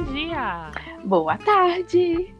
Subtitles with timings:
[0.00, 0.70] Bom dia!
[1.04, 2.34] Boa tarde!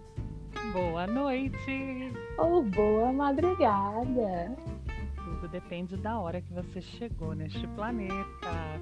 [0.73, 2.11] Boa noite!
[2.39, 4.57] Ou boa madrugada!
[5.15, 8.25] Tudo depende da hora que você chegou neste planeta.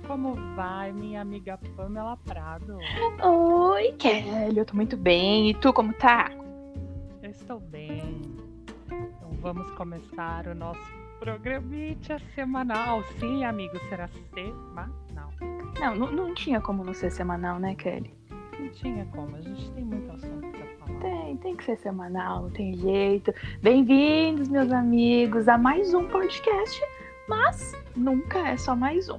[0.07, 2.79] Como vai, minha amiga Pamela Prado?
[3.21, 5.51] Oi, Kelly, eu tô muito bem.
[5.51, 6.31] E tu, como tá?
[7.21, 8.23] Eu estou bem.
[8.87, 11.97] Então vamos começar o nosso programinha
[12.33, 13.03] semanal.
[13.19, 15.33] Sim, amigo, será semanal.
[15.81, 18.18] Não, não, não tinha como não ser semanal, né, Kelly?
[18.59, 20.99] Não tinha como, a gente tem muito assunto pra falar.
[21.01, 23.33] Tem, tem que ser semanal, não tem jeito.
[23.63, 26.81] Bem-vindos, meus amigos, a mais um podcast,
[27.29, 29.19] mas nunca é só mais um.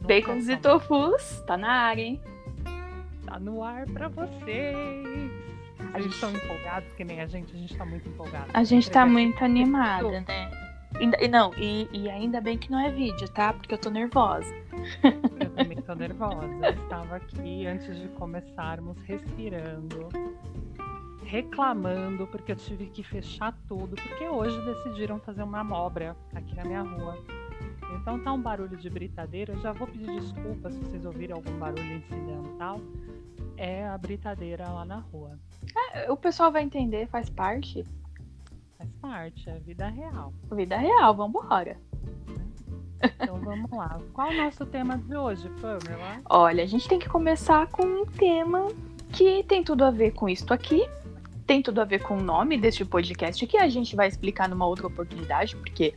[0.00, 2.20] Bacons e tofus, tá na área, hein?
[3.24, 5.30] Tá no ar pra vocês.
[5.92, 8.46] A gente- estão empolgados que nem a gente, a gente tá muito empolgado.
[8.52, 10.50] A gente tá muito animada, né?
[11.20, 13.52] E não, e, e ainda bem que não é vídeo, tá?
[13.52, 14.52] Porque eu tô nervosa.
[15.40, 16.70] Eu também tô nervosa.
[16.82, 20.08] Estava aqui antes de começarmos respirando,
[21.24, 26.64] reclamando, porque eu tive que fechar tudo, porque hoje decidiram fazer uma obra aqui na
[26.64, 27.18] minha rua.
[28.00, 29.52] Então tá um barulho de britadeira.
[29.52, 32.80] Eu já vou pedir desculpa se vocês ouvirem algum barulho incidental.
[33.56, 35.38] É a britadeira lá na rua.
[36.08, 37.84] O pessoal vai entender, faz parte.
[38.76, 40.32] Faz parte, é vida real.
[40.52, 41.78] Vida real, vambora.
[43.18, 43.98] Então vamos lá.
[44.12, 46.20] Qual o nosso tema de hoje, Pamela?
[46.28, 48.68] Olha, a gente tem que começar com um tema
[49.12, 50.88] que tem tudo a ver com isto aqui.
[51.46, 54.66] Tem tudo a ver com o nome deste podcast que a gente vai explicar numa
[54.66, 55.94] outra oportunidade, porque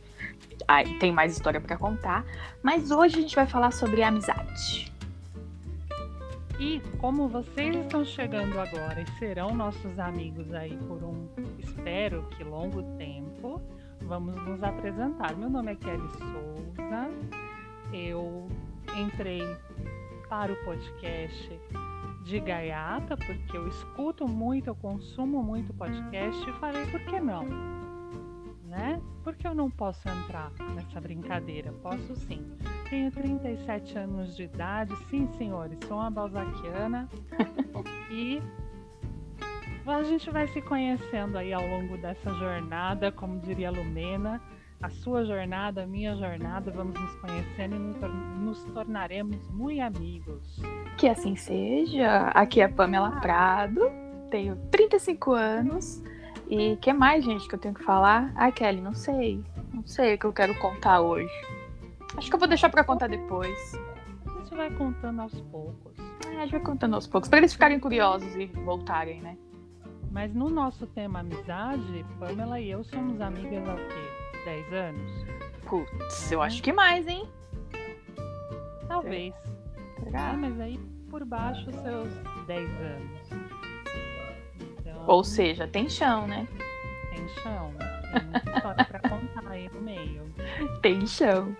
[0.66, 2.24] ai, tem mais história pra contar.
[2.62, 4.92] Mas hoje a gente vai falar sobre amizade.
[6.60, 12.42] E como vocês estão chegando agora e serão nossos amigos aí por um, espero que
[12.42, 13.62] longo tempo,
[14.02, 15.36] vamos nos apresentar.
[15.36, 17.10] Meu nome é Kelly Souza.
[17.92, 18.48] Eu
[18.96, 19.42] entrei
[20.28, 21.60] para o podcast
[22.24, 27.44] de gaiata porque eu escuto muito, eu consumo muito podcast e falei por que não?
[28.66, 29.00] Né?
[29.24, 31.72] Por que eu não posso entrar nessa brincadeira?
[31.82, 32.46] Posso sim.
[32.90, 37.08] Tenho 37 anos de idade, sim, senhores, sou uma balzaquiana
[38.10, 38.42] e
[39.96, 44.40] a gente vai se conhecendo aí ao longo dessa jornada, como diria a Lumena,
[44.82, 49.80] a sua jornada, a minha jornada, vamos nos conhecendo e nos tor- nos tornaremos muito
[49.80, 50.60] amigos.
[50.96, 52.28] Que assim seja.
[52.34, 53.80] Aqui é a Pamela Prado,
[54.30, 56.02] tenho 35 anos.
[56.50, 58.32] E que mais, gente, que eu tenho que falar?
[58.34, 59.44] Ai, Kelly, não sei.
[59.72, 61.28] Não sei o que eu quero contar hoje.
[62.16, 63.74] Acho que eu vou deixar pra contar depois.
[64.26, 65.98] A gente vai contando aos poucos.
[66.26, 69.36] É, a gente vai contando aos poucos, pra eles ficarem curiosos e voltarem, né?
[70.10, 74.44] Mas no nosso tema amizade, Pamela e eu somos amigas há o quê?
[74.44, 75.26] 10 anos?
[75.66, 77.28] Putz, eu acho que mais, hein?
[78.86, 79.34] Talvez.
[80.02, 80.30] Será?
[80.30, 80.78] Ah, mas aí
[81.10, 82.08] por baixo seus
[82.46, 83.20] 10 anos.
[84.80, 86.46] Então, Ou seja, tem chão, né?
[87.10, 87.72] tem chão.
[88.12, 90.22] Tem muita história pra contar aí no meio.
[90.80, 91.54] Tem chão.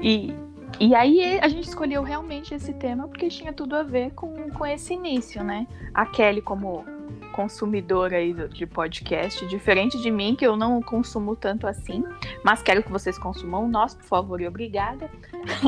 [0.00, 0.32] E,
[0.78, 4.64] e aí a gente escolheu realmente esse tema porque tinha tudo a ver com, com
[4.64, 5.66] esse início, né?
[5.92, 6.84] A Kelly, como
[7.32, 12.04] consumidora aí de podcast, diferente de mim, que eu não consumo tanto assim,
[12.44, 15.10] mas quero que vocês consumam o nosso, por favor, e obrigada.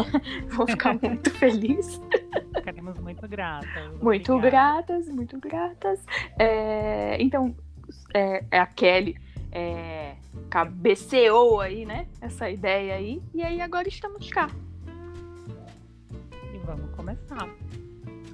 [0.50, 2.00] Vou ficar muito feliz.
[2.54, 4.00] Ficaremos muito gratas.
[4.00, 4.82] Muito Obrigada.
[4.82, 6.06] gratas, muito gratas.
[6.38, 7.54] É, então,
[8.14, 9.16] é, é a Kelly
[9.54, 10.16] é,
[10.50, 12.08] cabeceou aí, né?
[12.20, 13.22] Essa ideia aí.
[13.32, 14.50] E aí agora estamos cá.
[16.52, 17.48] E vamos começar.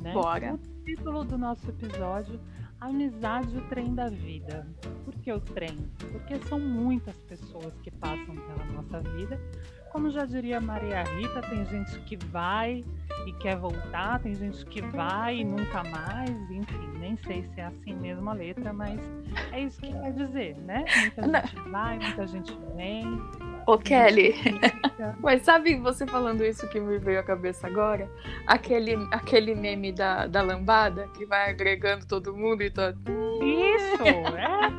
[0.01, 0.13] Né?
[0.13, 0.55] Bora.
[0.55, 2.41] O título do nosso episódio
[2.81, 4.67] Amizade, o trem da vida.
[5.05, 5.77] Por que o trem?
[6.13, 9.39] Porque são muitas pessoas que passam pela nossa vida.
[9.93, 12.85] Como já diria Maria Rita, tem gente que vai
[13.27, 17.65] e quer voltar, tem gente que vai e nunca mais, enfim, nem sei se é
[17.65, 19.01] assim mesmo a letra, mas
[19.53, 20.85] é isso que quer dizer, né?
[21.01, 23.05] Muita gente vai, muita gente vem.
[23.67, 24.35] Ô, Kelly,
[25.21, 28.11] mas sabe você falando isso que me veio à cabeça agora?
[28.47, 32.93] Aquele, aquele meme da, da lambada que vai agregando todo mundo e tá.
[33.43, 34.03] Isso!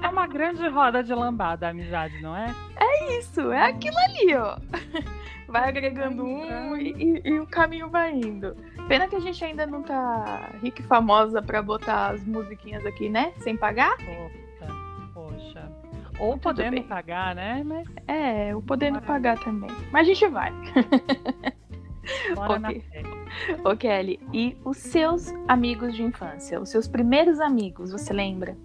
[0.04, 2.54] É uma grande roda de lambada a amizade, não é?
[3.18, 4.58] Isso, é aquilo ali, ó.
[5.48, 8.56] Vai agregando um e, e- e o caminho vai indo.
[8.88, 13.10] Pena que a gente ainda não tá rica e famosa pra botar as musiquinhas aqui,
[13.10, 13.34] né?
[13.40, 13.98] Sem pagar.
[13.98, 14.32] Poxa.
[16.22, 16.84] Ou Tudo podendo bem.
[16.84, 17.64] pagar, né?
[17.66, 19.70] Mas É, o podendo pagar também.
[19.92, 20.52] Mas a gente vai.
[22.36, 22.84] bora na Ok.
[22.92, 23.02] fé.
[23.64, 26.60] Ô, Kelly, e os seus amigos de infância?
[26.62, 28.56] Os seus primeiros amigos, você lembra?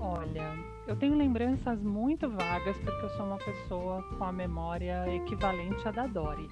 [0.00, 0.54] Olha,
[0.86, 5.90] eu tenho lembranças muito vagas porque eu sou uma pessoa com a memória equivalente à
[5.90, 6.48] da Dory.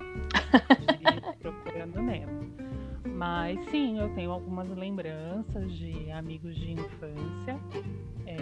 [1.41, 2.47] Procurando Nemo.
[3.15, 7.59] Mas sim, eu tenho algumas lembranças de amigos de infância.
[8.27, 8.37] É,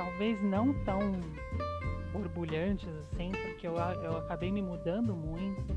[0.00, 0.98] talvez não tão
[2.10, 5.74] borbulhantes assim, porque eu, eu acabei me mudando muito,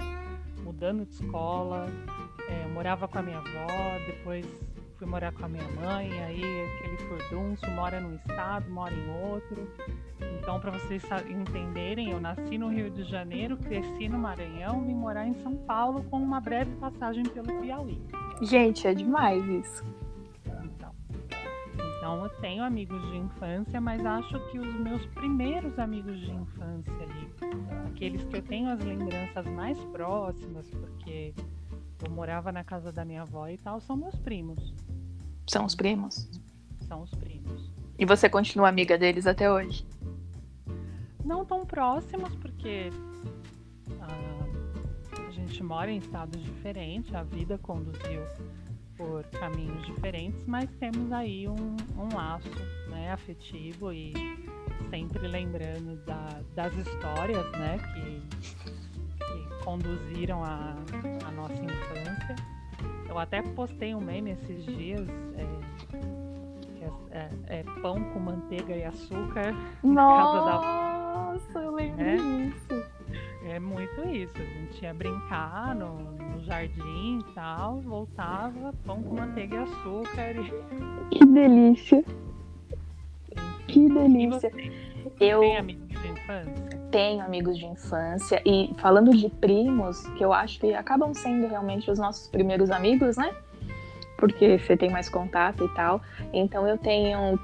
[0.63, 1.87] mudando de escola,
[2.47, 3.67] é, morava com a minha avó,
[4.07, 4.45] depois
[4.97, 9.69] fui morar com a minha mãe, aí aquele furdunço, mora num estado, mora em outro.
[10.39, 15.27] Então, para vocês entenderem, eu nasci no Rio de Janeiro, cresci no Maranhão, vim morar
[15.27, 18.01] em São Paulo com uma breve passagem pelo Piauí.
[18.41, 20.02] Gente, é demais isso.
[22.03, 26.93] Então, eu tenho amigos de infância, mas acho que os meus primeiros amigos de infância
[26.95, 27.29] ali,
[27.87, 31.33] aqueles que eu tenho as lembranças mais próximas, porque
[32.03, 34.73] eu morava na casa da minha avó e tal, são meus primos.
[35.47, 36.29] São os primos?
[36.81, 37.71] São os primos.
[37.97, 39.87] E você continua amiga deles até hoje?
[41.23, 42.89] Não tão próximos, porque
[44.01, 48.23] ah, a gente mora em estados diferentes, a vida conduziu
[49.03, 52.49] por caminhos diferentes, mas temos aí um, um laço
[52.89, 54.13] né, afetivo e
[54.89, 58.21] sempre lembrando da, das histórias né, que,
[59.25, 60.75] que conduziram a,
[61.27, 62.35] a nossa infância.
[63.09, 65.07] Eu até postei um meme esses dias.
[65.35, 65.63] É,
[67.11, 67.29] é,
[67.59, 69.53] é, pão com manteiga e açúcar.
[69.83, 71.61] Nossa, da...
[71.61, 72.92] eu lembro é, disso.
[73.45, 74.33] É muito isso.
[74.37, 80.31] A gente ia brincar no, no jardim e tal, voltava, pão com manteiga e açúcar.
[80.31, 81.17] E...
[81.17, 82.03] Que delícia!
[83.67, 84.51] Que delícia!
[85.19, 86.79] Eu Tem amigos de infância?
[86.91, 88.41] Tenho amigos de infância.
[88.45, 93.17] E falando de primos, que eu acho que acabam sendo realmente os nossos primeiros amigos,
[93.17, 93.35] né?
[94.23, 96.01] porque você tem mais contato e tal.
[96.31, 97.37] Então eu tenho.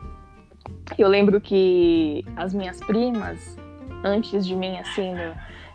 [0.98, 3.57] Eu lembro que as minhas primas,
[4.01, 5.13] antes de mim, assim,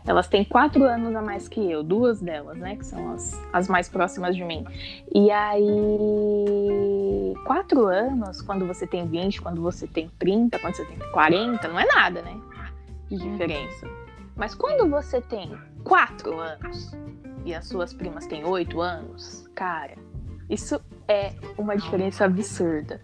[0.06, 2.77] elas têm quatro anos a mais que eu, duas delas, né?
[2.77, 4.67] Que são as, as mais próximas de mim.
[5.15, 5.65] E aí,
[7.47, 11.81] quatro anos, quando você tem 20, quando você tem 30, quando você tem 40, não
[11.81, 12.39] é nada, né?
[13.09, 13.89] De diferença.
[14.37, 16.93] Mas quando você tem quatro anos
[17.45, 19.95] e as suas primas têm oito anos, cara,
[20.49, 23.00] isso é uma diferença absurda.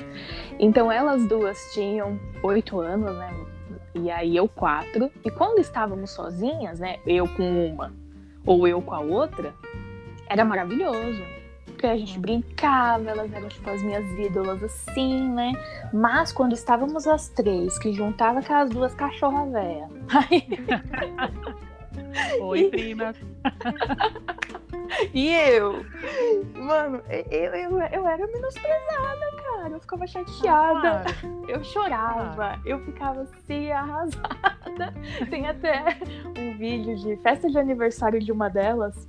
[0.58, 3.46] Então elas duas tinham oito anos, né?
[3.94, 5.10] E aí eu quatro.
[5.24, 6.98] E quando estávamos sozinhas, né?
[7.06, 7.92] Eu com uma
[8.46, 9.54] ou eu com a outra,
[10.28, 11.22] era maravilhoso.
[11.66, 15.52] Porque a gente brincava, elas eram tipo as minhas ídolas assim, né?
[15.92, 19.90] Mas quando estávamos as três, que juntava aquelas duas cachorras velhas.
[20.30, 20.46] Aí...
[22.40, 23.14] Oi, prima.
[25.14, 25.84] e eu?
[26.54, 29.70] Mano, eu, eu, eu era menosprezada, cara.
[29.70, 31.04] Eu ficava chateada.
[31.48, 32.60] Eu chorava.
[32.64, 34.94] Eu ficava assim, arrasada.
[35.30, 35.98] Tem até
[36.38, 39.08] um vídeo de festa de aniversário de uma delas.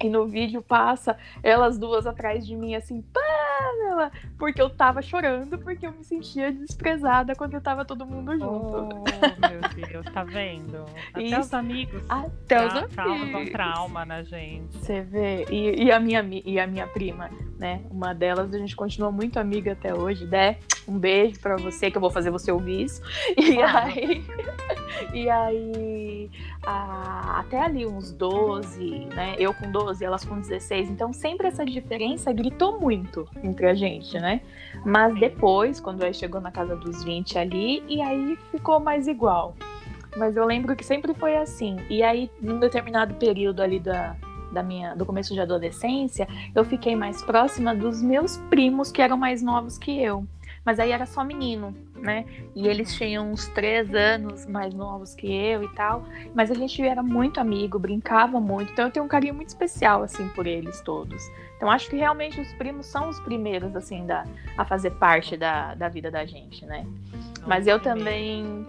[0.00, 3.20] E no vídeo passa elas duas atrás de mim, assim, pá!
[3.58, 8.32] Pamela, porque eu tava chorando, porque eu me sentia desprezada quando eu tava todo mundo
[8.38, 8.46] junto.
[8.48, 10.84] Oh, meu Deus, tá vendo?
[11.12, 11.40] Até Isso.
[11.40, 12.02] os amigos.
[12.08, 12.94] Até os amigos.
[12.94, 14.76] Causam trauma na gente.
[14.78, 15.44] Você vê.
[15.50, 17.82] E, e, a minha, e a minha prima, né?
[17.90, 20.58] Uma delas, a gente continua muito amiga até hoje, né?
[20.88, 23.02] Um beijo pra você, que eu vou fazer você ouvir isso.
[23.36, 23.84] E ah.
[23.84, 24.24] aí.
[25.12, 26.30] e aí.
[26.64, 29.36] A, até ali uns 12, né?
[29.38, 30.88] Eu com 12, elas com 16.
[30.88, 34.40] Então sempre essa diferença gritou muito entre a gente, né?
[34.84, 39.54] Mas depois, quando aí chegou na casa dos 20 ali, e aí ficou mais igual.
[40.16, 41.76] Mas eu lembro que sempre foi assim.
[41.90, 44.16] E aí, num determinado período ali da,
[44.50, 49.16] da minha, do começo de adolescência, eu fiquei mais próxima dos meus primos que eram
[49.16, 50.26] mais novos que eu.
[50.68, 52.26] Mas aí era só menino, né?
[52.54, 56.04] E eles tinham uns três anos mais novos que eu e tal.
[56.34, 58.70] Mas a gente era muito amigo, brincava muito.
[58.70, 61.26] Então eu tenho um carinho muito especial, assim, por eles todos.
[61.56, 64.26] Então acho que realmente os primos são os primeiros, assim, da,
[64.58, 66.86] a fazer parte da, da vida da gente, né?
[67.46, 68.66] Mas eu também.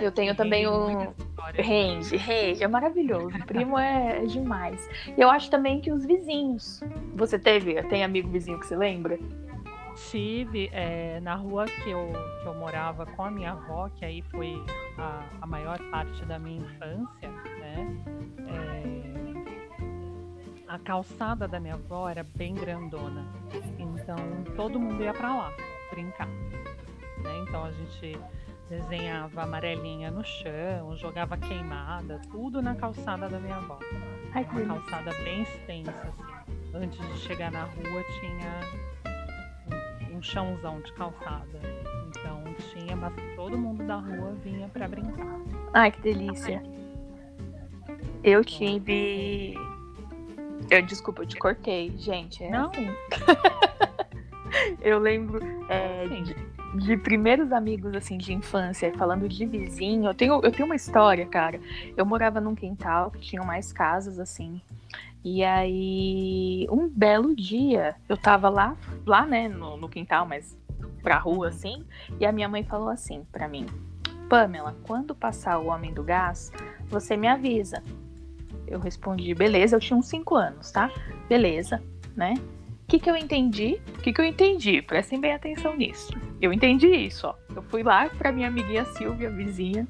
[0.00, 1.12] Eu tenho também o.
[1.54, 3.36] Range, range, é maravilhoso.
[3.44, 4.88] Primo é, é demais.
[5.14, 6.80] E eu acho também que os vizinhos.
[7.14, 9.18] Você teve, tem amigo vizinho que você lembra?
[10.08, 14.22] Tive é, na rua que eu, que eu morava com a minha avó, que aí
[14.22, 14.54] foi
[14.98, 18.02] a, a maior parte da minha infância, né?
[18.48, 18.80] É,
[20.66, 23.24] a calçada da minha avó era bem grandona.
[23.78, 24.16] Então
[24.56, 25.52] todo mundo ia para lá
[25.90, 26.28] brincar.
[26.28, 27.44] Né?
[27.46, 28.18] Então a gente
[28.68, 33.78] desenhava amarelinha no chão, jogava queimada, tudo na calçada da minha avó.
[34.32, 36.50] Ai, Uma calçada bem extensa, assim.
[36.72, 38.60] Antes de chegar na rua tinha
[40.20, 41.60] um, chãozão de calçada.
[42.08, 45.40] Então tinha, mas todo mundo da rua vinha para brincar.
[45.72, 46.62] Ai, que delícia.
[48.22, 49.54] Eu tive
[50.70, 52.44] Eu, desculpa, eu te cortei, gente.
[52.44, 52.70] É Não?
[52.70, 52.86] assim.
[54.82, 56.36] eu lembro é, de,
[56.86, 60.10] de primeiros amigos assim de infância, falando de vizinho.
[60.10, 61.58] Eu tenho, eu tenho uma história, cara.
[61.96, 64.60] Eu morava num quintal que tinham mais casas assim.
[65.22, 70.56] E aí, um belo dia, eu tava lá, lá, né, no, no quintal, mas
[71.02, 71.84] pra rua assim,
[72.18, 73.66] e a minha mãe falou assim pra mim:
[74.28, 76.52] Pamela, quando passar o homem do gás,
[76.88, 77.82] você me avisa.
[78.66, 80.90] Eu respondi: beleza, eu tinha uns 5 anos, tá?
[81.28, 81.82] Beleza,
[82.16, 82.34] né?
[82.84, 83.80] O que, que eu entendi?
[83.98, 84.82] O que, que eu entendi?
[84.82, 86.12] Prestem bem atenção nisso.
[86.40, 87.34] Eu entendi isso, ó.
[87.54, 89.86] Eu fui lá pra minha amiguinha Silvia, vizinha.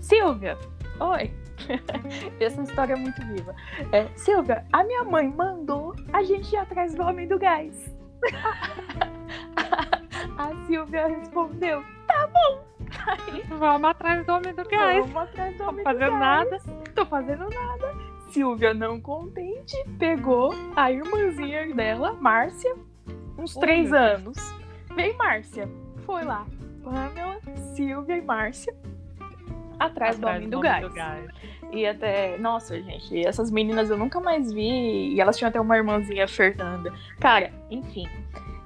[0.00, 0.56] Silvia,
[1.00, 1.30] oi.
[2.40, 3.54] Essa história é muito viva.
[3.92, 7.94] É, Silvia, a minha mãe mandou a gente ir atrás do homem do gás.
[10.38, 12.64] a Silvia respondeu: tá bom.
[13.06, 14.98] Aí, Vamos atrás do homem do gás.
[15.10, 16.20] vamos atrás do homem tô do fazendo gás.
[16.20, 16.58] nada.
[16.94, 17.94] Tô fazendo nada.
[18.30, 22.74] Silvia, não contente, pegou a irmãzinha dela, Márcia,
[23.38, 24.36] uns Oh, três anos.
[24.94, 25.68] Vem, Márcia.
[26.04, 26.46] Foi lá.
[26.84, 27.38] Pamela,
[27.74, 28.74] Silvia e Márcia.
[29.78, 30.86] Atrás, do homem do gás.
[31.72, 32.36] E até.
[32.38, 35.14] Nossa, gente, essas meninas eu nunca mais vi.
[35.14, 36.92] E elas tinham até uma irmãzinha, Fernanda.
[37.20, 38.06] Cara, enfim.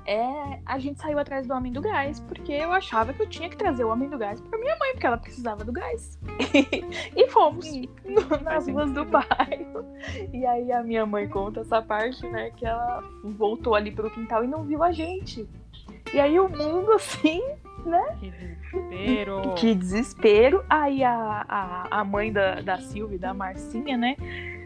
[0.04, 3.48] É, a gente saiu atrás do homem do gás, porque eu achava que eu tinha
[3.48, 6.18] que trazer o homem do gás pra minha mãe, porque ela precisava do gás.
[7.16, 7.70] e fomos
[8.04, 9.84] no- nas ruas do bairro.
[10.32, 14.42] E aí a minha mãe conta essa parte, né, que ela voltou ali pro quintal
[14.42, 15.48] e não viu a gente.
[16.12, 17.40] E aí o mundo, assim,
[18.18, 19.54] Que desespero.
[19.56, 20.64] que desespero.
[20.68, 24.16] Aí a, a, a mãe da, da Silvia, da Marcinha, né?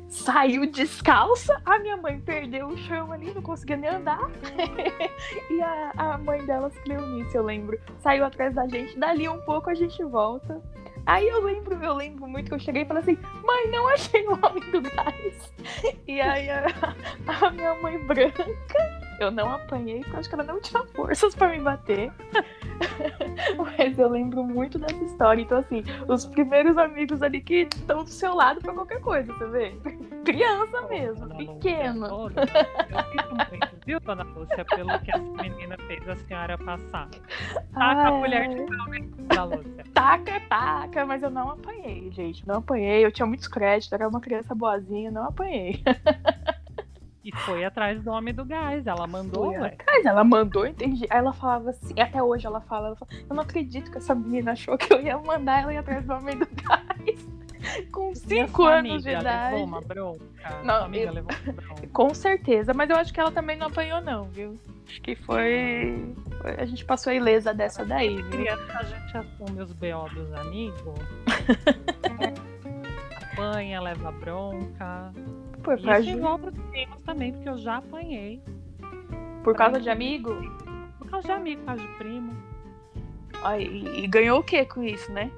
[0.08, 1.60] Saiu descalça.
[1.64, 4.30] A minha mãe perdeu o chão ali, não conseguia nem andar.
[5.50, 8.96] e a, a mãe delas, Cleonice, eu lembro, saiu atrás da gente.
[8.98, 10.62] Dali um pouco a gente volta.
[11.06, 14.26] Aí eu lembro, eu lembro muito que eu cheguei e falei assim: mãe, não achei
[14.26, 15.54] o homem do gás.
[16.06, 16.66] E aí a,
[17.26, 18.46] a minha mãe branca,
[19.20, 22.12] eu não apanhei, porque acho que ela não tinha forças pra me bater.
[23.56, 25.42] Mas eu lembro muito dessa história.
[25.42, 29.46] Então, assim, os primeiros amigos ali que estão do seu lado pra qualquer coisa, você
[29.48, 29.76] vê?
[30.24, 32.24] Criança mesmo, Dona pequeno.
[32.24, 36.58] Lúcia, ô, Eu fico muito, viu, dona Lúcia, pelo que essa menina fez a senhora
[36.58, 37.08] passar.
[37.72, 38.88] Taca a Ai, colher de pau
[39.28, 39.84] da Lúcia.
[39.94, 42.46] Taca, taca, mas eu não apanhei, gente.
[42.46, 43.04] Não apanhei.
[43.04, 45.82] Eu tinha muitos créditos, era uma criança boazinha, não apanhei.
[47.26, 48.86] E foi atrás do homem do gás.
[48.86, 49.66] Ela mandou, ué.
[49.68, 51.06] atrás, ela mandou, entendi.
[51.10, 54.14] Aí ela falava assim, até hoje ela fala, ela fala, eu não acredito que essa
[54.14, 57.26] menina achou que eu ia mandar ela ir atrás do homem do gás.
[57.90, 59.54] Com a 5 sua anos de idade.
[59.54, 60.24] Levou uma bronca?
[60.62, 61.86] Não, amiga eu- levou uma bronca.
[61.92, 64.56] Com certeza, mas eu acho que ela também não apanhou, não, viu?
[64.86, 66.14] Acho que foi.
[66.40, 68.30] foi- A gente passou a ilesa dessa daí, viu?
[68.30, 70.94] Criança, a gente assume os BO dos amigos.
[73.32, 75.12] Apanha, leva bronca.
[75.74, 78.40] E pra isso envolve os primos também, porque eu já apanhei.
[79.42, 80.34] por causa de amigo.
[80.98, 82.32] Por causa de amigo, por causa de primo.
[83.42, 85.30] Ó, e, e ganhou o que com isso, né?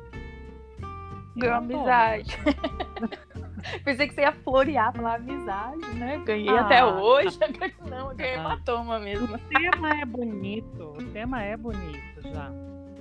[1.36, 2.36] Ganhou Eu amizade.
[3.84, 6.22] Pensei que você ia florear falar amizade, né?
[6.24, 7.38] Ganhei Ah, até hoje.
[7.90, 8.40] Não, ganhei Ah.
[8.40, 9.34] hematoma mesmo.
[9.34, 12.48] O tema é bonito, o tema é bonito já.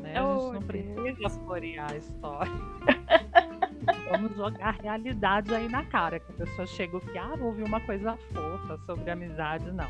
[0.01, 0.17] Né?
[0.17, 1.37] A Oh, gente não precisa Deus.
[1.37, 2.51] florear a história.
[4.11, 7.63] Vamos jogar a realidade aí na cara, que a pessoa chega aqui, ah, vou ouvir
[7.63, 9.87] uma coisa fofa sobre amizade, não.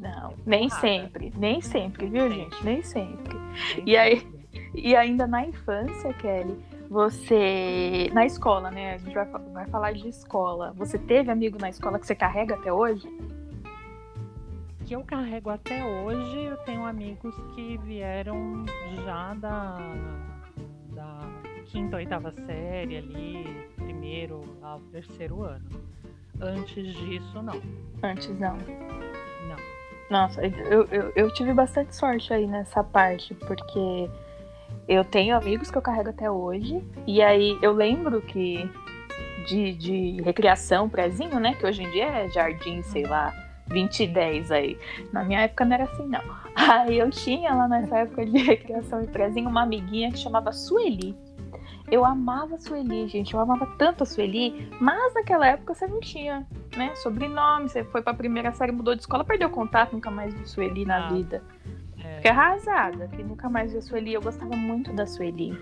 [0.00, 0.80] Não, nem Porrada.
[0.80, 2.36] sempre, nem sempre, viu, Sempre.
[2.42, 2.64] gente?
[2.64, 3.38] Nem sempre.
[3.74, 4.44] Tem E aí- que-
[4.74, 6.58] E ainda na infância, Kelly,
[6.90, 8.10] você.
[8.12, 8.94] Na escola, né?
[8.94, 10.72] A gente vai, vai falar de escola.
[10.76, 13.08] Você teve amigo na escola que você carrega até hoje?
[14.86, 18.66] que eu carrego até hoje, eu tenho amigos que vieram
[19.06, 19.78] já da
[21.64, 25.68] quinta, oitava série ali, primeiro ao terceiro ano.
[26.40, 27.60] Antes disso, não.
[28.02, 28.56] Antes não.
[28.56, 29.56] Não.
[30.10, 34.10] Nossa, eu, eu, eu tive bastante sorte aí nessa parte, porque
[34.88, 36.82] eu tenho amigos que eu carrego até hoje.
[37.06, 38.68] E aí eu lembro que
[39.46, 41.54] de, de recreação, prézinho, né?
[41.54, 43.32] Que hoje em dia é jardim, sei lá,
[43.68, 44.78] 20 e 10 aí.
[45.12, 46.22] Na minha época não era assim, não.
[46.54, 51.16] Aí eu tinha lá nessa época de recreação e prézinho uma amiguinha que chamava Sueli.
[51.94, 53.34] Eu amava a Sueli, gente.
[53.34, 56.44] Eu amava tanto a Sueli, mas naquela época você não tinha,
[56.76, 56.92] né?
[56.96, 60.84] Sobrenome, você foi pra primeira série, mudou de escola, perdeu contato, nunca mais viu Sueli
[60.84, 61.12] na Ah.
[61.12, 61.44] vida.
[62.02, 64.12] É, Fiquei arrasada, que nunca mais vi a Sueli.
[64.12, 65.56] Eu gostava muito da Sueli.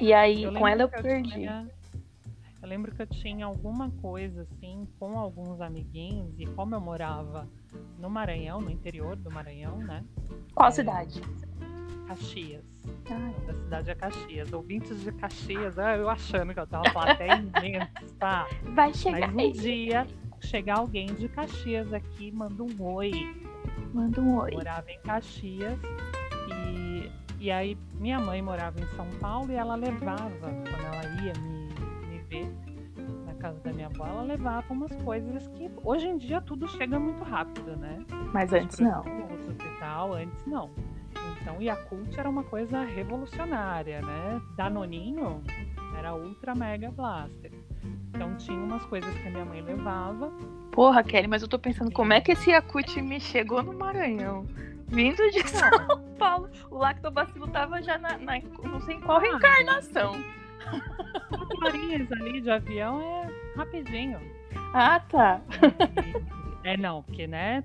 [0.00, 1.30] E aí, eu com ela eu que perdi.
[1.32, 1.68] tinha-
[2.62, 7.48] eu lembro que eu tinha alguma coisa assim com alguns amiguinhos e como eu morava
[7.98, 10.04] no Maranhão, no interior do Maranhão, né?
[10.54, 10.70] Qual É.
[10.70, 11.20] cidade?
[12.10, 12.64] Caxias.
[13.08, 14.52] Ai, da cidade é Caxias.
[14.52, 18.46] Ouvintes de Caxias, ah, eu achando que eu tava uma plateia imensa.
[18.74, 19.52] vai chegar Mas um aí.
[19.52, 20.06] dia,
[20.40, 23.12] chegar alguém de Caxias aqui, manda um oi.
[23.94, 24.50] Manda um oi.
[24.50, 25.78] Morava em Caxias
[26.48, 31.32] e, e aí minha mãe morava em São Paulo e ela levava, quando ela ia
[31.40, 31.68] me,
[32.08, 32.52] me ver
[33.24, 36.98] na casa da minha avó, ela levava umas coisas que hoje em dia tudo chega
[36.98, 38.04] muito rápido, né?
[38.32, 39.04] Mas antes não.
[39.04, 40.70] E tal, antes não.
[41.40, 44.40] Então, Yakult era uma coisa revolucionária, né?
[44.56, 45.42] Danoninho
[45.96, 47.52] era ultra mega blaster.
[48.08, 50.30] Então tinha umas coisas que a minha mãe levava.
[50.72, 54.46] Porra, Kelly, mas eu tô pensando como é que esse Yakult me chegou no Maranhão.
[54.88, 55.70] Vindo de São
[56.18, 56.50] Paulo.
[56.70, 60.12] O lactobacilo tava já na, na não sei em qual ah, reencarnação.
[61.62, 64.20] horinhas ali de avião é rapidinho.
[64.74, 65.40] Ah, tá.
[66.62, 67.64] É, não, porque, né?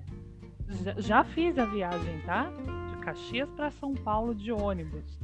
[0.96, 2.50] Já fiz a viagem, tá?
[3.06, 5.16] Caxias para São Paulo de ônibus.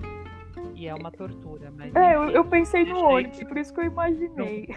[0.77, 1.73] E é uma tortura.
[1.77, 4.69] Mas, é, enfim, eu, pensei no ônibus, por isso que eu imaginei.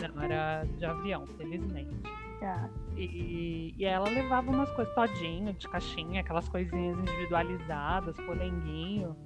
[0.00, 1.90] Não, não era de avião, felizmente.
[2.40, 2.68] Ah.
[2.96, 9.16] E, e ela levava umas coisas todinho, de caixinha, aquelas coisinhas individualizadas, polenguinho.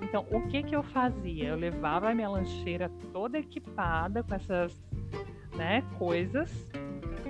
[0.00, 1.48] Então, o que que eu fazia?
[1.48, 4.82] Eu levava a minha lancheira toda equipada com essas
[5.56, 6.50] né, coisas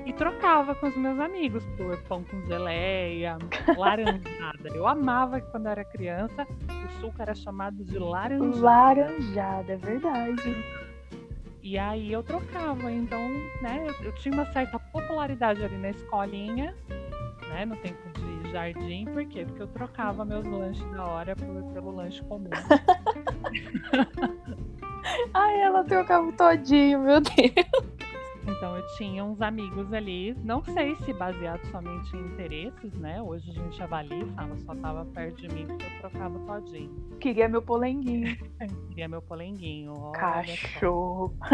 [0.06, 3.38] e trocava com os meus amigos por pão com geleia,
[3.76, 4.68] laranjada.
[4.74, 8.60] Eu amava que quando era criança o suco era chamado de laranjada.
[8.60, 10.64] Laranjada, é verdade.
[11.62, 13.18] E aí eu trocava, então,
[13.62, 16.74] né, eu, eu tinha uma certa popularidade ali na escolinha,
[17.48, 19.46] né, no tempo de jardim, por quê?
[19.46, 22.50] Porque eu trocava meus lanches da hora por, pelo lanche comum.
[25.32, 27.93] Ai, ela trocava todinho, meu Deus.
[28.46, 33.20] Então eu tinha uns amigos ali, não sei se baseado somente em interesses, né?
[33.22, 37.16] Hoje a gente avalia e fala, só tava perto de mim porque eu trocava todinho.
[37.18, 38.36] Queria meu polenguinho.
[38.88, 40.12] Queria meu polenguinho.
[40.12, 41.34] Cachorro.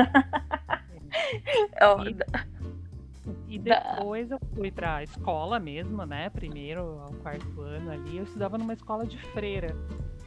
[3.49, 6.31] E, e depois eu fui pra escola mesmo, né?
[6.31, 8.19] Primeiro ao quarto ano ali.
[8.19, 9.75] Eu estudava numa escola de freira.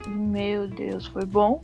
[0.08, 1.62] Meu Deus, foi bom?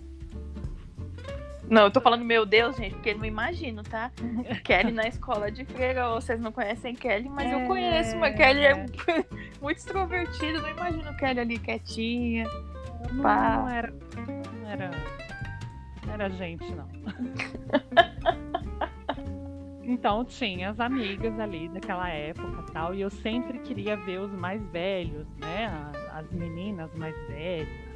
[1.69, 4.11] Não, eu tô falando meu Deus, gente, porque não imagino, tá?
[4.63, 7.53] Kelly na escola de freira, vocês não conhecem Kelly, mas é...
[7.53, 8.85] eu conheço, mas Kelly é
[9.61, 12.45] muito extrovertida, não imagino Kelly ali quietinha.
[13.11, 13.93] Não, não era.
[14.61, 14.91] Não era.
[16.05, 16.87] Não era gente, não.
[19.89, 24.63] Então tinha as amigas ali daquela época tal, e eu sempre queria ver os mais
[24.67, 25.65] velhos, né?
[26.13, 27.88] As meninas mais velhas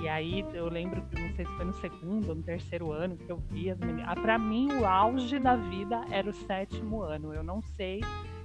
[0.00, 3.16] e aí eu lembro que não sei se foi no segundo ou no terceiro ano
[3.16, 4.06] que eu vi as meninas.
[4.08, 7.34] Ah, pra mim, o auge da vida era o sétimo ano.
[7.34, 8.00] Eu não sei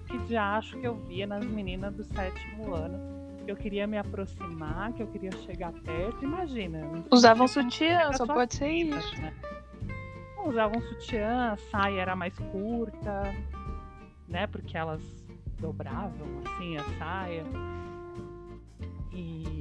[0.06, 3.16] que já acho que eu via nas meninas do sétimo ano.
[3.46, 6.26] Que eu queria me aproximar, que eu queria chegar perto.
[6.26, 6.82] Imagina.
[7.10, 9.22] Usavam sutiã, só pode ser isso.
[9.22, 9.34] Né?
[10.46, 13.34] Usavam sutiã, a saia era mais curta,
[14.28, 14.46] né?
[14.48, 15.02] Porque elas
[15.60, 17.44] dobravam assim a saia.
[19.14, 19.55] E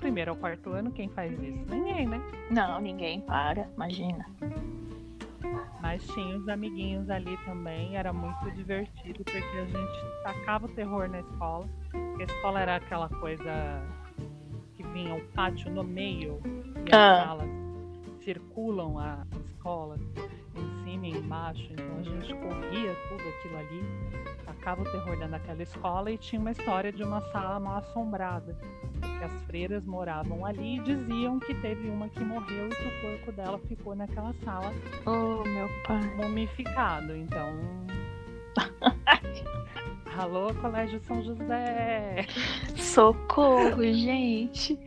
[0.00, 1.64] primeiro ao quarto ano, quem faz isso?
[1.68, 2.20] Ninguém, né?
[2.50, 4.26] Não, ninguém para, imagina.
[5.80, 11.08] Mas tinha os amiguinhos ali também, era muito divertido, porque a gente tacava o terror
[11.08, 11.68] na escola.
[11.90, 13.82] Porque a escola era aquela coisa
[14.74, 16.40] que vinha o pátio no meio
[16.86, 17.20] e ah.
[17.20, 17.48] as salas
[18.22, 19.96] circulam a escola
[20.54, 23.82] em cima e embaixo, então a gente corria tudo aquilo ali,
[24.60, 28.54] tacava o terror dentro daquela escola e tinha uma história de uma sala mal assombrada
[29.00, 33.00] que as freiras moravam ali e diziam que teve uma que morreu e que o
[33.00, 34.72] corpo dela ficou naquela sala.
[35.06, 36.02] Oh, meu pai.
[36.16, 37.16] Mumificado.
[37.16, 37.48] Então.
[40.18, 42.26] Alô, Colégio São José!
[42.76, 44.78] Socorro, gente!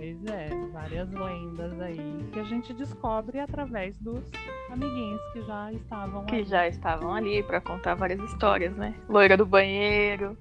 [0.00, 4.24] Pois é, várias lendas aí que a gente descobre através dos
[4.70, 6.44] amiguinhos que já estavam que ali.
[6.44, 8.94] já estavam ali para contar várias histórias, né?
[9.06, 10.38] Loira do banheiro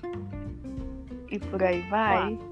[1.29, 2.37] e por aí vai.
[2.37, 2.49] Claro.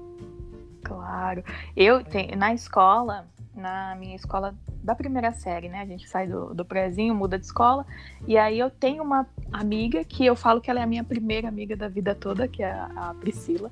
[0.84, 1.44] Claro.
[1.74, 5.80] Eu tenho, na escola, na minha escola da primeira série, né?
[5.80, 7.86] A gente sai do, do prézinho, muda de escola.
[8.26, 11.48] E aí eu tenho uma amiga que eu falo que ela é a minha primeira
[11.48, 13.70] amiga da vida toda, que é a, a Priscila.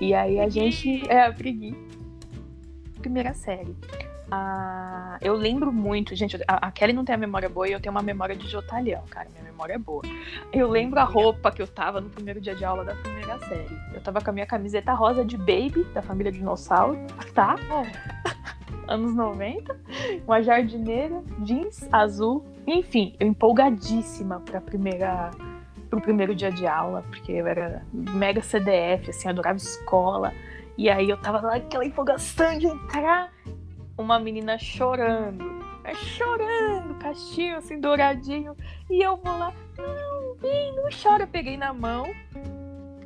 [0.00, 1.02] E aí a gente.
[1.10, 1.74] É a Prigui.
[3.06, 3.76] Primeira série.
[4.28, 6.36] Ah, eu lembro muito, gente.
[6.48, 9.04] A, a, Kelly não tem a memória boa e eu tenho uma memória de Jotalhão,
[9.08, 9.28] cara.
[9.30, 10.02] Minha memória é boa.
[10.52, 13.78] Eu lembro a roupa que eu tava no primeiro dia de aula da primeira série.
[13.94, 16.98] Eu tava com a minha camiseta rosa de Baby, da família Dinossauro,
[17.32, 17.54] tá?
[18.88, 19.78] Anos 90.
[20.26, 22.44] Uma jardineira, jeans azul.
[22.66, 25.30] Enfim, eu empolgadíssima pra primeira
[25.88, 30.32] pro primeiro dia de aula, porque eu era mega CDF, assim, adorava escola.
[30.76, 33.32] E aí eu tava lá aquela empolgação de entrar
[33.96, 35.56] uma menina chorando.
[35.84, 38.56] É chorando, caixinho assim, douradinho.
[38.90, 41.26] E eu vou lá, não, vem, não chora.
[41.26, 42.04] Peguei na mão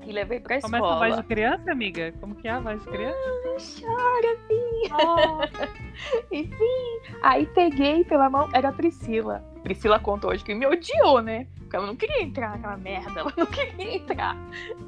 [0.05, 0.79] e levei pra escola.
[0.79, 2.13] Começa a voz de criança, amiga?
[2.21, 3.19] Como que é a voz de criança?
[3.45, 4.97] Não chora, filha.
[4.99, 6.35] Oh.
[6.35, 9.45] Enfim, aí peguei pela mão, era a Priscila.
[9.63, 11.47] Priscila contou hoje que me odiou, né?
[11.71, 14.37] Porque ela não queria entrar naquela merda, ela não queria entrar.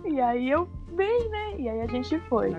[0.05, 1.55] E aí eu bem, né?
[1.57, 2.53] E aí a gente foi.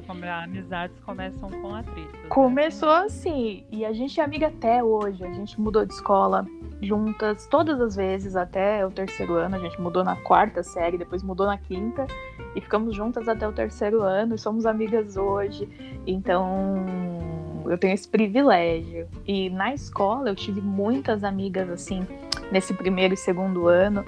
[0.44, 2.14] Amizades começam com atrito.
[2.14, 2.30] Né?
[2.30, 3.66] Começou assim.
[3.70, 5.26] E a gente é amiga até hoje.
[5.26, 6.48] A gente mudou de escola
[6.82, 9.58] juntas todas as vezes até o terceiro ano.
[9.58, 12.08] A gente mudou na quarta série, depois mudou na quinta.
[12.56, 14.36] E ficamos juntas até o terceiro ano.
[14.36, 15.68] E somos amigas hoje.
[16.08, 19.08] Então eu tenho esse privilégio.
[19.28, 22.06] E na escola eu tive muitas amigas assim,
[22.52, 24.06] nesse primeiro e segundo ano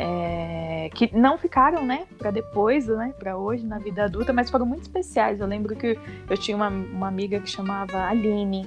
[0.00, 4.64] é, que não ficaram, né, para depois, né, para hoje na vida adulta, mas foram
[4.64, 5.40] muito especiais.
[5.40, 8.66] Eu lembro que eu tinha uma, uma amiga que chamava Aline.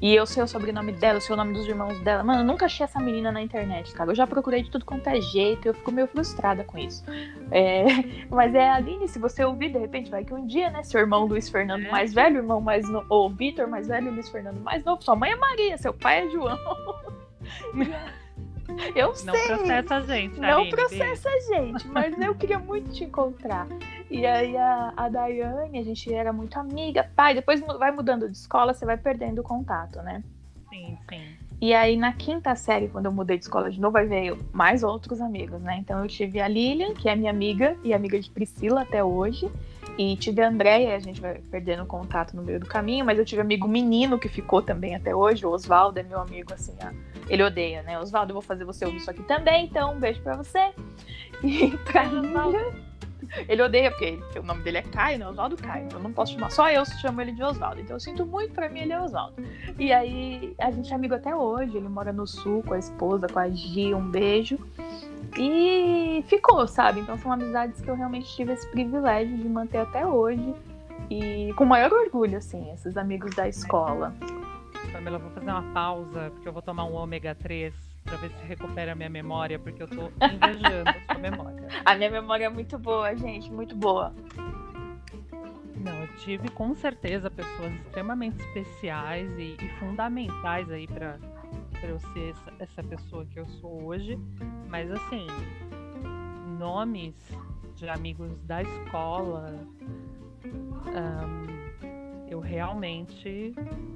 [0.00, 2.24] E eu sei o sobrenome dela, eu sei o nome dos irmãos dela.
[2.24, 4.10] Mano, eu nunca achei essa menina na internet, cara.
[4.10, 7.04] Eu já procurei de tudo quanto é jeito, eu fico meio frustrada com isso.
[7.50, 7.84] É,
[8.30, 11.26] mas é Aline, se você ouvir, de repente, vai que um dia, né, seu irmão
[11.26, 11.90] Luiz Fernando é.
[11.90, 15.32] mais velho, irmão mais novo, ou Vitor mais velho, Luiz Fernando mais novo, sua mãe
[15.32, 16.58] é Maria, seu pai é João.
[18.94, 19.24] Eu não sei.
[19.24, 20.40] Não processa a gente.
[20.40, 23.66] Não Aline, processa a gente, mas eu queria muito te encontrar.
[24.10, 27.10] E aí a, a Daiane, a gente era muito amiga.
[27.14, 30.22] Pai, depois vai mudando de escola, você vai perdendo o contato, né?
[30.68, 31.36] Sim, sim.
[31.60, 34.82] E aí na quinta série, quando eu mudei de escola de novo, aí veio mais
[34.82, 35.76] outros amigos, né?
[35.78, 39.50] Então eu tive a Lilian, que é minha amiga e amiga de Priscila até hoje.
[39.98, 43.24] E tive a Andréia, a gente vai perdendo contato no meio do caminho, mas eu
[43.24, 46.74] tive amigo menino que ficou também até hoje, o Oswaldo é meu amigo, assim,
[47.30, 47.98] ele odeia, né?
[47.98, 50.72] Oswaldo, eu vou fazer você ouvir isso aqui também, então um beijo pra você.
[51.42, 52.70] E pra Lilian,
[53.48, 55.28] ele odeia, porque ele, o nome dele é Caio, né?
[55.28, 55.88] Oswaldo Caio.
[55.92, 57.80] Eu não posso chamar, só eu chamo ele de Oswaldo.
[57.80, 59.42] Então eu sinto muito, pra mim ele é Oswaldo.
[59.78, 61.76] E aí a gente é amigo até hoje.
[61.76, 64.58] Ele mora no sul com a esposa, com a Gi, um beijo.
[65.38, 67.00] E ficou, sabe?
[67.00, 70.54] Então são amizades que eu realmente tive esse privilégio de manter até hoje.
[71.08, 74.12] E com maior orgulho, assim, esses amigos da escola.
[75.00, 78.44] Pamela, vou fazer uma pausa, porque eu vou tomar um ômega 3 pra ver se
[78.44, 81.68] recupera a minha memória, porque eu tô invejando a sua memória.
[81.86, 84.12] A minha memória é muito boa, gente, muito boa.
[85.76, 91.18] Não, eu tive com certeza pessoas extremamente especiais e, e fundamentais aí para
[91.80, 94.18] para eu ser essa, essa pessoa que eu sou hoje,
[94.68, 95.26] mas assim,
[96.58, 97.14] nomes
[97.74, 99.66] de amigos da escola,
[100.44, 101.59] um,
[102.30, 103.52] eu realmente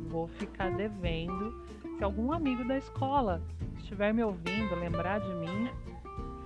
[0.08, 1.64] vou ficar devendo.
[1.96, 3.40] Se algum amigo da escola
[3.78, 5.70] estiver me ouvindo, lembrar de mim,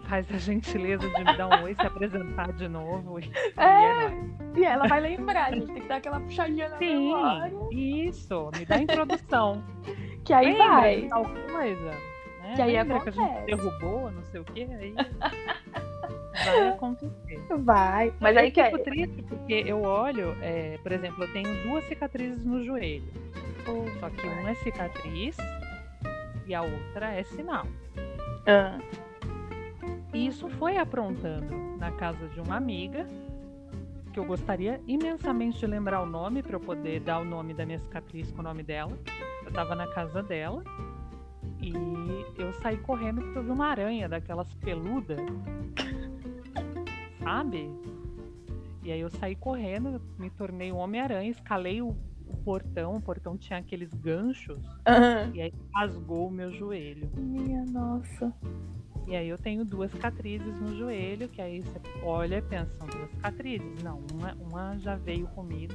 [0.07, 3.18] faz a gentileza de me dar um oi, se apresentar de novo.
[3.18, 4.11] E, é, é
[4.55, 7.53] e ela vai lembrar, a gente tem que dar aquela puxadinha na Sim, memória.
[7.72, 9.64] Isso, me dá a introdução.
[10.24, 11.09] Que aí Lembra vai.
[11.09, 11.90] Tal coisa.
[12.42, 12.53] Né?
[12.55, 13.16] Que aí Lembra acontece.
[13.16, 14.94] que a gente derrubou, não sei o que, aí
[16.44, 17.40] vai acontecer.
[17.59, 18.12] Vai.
[18.20, 18.77] Mas aí que é.
[18.79, 23.12] triste porque eu olho, é, por exemplo, eu tenho duas cicatrizes no joelho.
[23.66, 25.37] Oh, só que uma é cicatriz
[26.46, 27.66] e a outra é sinal.
[28.46, 28.79] Ah.
[30.14, 33.07] E isso foi aprontando na casa de uma amiga
[34.12, 37.66] que eu gostaria imensamente de lembrar o nome para eu poder dar o nome da
[37.66, 38.98] minha cicatriz com o nome dela.
[39.44, 40.64] Eu tava na casa dela
[41.61, 41.72] e
[42.37, 45.20] eu saí correndo porque eu vi uma aranha daquelas peludas.
[47.22, 47.70] Sabe?
[48.83, 51.88] E aí eu saí correndo, me tornei um Homem-Aranha, escalei o,
[52.26, 55.35] o, portão, o portão tinha aqueles ganchos, uhum.
[55.35, 57.11] e aí rasgou o meu joelho.
[57.16, 58.33] Minha nossa.
[59.07, 62.87] E aí eu tenho duas cicatrizes no joelho, que aí você olha e pensa, são
[62.87, 63.83] duas cicatrizes.
[63.83, 65.74] Não, uma, uma já veio comigo,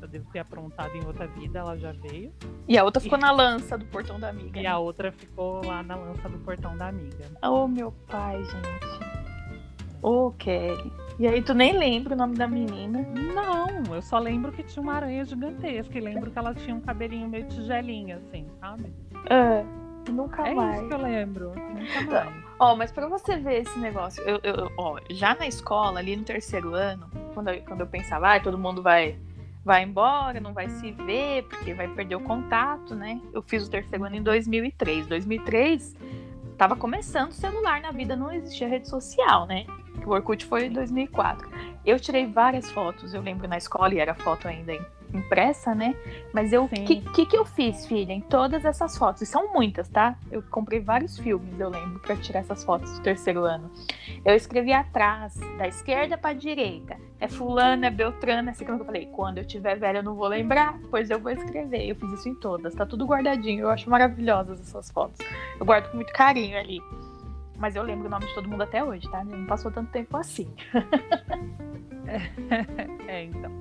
[0.00, 2.32] eu devo ter aprontado em outra vida, ela já veio.
[2.66, 3.20] E a outra ficou e...
[3.20, 4.58] na lança do portão da amiga.
[4.58, 4.68] E né?
[4.68, 7.26] a outra ficou lá na lança do portão da amiga.
[7.42, 9.19] Oh, meu pai, gente.
[10.02, 10.92] Ô, oh, Kelly.
[11.18, 13.06] E aí tu nem lembra o nome da menina?
[13.34, 16.80] Não, eu só lembro que tinha uma aranha gigantesca e lembro que ela tinha um
[16.80, 18.90] cabelinho meio tigelinha, assim, sabe?
[19.28, 19.62] É.
[20.10, 20.70] Nunca é mais.
[20.70, 21.52] É isso que eu lembro.
[21.54, 22.44] Nunca mais.
[22.58, 26.24] Ó, mas pra você ver esse negócio, eu, eu, ó, já na escola, ali no
[26.24, 29.18] terceiro ano, quando eu, quando eu pensava, ah, todo mundo vai,
[29.62, 33.20] vai embora, não vai se ver, porque vai perder o contato, né?
[33.32, 35.06] Eu fiz o terceiro ano em 2003.
[35.06, 35.94] 2003,
[36.56, 39.66] tava começando o celular na vida, não existia rede social, né?
[40.06, 41.48] O Orkut foi em 2004.
[41.84, 44.72] Eu tirei várias fotos, eu lembro na escola, e era foto ainda
[45.12, 45.94] impressa, né?
[46.32, 49.22] Mas eu, o que, que, que eu fiz, filha, em todas essas fotos?
[49.22, 50.16] E são muitas, tá?
[50.30, 53.70] Eu comprei vários filmes, eu lembro, para tirar essas fotos do terceiro ano.
[54.24, 56.96] Eu escrevi atrás, da esquerda para direita.
[57.18, 59.06] É fulano, é beltrano, é assim como eu falei.
[59.06, 61.88] Quando eu tiver velha, eu não vou lembrar, pois eu vou escrever.
[61.88, 63.62] Eu fiz isso em todas, tá tudo guardadinho.
[63.62, 65.18] Eu acho maravilhosas essas fotos.
[65.58, 66.80] Eu guardo com muito carinho ali.
[67.60, 69.22] Mas eu lembro o nome de todo mundo até hoje, tá?
[69.22, 70.50] Não passou tanto tempo assim.
[73.06, 73.60] é, então.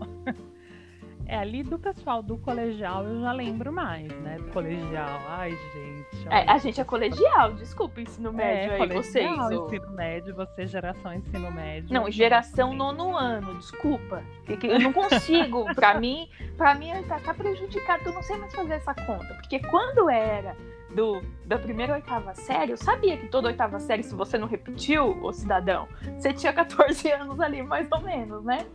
[1.27, 4.37] É, ali do pessoal do colegial eu já lembro mais, né?
[4.37, 5.19] Do colegial.
[5.27, 6.27] Ai, gente.
[6.29, 9.29] É, a gente é colegial, desculpa, ensino médio é, aí, vocês.
[9.29, 11.93] Ensino médio, você geração ensino médio.
[11.93, 14.23] Não, geração nono ano, desculpa.
[14.63, 18.75] Eu não consigo, pra mim, pra mim tá, tá prejudicado, eu não sei mais fazer
[18.75, 19.33] essa conta.
[19.35, 20.55] Porque quando era
[20.95, 25.23] do, da primeira oitava série, eu sabia que toda oitava série, se você não repetiu,
[25.23, 28.65] o cidadão, você tinha 14 anos ali, mais ou menos, né?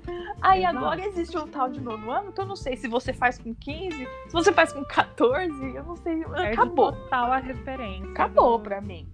[0.41, 3.39] Aí agora existe um tal de nono ano, que eu não sei se você faz
[3.39, 6.25] com 15, se você faz com 14, eu não sei.
[6.25, 6.93] Perde acabou.
[6.93, 8.11] total a referência.
[8.11, 8.65] Acabou do...
[8.65, 9.09] pra mim.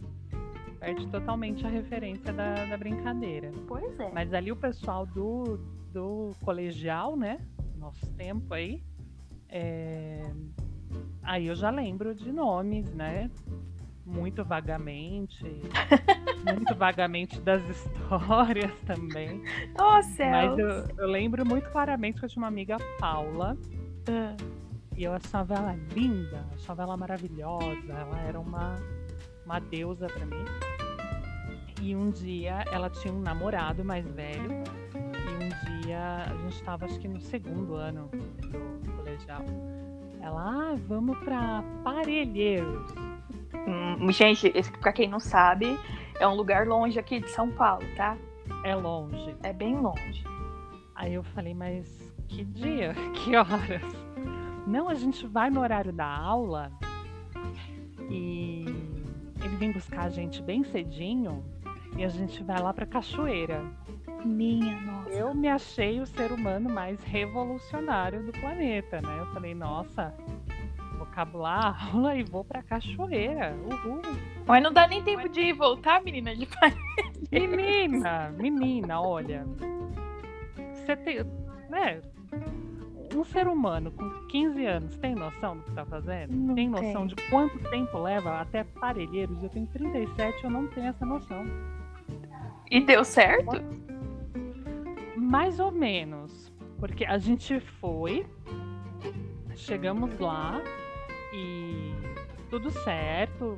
[0.79, 3.51] Perde totalmente a referência da, da brincadeira.
[3.67, 4.11] Pois é.
[4.13, 5.59] Mas ali o pessoal do,
[5.93, 7.39] do colegial, né?
[7.77, 8.83] Nosso tempo aí.
[9.49, 10.31] É
[11.23, 13.31] Aí eu já lembro de nomes, né?
[14.05, 15.45] Muito vagamente.
[16.45, 19.43] muito vagamente das histórias também.
[19.79, 20.25] Nossa!
[20.25, 23.57] Mas eu, eu, lembro muito claramente que eu tinha uma amiga Paula.
[24.09, 24.37] Ah.
[24.97, 27.93] E eu achava ela linda, achava ela maravilhosa.
[27.93, 28.77] Ela era uma,
[29.47, 30.45] uma deusa para mim.
[31.81, 34.63] E um dia ela tinha um namorado mais velho.
[34.95, 38.11] E um dia a gente estava acho que no segundo ano
[38.83, 39.45] do colegial.
[40.21, 42.93] Ela, ah, vamos para Parelheiros.
[43.67, 45.79] Hum, gente, para quem não sabe,
[46.19, 48.17] é um lugar longe aqui de São Paulo, tá?
[48.65, 49.35] É longe.
[49.43, 50.25] É bem longe.
[50.95, 52.95] Aí eu falei, mas que dia?
[53.15, 53.83] Que horas?
[54.67, 56.71] Não, a gente vai no horário da aula
[58.11, 58.65] e
[59.43, 61.45] ele vem buscar a gente bem cedinho
[61.97, 63.65] e a gente vai lá pra cachoeira.
[64.25, 65.11] Minha nossa.
[65.11, 69.19] Eu me achei o ser humano mais revolucionário do planeta, né?
[69.19, 70.15] Eu falei, nossa,
[70.97, 73.55] vou cabular a aula e vou pra cachoeira.
[73.55, 74.03] Uhul.
[74.47, 76.75] Mas não dá nem tempo de ir voltar, menina de pai.
[77.31, 79.47] Menina, menina, olha.
[80.75, 81.25] Você tem.
[81.69, 82.01] Né?
[83.15, 86.33] Um ser humano com 15 anos tem noção do que tá fazendo?
[86.33, 87.17] Não tem noção tem.
[87.17, 89.43] de quanto tempo leva até parelheiros?
[89.43, 91.45] Eu tenho 37, eu não tenho essa noção.
[92.71, 93.61] E deu certo?
[95.31, 96.53] Mais ou menos.
[96.81, 98.27] Porque a gente foi,
[99.55, 100.61] chegamos lá
[101.33, 101.95] e
[102.49, 103.57] tudo certo.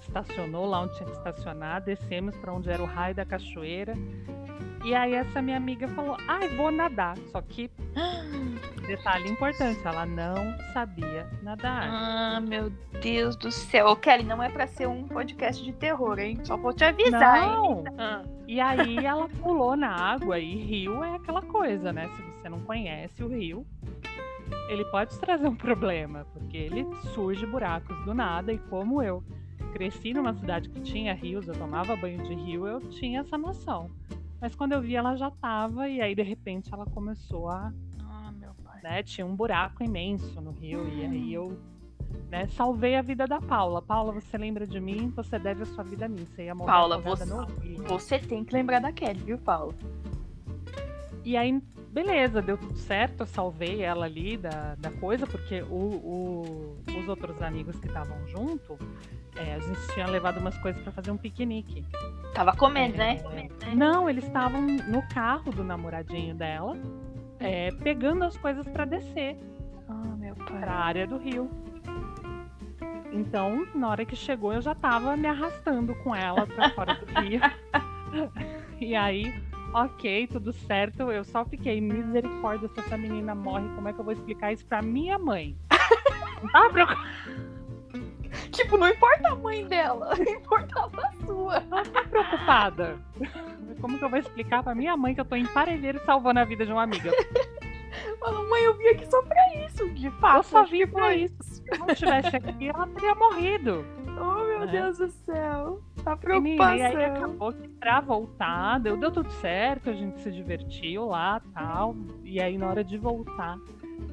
[0.00, 3.94] Estacionou lá onde tinha que estacionar, descemos para onde era o raio da cachoeira.
[4.84, 7.16] E aí essa minha amiga falou: "Ai, ah, vou nadar".
[7.32, 7.70] Só que
[8.86, 10.36] detalhe importante, ela não
[10.72, 11.88] sabia nadar.
[11.90, 12.70] Ah, meu
[13.02, 13.96] Deus do céu.
[13.96, 16.38] Kelly, não é para ser um podcast de terror, hein?
[16.44, 17.80] Só vou te avisar, não.
[17.80, 17.84] hein?
[17.98, 18.22] Ah.
[18.50, 22.08] E aí ela pulou na água e rio é aquela coisa, né?
[22.08, 23.64] Se você não conhece o rio,
[24.68, 26.84] ele pode trazer um problema, porque ele
[27.14, 29.22] surge buracos do nada e como eu
[29.72, 33.88] cresci numa cidade que tinha rios, eu tomava banho de rio, eu tinha essa noção.
[34.40, 37.72] Mas quando eu vi, ela já tava, e aí de repente ela começou a
[38.82, 39.02] né?
[39.02, 41.56] Tinha um buraco imenso no rio e aí eu
[42.30, 43.82] né, salvei a vida da Paula.
[43.82, 45.12] Paula, você lembra de mim?
[45.16, 46.24] Você deve a sua vida a mim.
[46.24, 47.24] Você ia morrer Paula, você,
[47.86, 49.74] você tem que lembrar da Kelly, viu, Paula?
[51.24, 55.74] E aí, beleza, deu tudo certo, eu salvei ela ali da, da coisa, porque o,
[55.74, 58.78] o os outros amigos que estavam junto,
[59.36, 61.84] é, a gente tinha levado umas coisas para fazer um piquenique.
[62.34, 63.22] Tava comendo, né?
[63.32, 63.48] é, né?
[63.74, 66.76] Não, eles estavam no carro do namoradinho dela
[67.38, 69.36] é, pegando as coisas para descer
[69.88, 70.60] oh, meu pai.
[70.60, 71.50] pra área do rio.
[73.12, 77.20] Então, na hora que chegou, eu já tava me arrastando com ela pra fora do
[77.20, 77.40] rio.
[78.80, 79.34] e aí,
[79.74, 81.10] ok, tudo certo.
[81.10, 83.68] Eu só fiquei misericórdia se essa menina morre.
[83.74, 85.56] Como é que eu vou explicar isso pra minha mãe?
[86.42, 86.96] Não tá
[88.52, 91.56] Tipo, não importa a mãe dela, importava a sua.
[91.56, 92.98] Ela tá preocupada.
[93.80, 96.44] Como que eu vou explicar pra minha mãe que eu tô em parelheiro salvando a
[96.44, 97.10] vida de uma amiga?
[98.48, 100.36] Mãe, eu vim aqui só pra isso, de fato.
[100.36, 101.34] Eu só vim pra isso.
[101.42, 103.84] Se eu não estivesse aqui, ela teria morrido.
[104.06, 104.66] Oh, meu né?
[104.66, 105.80] Deus do céu.
[106.04, 106.76] Tá preocupação.
[106.76, 111.40] E aí acabou que pra voltar, deu, deu tudo certo, a gente se divertiu lá
[111.54, 111.96] tal.
[112.22, 113.58] E aí, na hora de voltar,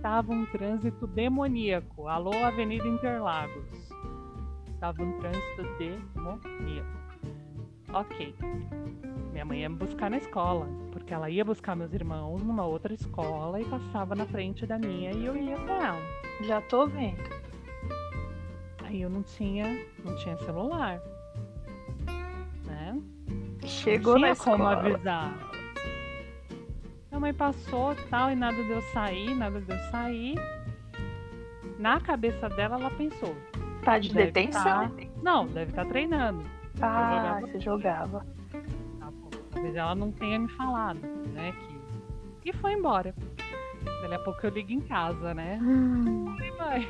[0.02, 2.08] tava um trânsito demoníaco.
[2.08, 3.66] Alô, Avenida Interlagos.
[4.80, 6.98] Tava um trânsito demoníaco.
[7.94, 8.36] Ok.
[9.32, 10.68] Minha mãe ia me buscar na escola,
[11.08, 15.12] porque ela ia buscar meus irmãos numa outra escola e passava na frente da minha
[15.14, 16.02] e eu ia com ela.
[16.42, 17.24] Já tô vendo.
[18.84, 21.02] Aí eu não tinha, não tinha celular.
[22.66, 23.02] Né?
[23.64, 24.74] Chegou não tinha na como escola.
[24.92, 25.38] avisar.
[27.10, 30.36] Minha mãe passou tal e nada deu sair, nada deu sair.
[31.80, 33.34] Na cabeça dela ela pensou,
[33.82, 34.90] Tá de detenção?
[34.90, 36.44] tá- Não, deve estar treinando.
[36.82, 38.26] Ah, você jogava.
[39.58, 41.00] Talvez ela não tenha me falado,
[41.34, 41.52] né?
[42.44, 42.50] Que...
[42.50, 43.16] E foi embora.
[44.04, 45.60] Daqui a pouco eu ligo em casa, né?
[46.38, 46.88] Falei, mãe,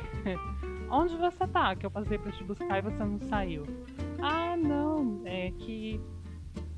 [0.90, 1.74] onde você tá?
[1.74, 3.64] Que eu passei pra te buscar e você não saiu.
[4.20, 5.98] Ah, não, é que.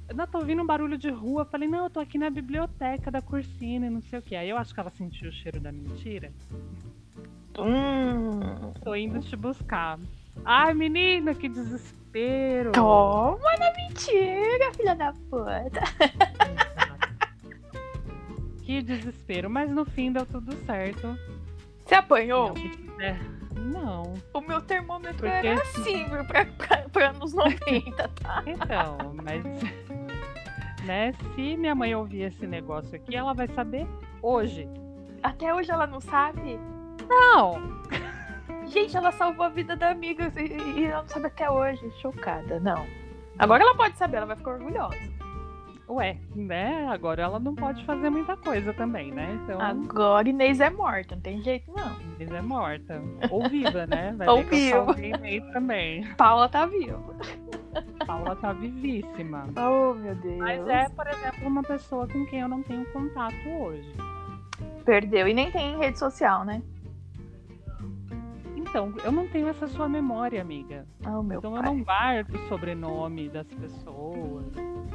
[0.08, 1.44] Eu não tô ouvindo um barulho de rua.
[1.44, 4.36] Falei, não, eu tô aqui na biblioteca da Cursina e não sei o que.
[4.36, 6.32] Aí eu acho que ela sentiu o cheiro da mentira.
[7.58, 8.72] Hum.
[8.84, 9.98] Tô indo te buscar.
[10.44, 12.72] Ai, menina, que desespero.
[12.72, 15.80] Toma na mentira, filha da puta.
[18.64, 19.50] que desespero.
[19.50, 21.18] Mas no fim deu tudo certo.
[21.84, 22.54] Você apanhou?
[23.00, 23.16] É,
[23.56, 24.14] não.
[24.32, 26.46] O meu termômetro Porque era assim, viu, pra,
[26.92, 28.42] pra anos 90, tá?
[28.46, 29.42] Então, mas.
[30.84, 33.86] Né, se minha mãe ouvir esse negócio aqui, ela vai saber
[34.22, 34.66] hoje.
[35.22, 36.58] Até hoje ela não sabe?
[37.06, 37.82] Não!
[38.70, 41.90] Gente, ela salvou a vida da amiga e, e ela não sabe até hoje.
[42.00, 42.86] Chocada, não.
[43.38, 44.96] Agora ela pode saber, ela vai ficar orgulhosa.
[45.88, 46.86] Ué, né?
[46.88, 49.40] Agora ela não pode fazer muita coisa também, né?
[49.42, 49.60] Então.
[49.60, 52.00] Agora Inês é morta, não tem jeito não.
[52.14, 53.02] Inês é morta.
[53.28, 54.14] Ou viva, né?
[54.16, 54.94] Vai Ou viva.
[55.00, 56.06] Inês também.
[56.14, 57.02] Paula tá viva.
[58.06, 59.48] Paula tá vivíssima.
[59.56, 60.38] Oh, meu Deus.
[60.38, 63.92] Mas é, por exemplo, uma pessoa com quem eu não tenho contato hoje.
[64.84, 65.26] Perdeu.
[65.26, 66.62] E nem tem rede social, né?
[68.70, 70.86] Então, eu não tenho essa sua memória, amiga.
[71.04, 71.70] Oh, meu Então eu pai.
[71.74, 74.46] não guardo o sobrenome das pessoas.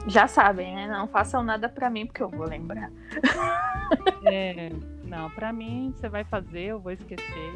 [0.07, 0.88] Já sabem, né?
[0.88, 2.89] Não façam nada pra mim, porque eu vou lembrar.
[4.25, 4.71] É,
[5.03, 7.53] não, pra mim, você vai fazer, eu vou esquecer.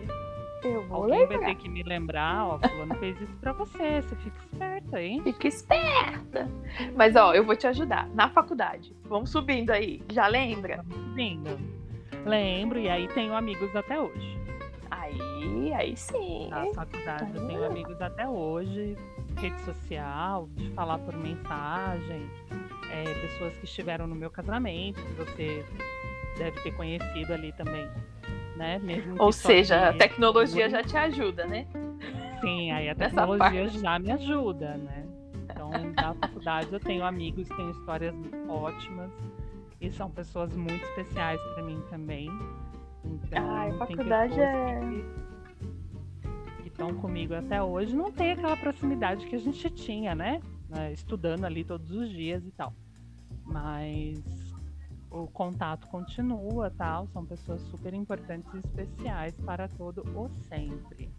[0.64, 1.46] Eu vou Alguém vai lembrar.
[1.48, 4.02] ter que me lembrar, ó, fulano fez isso pra você.
[4.04, 5.22] Você fica esperta, hein?
[5.24, 6.48] Fica esperta.
[6.96, 8.08] Mas, ó, eu vou te ajudar.
[8.10, 8.94] Na faculdade.
[9.06, 10.04] Vamos subindo aí.
[10.12, 10.86] Já lembra?
[11.16, 11.58] Lindo.
[12.26, 14.38] Lembro, e aí tenho amigos até hoje.
[14.92, 16.50] Aí, aí sim.
[16.50, 18.98] Na faculdade eu tenho amigos até hoje.
[19.38, 22.30] Rede social, de falar por mensagem.
[22.92, 25.66] é, pessoas que estiveram no meu casamento, que você
[26.38, 27.88] deve ter conhecido ali também.
[28.56, 28.80] Né?
[28.80, 31.68] Mesmo Ou seja, a tecnologia já te ajuda, né?
[32.42, 35.06] Sim, aí a tecnologia já me ajuda, né?
[35.44, 38.16] Então, na faculdade eu tenho amigos, tenho histórias
[38.48, 39.12] ótimas
[39.80, 42.30] e são pessoas muito especiais para mim também.
[43.04, 47.96] Então, Ai, faculdade é- que- que estão comigo até hoje.
[47.96, 50.42] Não tem aquela proximidade que a gente tinha, né?
[50.70, 52.74] Né, Estudando ali todos os dias e tal.
[53.46, 54.22] Mas
[55.10, 57.08] o contato continua, tal.
[57.08, 61.10] São pessoas super importantes e especiais para todo o sempre.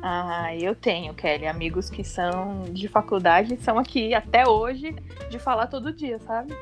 [0.00, 4.94] Ah, eu tenho, Kelly, amigos que são de faculdade e são aqui até hoje
[5.28, 6.54] de falar todo dia, sabe?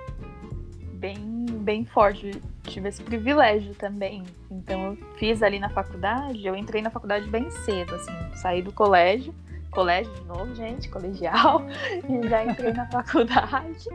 [0.97, 2.41] Bem, bem forte.
[2.65, 4.23] Tive esse privilégio também.
[4.51, 8.73] Então eu fiz ali na faculdade, eu entrei na faculdade bem cedo, assim, saí do
[8.73, 9.35] colégio,
[9.71, 11.63] colégio de novo, gente, colegial,
[12.09, 13.89] e já entrei na faculdade.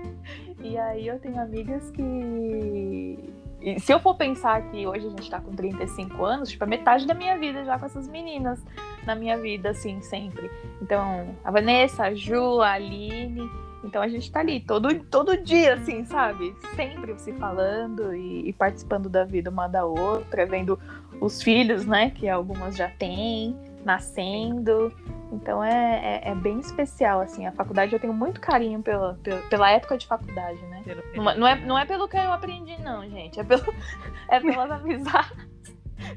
[0.59, 3.17] E aí eu tenho amigas que
[3.61, 6.67] e se eu for pensar que hoje a gente tá com 35 anos, tipo, é
[6.67, 8.59] metade da minha vida já com essas meninas
[9.05, 10.49] na minha vida, assim, sempre.
[10.81, 13.47] Então, a Vanessa, a Ju, a Aline.
[13.83, 16.55] Então a gente tá ali todo, todo dia, assim, sabe?
[16.75, 20.79] Sempre se falando e, e participando da vida uma da outra, vendo
[21.19, 22.11] os filhos, né?
[22.11, 24.93] Que algumas já têm, nascendo.
[25.31, 27.45] Então é, é, é bem especial, assim.
[27.47, 30.81] A faculdade eu tenho muito carinho pela, pela, pela época de faculdade, né?
[31.15, 33.39] Não, não é, período, não é pelo que eu aprendi, não, gente.
[33.39, 33.63] É, pelo,
[34.29, 35.50] é pelas amizades,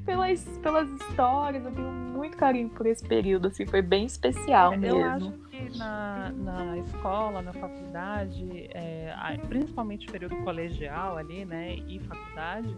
[0.05, 1.65] pelas, pelas histórias.
[1.65, 3.67] Eu tenho muito carinho por esse período, assim.
[3.67, 5.05] Foi bem especial Eu mesmo.
[5.05, 9.15] acho que na, na escola, na faculdade, é,
[9.49, 12.77] principalmente o período colegial ali, né, e faculdade,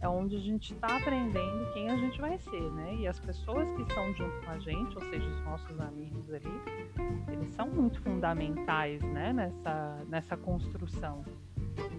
[0.00, 2.94] é onde a gente está aprendendo quem a gente vai ser, né?
[3.00, 6.60] E as pessoas que estão junto com a gente, ou seja, os nossos amigos ali,
[7.32, 11.24] eles são muito fundamentais, né, nessa, nessa construção.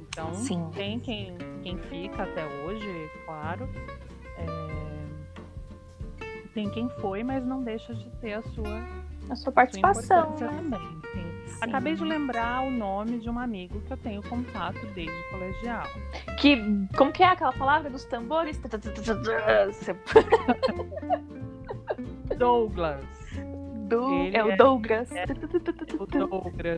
[0.10, 0.70] Então, Sim.
[0.74, 3.70] tem quem, quem fica até hoje, claro.
[4.40, 8.80] É, tem quem foi, mas não deixa de ter a sua
[9.24, 10.58] A sua sua participação, importância né?
[10.58, 10.80] também.
[11.14, 11.30] sim.
[11.50, 11.58] Sim.
[11.62, 15.84] Acabei de lembrar o nome de um amigo que eu tenho contato desde o colegial.
[16.40, 16.58] Que,
[16.96, 18.60] como que é aquela palavra dos tambores?
[22.38, 23.04] Douglas.
[23.88, 25.10] Do, é o é- Douglas.
[26.00, 26.78] O Douglas.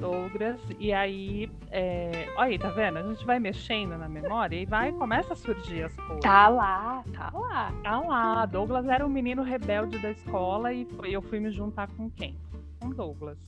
[0.00, 0.60] Douglas.
[0.78, 2.26] E aí, é...
[2.36, 2.98] olha aí, tá vendo?
[2.98, 6.20] A gente vai mexendo na memória e vai começa a surgir as coisas.
[6.20, 7.72] Tá lá, tá lá.
[7.82, 8.46] Tá lá.
[8.46, 12.38] Douglas era o menino rebelde da escola e foi- eu fui me juntar com quem?
[12.80, 13.38] Com Douglas.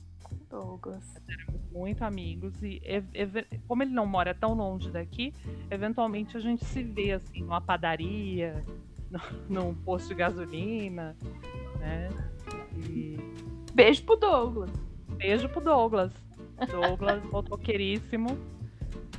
[0.49, 1.15] Douglas.
[1.71, 2.81] muito amigos e
[3.67, 5.31] como ele não mora tão longe daqui,
[5.69, 8.65] eventualmente a gente se vê assim numa padaria,
[9.47, 11.15] num posto de gasolina,
[11.79, 12.09] né?
[12.89, 13.17] E
[13.73, 14.71] Beijo pro Douglas.
[15.17, 16.11] beijo pro Douglas.
[16.65, 18.37] Douglas, motoqueiríssimo,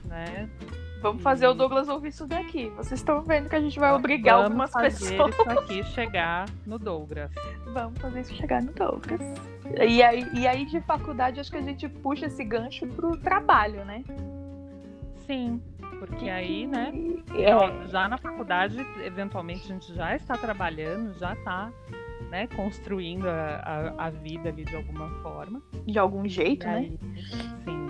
[0.05, 0.49] né?
[1.01, 2.69] Vamos fazer o Douglas ouvir isso daqui.
[2.77, 5.35] Vocês estão vendo que a gente vai obrigar Vamos algumas fazer pessoas.
[5.35, 7.31] isso aqui chegar no Douglas.
[7.73, 9.21] Vamos fazer isso chegar no Douglas.
[9.81, 13.83] E aí, e aí de faculdade, acho que a gente puxa esse gancho pro trabalho,
[13.85, 14.05] né?
[15.27, 15.63] Sim,
[15.99, 16.93] porque aí, né?
[17.35, 21.71] É, já na faculdade, eventualmente a gente já está trabalhando, já está
[22.31, 25.63] né, construindo a, a, a vida ali de alguma forma.
[25.87, 26.77] de algum jeito, E né?
[26.77, 26.99] aí,
[27.65, 27.87] sim.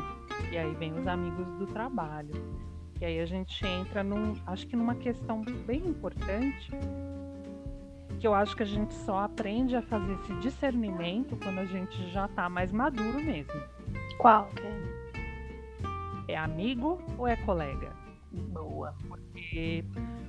[0.50, 2.32] E aí vem os amigos do trabalho.
[3.00, 6.70] E aí a gente entra num, acho que numa questão bem importante,
[8.18, 12.10] que eu acho que a gente só aprende a fazer esse discernimento quando a gente
[12.10, 13.52] já tá mais maduro mesmo.
[14.18, 14.46] Qual?
[14.48, 16.32] que é?
[16.32, 17.92] É amigo ou é colega?
[18.32, 18.94] Boa.
[19.50, 19.84] Porque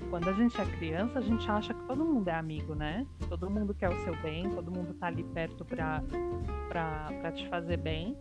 [0.10, 3.06] quando a gente é criança, a gente acha que todo mundo é amigo, né?
[3.30, 6.04] Todo mundo quer o seu bem, todo mundo tá ali perto pra,
[6.68, 8.18] pra, pra te fazer bem.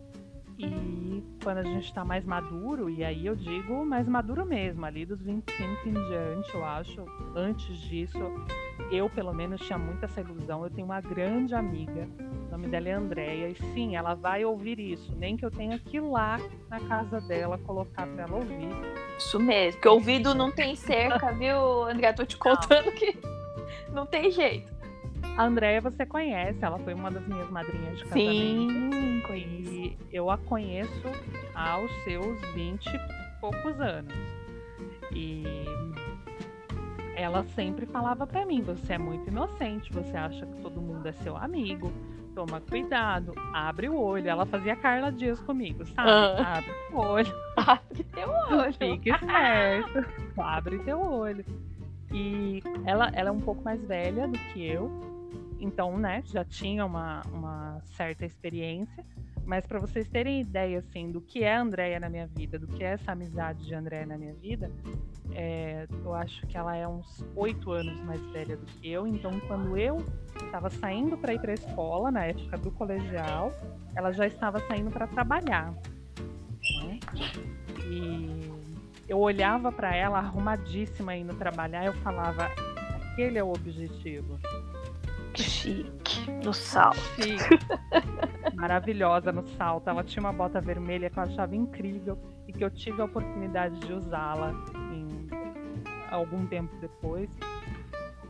[0.63, 5.07] E quando a gente tá mais maduro, e aí eu digo mais maduro mesmo, ali
[5.07, 7.05] dos 25 em diante, eu acho.
[7.35, 8.19] Antes disso,
[8.93, 10.63] eu pelo menos tinha muita essa ilusão.
[10.63, 12.07] Eu tenho uma grande amiga,
[12.47, 15.79] o nome dela é Andréia, e sim, ela vai ouvir isso, nem que eu tenha
[15.79, 16.39] que ir lá
[16.69, 18.69] na casa dela colocar pra ela ouvir.
[19.17, 19.73] Isso mesmo.
[19.73, 22.13] Porque ouvido não tem cerca, viu, André?
[22.13, 23.19] Tô te contando que
[23.93, 24.80] não tem jeito.
[25.41, 28.31] A Andréia você conhece, ela foi uma das minhas madrinhas de casamento.
[28.31, 29.71] Sim, conheço.
[29.73, 31.03] E eu a conheço
[31.55, 33.01] aos seus 20 e
[33.41, 34.13] poucos anos.
[35.11, 35.43] E
[37.17, 41.13] ela sempre falava pra mim: você é muito inocente, você acha que todo mundo é
[41.13, 41.91] seu amigo,
[42.35, 44.29] toma cuidado, abre o olho.
[44.29, 46.11] Ela fazia Carla Dias comigo, sabe?
[46.11, 46.59] Ah.
[46.59, 48.75] Abre o olho, Abre teu olho.
[48.75, 50.05] fique esperto,
[50.37, 51.47] abre teu olho.
[52.13, 55.10] E ela, ela é um pouco mais velha do que eu,
[55.61, 59.05] então, né, já tinha uma, uma certa experiência.
[59.45, 62.67] Mas para vocês terem ideia, assim, do que é a Andrea na minha vida, do
[62.69, 64.71] que é essa amizade de Andrea na minha vida,
[65.33, 69.07] é, eu acho que ela é uns oito anos mais velha do que eu.
[69.07, 70.05] Então, quando eu
[70.37, 73.53] estava saindo para ir para a escola, na época do colegial,
[73.97, 75.75] ela já estava saindo para trabalhar.
[76.85, 77.01] né?
[77.87, 78.41] E
[79.09, 82.49] eu olhava para ela arrumadíssima indo trabalhar, eu falava:
[82.95, 84.39] aquele é o objetivo.
[85.43, 86.31] Chique.
[86.45, 86.93] No sal.
[86.95, 87.59] Chique.
[88.55, 89.89] Maravilhosa no salto.
[89.89, 93.79] Ela tinha uma bota vermelha que eu achava incrível e que eu tive a oportunidade
[93.81, 94.53] de usá-la
[94.93, 95.29] em
[96.11, 97.31] algum tempo depois.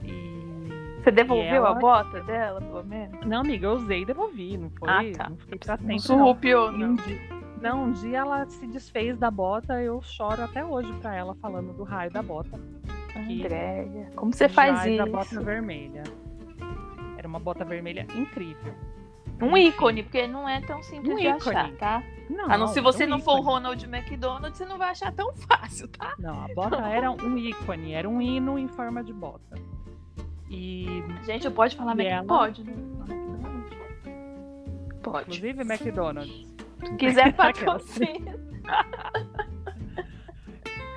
[0.02, 0.68] E
[1.02, 3.24] Você devolveu ela- a bota dela, pelo menos?
[3.26, 4.88] não, amiga, eu usei e devolvi, não foi?
[4.88, 5.28] Ah, tá.
[5.30, 5.92] Não fiquei pra sempre.
[5.92, 5.98] não.
[5.98, 6.90] surrupiou, não.
[6.90, 7.20] um dia,
[7.60, 11.72] não, um dia ela se desfez da bota, eu choro até hoje pra ela falando
[11.74, 12.58] do raio da bota.
[13.12, 15.06] que Andréia, como você faz A isso?
[15.10, 16.02] bota vermelha.
[17.30, 18.74] Uma bota vermelha incrível.
[19.40, 21.76] Um ícone, porque não é tão simples Um de achar, ícone.
[21.78, 22.02] tá?
[22.28, 23.42] Não, A não se você um não for o.
[23.42, 26.14] Ronald McDonald, você não vai achar tão fácil, tá?
[26.18, 29.56] Não, a bota era um ícone, era um hino em forma de bota.
[30.50, 32.26] E, Gente, eu pode falar ela?
[32.26, 32.72] Pode, né?
[32.72, 33.70] McDonald's?
[35.02, 35.22] Pode.
[35.22, 36.54] inclusive, McDonald's.
[36.84, 38.40] Se quiser patrocínio.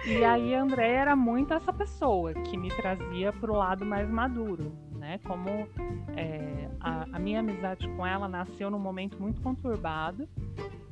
[0.05, 4.73] E aí, a André era muito essa pessoa que me trazia pro lado mais maduro,
[5.04, 5.20] né?
[5.26, 5.49] Como
[6.16, 10.28] é, a, a minha amizade com ela nasceu num momento muito conturbado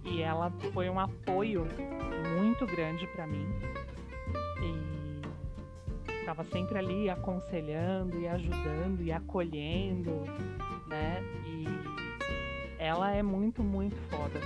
[0.03, 1.65] e ela foi um apoio
[2.37, 3.47] muito grande para mim.
[4.61, 10.25] E estava sempre ali aconselhando e ajudando e acolhendo,
[10.87, 11.23] né?
[11.47, 11.65] E
[12.77, 14.41] ela é muito, muito foda.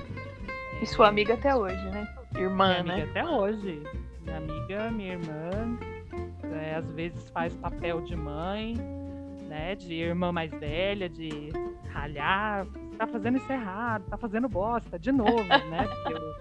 [0.80, 2.08] E sua amiga até hoje, né?
[2.36, 2.94] Irmã, Minha né?
[2.94, 3.82] amiga até hoje.
[4.22, 5.80] Minha amiga, minha irmã,
[6.54, 8.76] é, às vezes faz papel de mãe,
[9.56, 9.76] né?
[9.76, 11.50] De irmã mais velha, de
[11.88, 15.88] ralhar, tá fazendo isso errado, tá fazendo bosta, de novo, né?
[16.12, 16.36] Eu...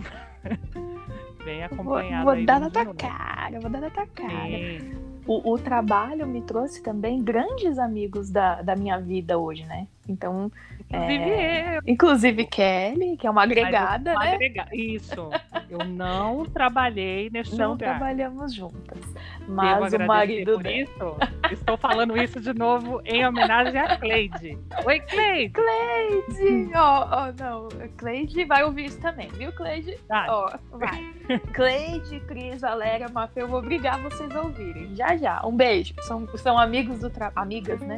[1.44, 2.98] Vem Vou, acompanhada vou aí dar na tua novo.
[2.98, 5.06] cara, vou dar na tua cara.
[5.24, 9.86] O, o trabalho me trouxe também grandes amigos da, da minha vida hoje, né?
[10.08, 10.50] Então,
[10.88, 11.82] Inclusive eu.
[11.86, 14.34] inclusive Kelly, que é uma agregada, eu- né?
[14.34, 15.30] agrega- Isso.
[15.68, 17.98] Eu não trabalhei neste Não lugar.
[17.98, 19.00] trabalhamos juntas.
[19.40, 20.76] Devo Mas o agradecer marido por dela.
[20.76, 21.16] isso.
[21.52, 24.58] Estou falando isso de novo em homenagem a Cleide.
[24.84, 25.52] Oi, Cleide!
[25.52, 26.70] Cleide!
[26.74, 27.68] Ó, ó, não.
[27.96, 29.96] Cleide vai ouvir isso também, viu, Cleide?
[30.08, 31.04] Tá, Ó, vai.
[31.52, 34.94] Cleide, Cris, Valéria, Mafê, eu vou obrigar vocês a ouvirem.
[34.94, 35.44] Já, já.
[35.44, 35.94] Um beijo.
[36.02, 37.32] São, são amigos do tra...
[37.34, 37.96] amigas, né?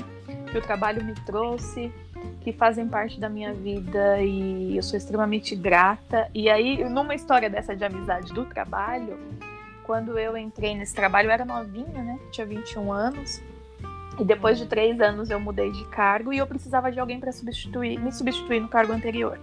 [0.51, 1.93] Que o trabalho me trouxe,
[2.41, 6.31] que fazem parte da minha vida e eu sou extremamente grata.
[6.35, 9.19] E aí, numa história dessa de amizade do trabalho,
[9.85, 12.19] quando eu entrei nesse trabalho, eu era novinha, né?
[12.31, 13.43] Tinha 21 anos.
[14.19, 17.31] E depois de três anos eu mudei de cargo e eu precisava de alguém para
[17.31, 19.39] substituir, me substituir no cargo anterior.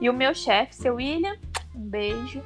[0.00, 1.36] E o meu chefe, seu William,
[1.74, 2.42] um beijo.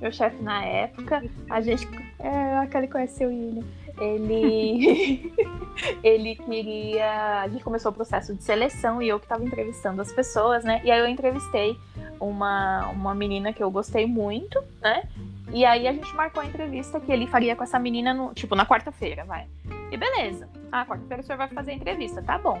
[0.00, 1.88] Meu chefe na época, a gente.
[2.18, 3.64] É, aquele conhece seu William.
[3.98, 5.32] Ele.
[6.02, 7.42] ele queria.
[7.42, 10.80] A gente começou o processo de seleção e eu que estava entrevistando as pessoas, né?
[10.84, 11.78] E aí eu entrevistei
[12.20, 15.08] uma, uma menina que eu gostei muito, né?
[15.52, 18.54] E aí a gente marcou a entrevista que ele faria com essa menina, no, tipo,
[18.54, 19.46] na quarta-feira, vai.
[19.90, 20.48] E beleza.
[20.72, 22.60] Ah, quarta-feira o senhor vai fazer a entrevista, tá bom.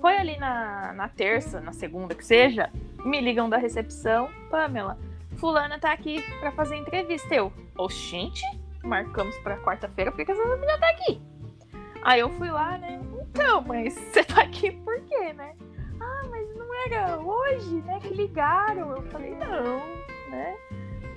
[0.00, 2.70] Foi ali na, na terça, na segunda que seja,
[3.04, 4.98] me ligam da recepção, Pamela,
[5.36, 7.34] fulana tá aqui para fazer entrevista.
[7.34, 8.42] Eu, oxente,
[8.84, 11.20] marcamos pra quarta-feira, por que essa menina tá aqui?
[12.02, 13.00] Aí eu fui lá, né?
[13.30, 15.54] Então, mas você tá aqui por quê, né?
[16.00, 17.98] Ah, mas não era hoje, né?
[18.00, 18.90] Que ligaram.
[18.90, 19.78] Eu falei, não,
[20.30, 20.56] né?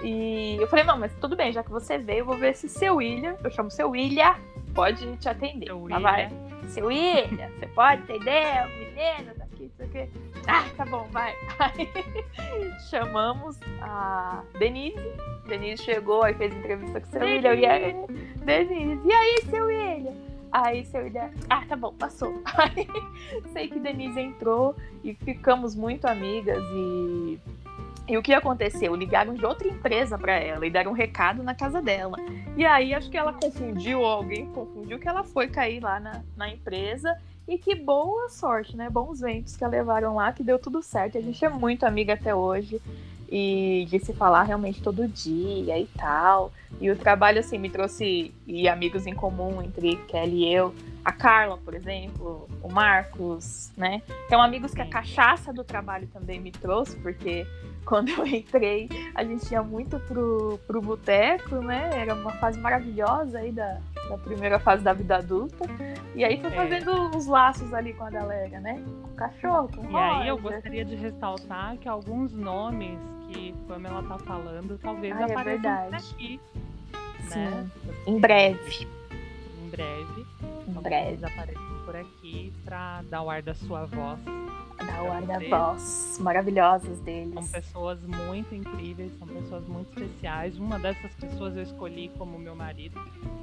[0.04, 2.70] E eu falei, não, mas tudo bem, já que você veio, eu vou ver se
[2.70, 4.36] seu William, eu chamo seu William,
[4.74, 5.68] pode te atender.
[5.68, 6.30] Seu tá, vai.
[6.68, 8.66] Seu William, você pode atender?
[8.66, 10.10] O menino daqui, isso aqui.
[10.48, 11.36] Ah, tá bom, vai.
[11.60, 11.90] Aí
[12.90, 14.98] chamamos a Denise.
[15.48, 17.54] Denise chegou, aí fez entrevista com o seu William.
[17.54, 17.96] E aí,
[18.38, 20.14] Denise, e aí, seu William?
[20.52, 22.42] Aí seu William, ah, tá bom, passou.
[22.58, 22.88] Aí
[23.52, 27.40] sei que Denise entrou e ficamos muito amigas e
[28.08, 28.96] e o que aconteceu?
[28.96, 32.18] Ligaram de outra empresa para ela e deram um recado na casa dela.
[32.56, 36.50] E aí acho que ela confundiu, alguém confundiu, que ela foi cair lá na, na
[36.50, 37.18] empresa.
[37.48, 38.90] E que boa sorte, né?
[38.90, 41.18] Bons ventos que a levaram lá, que deu tudo certo.
[41.18, 42.82] A gente é muito amiga até hoje.
[43.30, 46.52] E de se falar realmente todo dia e tal.
[46.80, 50.74] E o trabalho, assim, me trouxe e amigos em comum entre Kelly e eu.
[51.04, 54.02] A Carla, por exemplo, o Marcos, né?
[54.26, 57.46] Então, amigos que a cachaça do trabalho também me trouxe, porque
[57.86, 61.90] quando eu entrei, a gente ia muito pro, pro boteco, né?
[61.94, 63.80] Era uma fase maravilhosa aí da,
[64.10, 65.66] da primeira fase da vida adulta.
[66.16, 66.56] E aí foi é.
[66.56, 68.84] fazendo uns laços ali com a galera, né?
[69.02, 73.54] Com o cachorro, com o E aí eu gostaria de ressaltar que alguns nomes que
[73.68, 76.40] Pamela tá falando talvez Ai, é apareçam é por aqui.
[77.28, 77.40] Sim.
[77.40, 77.70] Né?
[78.08, 78.88] Em breve.
[79.64, 80.26] Em breve.
[80.68, 81.26] Em breve.
[81.26, 84.20] apareçam por aqui para dar o ar da sua voz
[84.78, 87.34] da guarda-voz maravilhosas deles.
[87.34, 90.58] São pessoas muito incríveis, são pessoas muito especiais.
[90.58, 93.00] Uma dessas pessoas eu escolhi como meu marido.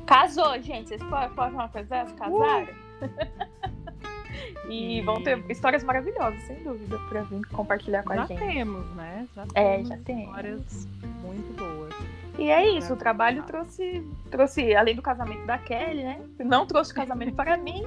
[0.07, 0.89] Casou, gente.
[0.89, 2.15] Vocês podem falar uma coisa dessa?
[2.15, 2.69] Casaram?
[3.01, 4.69] Uh!
[4.69, 8.39] e, e, vão ter histórias maravilhosas, sem dúvida, para vir compartilhar com já a gente.
[8.39, 9.29] Já temos, né?
[9.35, 10.25] Já é, temos já temos.
[10.25, 10.89] histórias
[11.23, 11.95] muito boas.
[12.37, 16.21] E é isso, o trabalho trouxe, trouxe, além do casamento da Kelly, né?
[16.41, 17.85] Não trouxe o casamento para mim.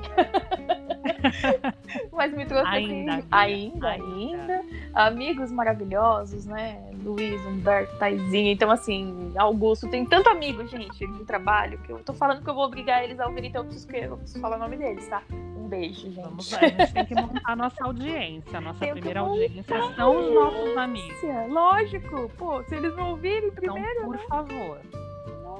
[2.14, 6.82] Mas me trouxe ainda, assim, ainda, ainda, ainda, amigos maravilhosos, né?
[7.04, 8.52] Luiz, Humberto, Taizinha.
[8.52, 12.54] Então, assim, Augusto, tem tanto amigo, gente, de trabalho, que eu tô falando que eu
[12.54, 15.22] vou obrigar eles a ouvir, então eu preciso, eu preciso falar o nome deles, tá?
[15.32, 16.22] Um beijo, gente.
[16.22, 18.58] Vamos lá, a gente tem que montar a nossa audiência.
[18.58, 19.64] A nossa Tenho primeira audiência
[19.96, 21.18] são os nossos amigos.
[21.50, 24.00] Lógico, pô, se eles não ouvirem então, primeiro.
[24.00, 24.24] Então, por né?
[24.28, 24.80] favor.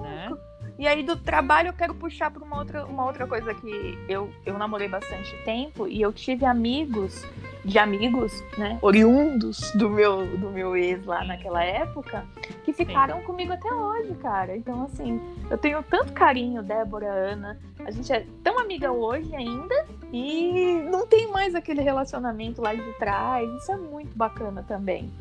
[0.02, 0.38] Né?
[0.78, 4.30] E aí do trabalho eu quero puxar para uma outra, uma outra coisa que eu,
[4.46, 7.26] eu namorei bastante tempo e eu tive amigos
[7.68, 12.26] de amigos, né, oriundos do meu do meu ex lá naquela época,
[12.64, 13.26] que ficaram Sim.
[13.26, 14.56] comigo até hoje, cara.
[14.56, 15.20] Então assim,
[15.50, 21.06] eu tenho tanto carinho, Débora, Ana, a gente é tão amiga hoje ainda e não
[21.06, 23.50] tem mais aquele relacionamento lá de trás.
[23.56, 25.12] Isso é muito bacana também.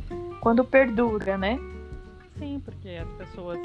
[0.41, 1.59] Quando perdura, né?
[2.39, 3.59] Sim, porque as pessoas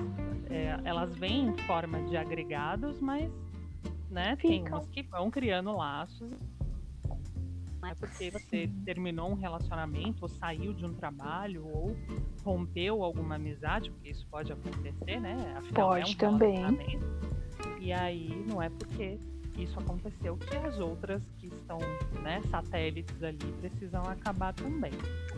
[0.49, 3.32] é, elas vêm em forma de agregados, mas
[4.09, 6.32] né, tem umas que vão criando laços.
[7.82, 11.95] Não é porque você terminou um relacionamento, ou saiu de um trabalho, ou
[12.43, 15.36] rompeu alguma amizade, porque isso pode acontecer, né?
[15.57, 16.99] Afinal, pode é um também.
[17.80, 19.17] E aí não é porque
[19.57, 21.80] isso aconteceu que as outras que estão
[22.22, 24.91] né, satélites ali precisam acabar também.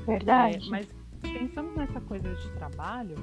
[0.06, 0.68] Verdade.
[0.68, 0.88] É, mas
[1.24, 3.16] pensando nessa coisa de trabalho,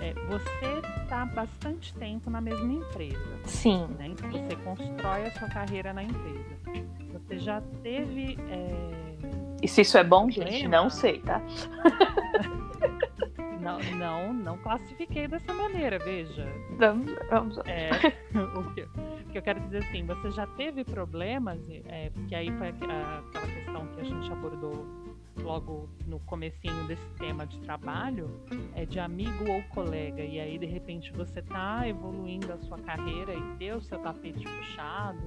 [0.00, 3.38] é, você está bastante tempo na mesma empresa.
[3.44, 3.86] Sim.
[3.98, 4.08] Né?
[4.08, 6.56] Então você constrói a sua carreira na empresa.
[7.12, 8.38] Você já teve.
[8.48, 9.14] É...
[9.62, 10.68] E se isso é bom, gente?
[10.68, 11.40] Não sei, tá?
[13.60, 16.46] não, não, não classifiquei dessa maneira, veja.
[16.78, 17.58] Vamos, vamos.
[17.64, 17.90] É,
[18.58, 22.50] o, que, o, que, eu quero dizer assim, você já teve problemas, é, porque aí
[22.58, 25.03] foi aquela questão que a gente abordou
[25.36, 28.30] logo no comecinho desse tema de trabalho,
[28.74, 33.34] é de amigo ou colega, e aí de repente você tá evoluindo a sua carreira
[33.34, 35.18] e ter o seu tapete puxado,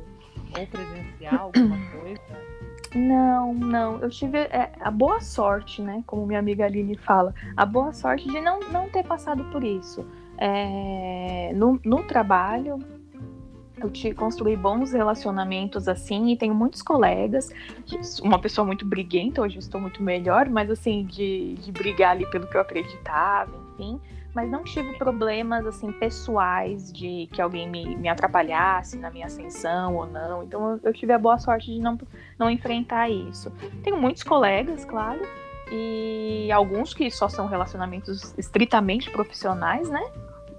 [0.58, 2.58] ou presenciar alguma coisa?
[2.96, 4.00] Não, não.
[4.00, 6.04] Eu tive é, a boa sorte, né?
[6.08, 10.06] Como minha amiga Aline fala, a boa sorte de não, não ter passado por isso.
[10.38, 12.80] É, no, no trabalho,
[13.82, 17.52] eu te construí bons relacionamentos assim e tenho muitos colegas.
[18.22, 22.48] Uma pessoa muito briguenta, hoje estou muito melhor, mas assim, de, de brigar ali pelo
[22.48, 24.00] que eu acreditava, enfim.
[24.34, 29.96] Mas não tive problemas assim pessoais de que alguém me, me atrapalhasse na minha ascensão
[29.96, 30.44] ou não.
[30.44, 31.98] Então eu, eu tive a boa sorte de não,
[32.38, 33.52] não enfrentar isso.
[33.84, 35.22] Tenho muitos colegas, claro,
[35.72, 40.04] e alguns que só são relacionamentos estritamente profissionais, né?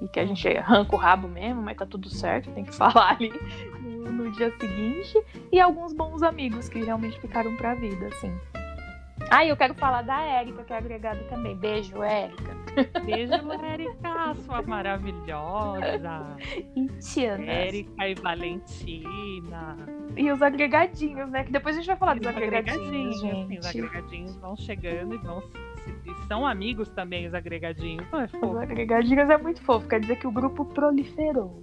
[0.00, 3.12] E que a gente arranca o rabo mesmo, mas tá tudo certo, tem que falar
[3.12, 3.32] ali
[3.80, 5.22] no, no dia seguinte.
[5.52, 8.32] E alguns bons amigos que realmente ficaram pra vida, assim.
[9.30, 11.56] Ah, eu quero falar da Érica, que é agregada também.
[11.56, 12.56] Beijo, Érica.
[13.04, 13.32] Beijo,
[13.64, 16.36] Érica, sua maravilhosa.
[16.76, 17.44] E Tiana.
[17.44, 19.76] Érica e Valentina.
[20.16, 21.44] E os agregadinhos, né?
[21.44, 23.58] Que depois a gente vai falar e dos agregadinhos, agregadinhos, gente.
[23.58, 25.42] Os agregadinhos vão chegando e vão
[26.04, 28.06] e são amigos também os agregadinhos.
[28.12, 31.62] é os agregadinhos é muito fofo, quer dizer que o grupo proliferou.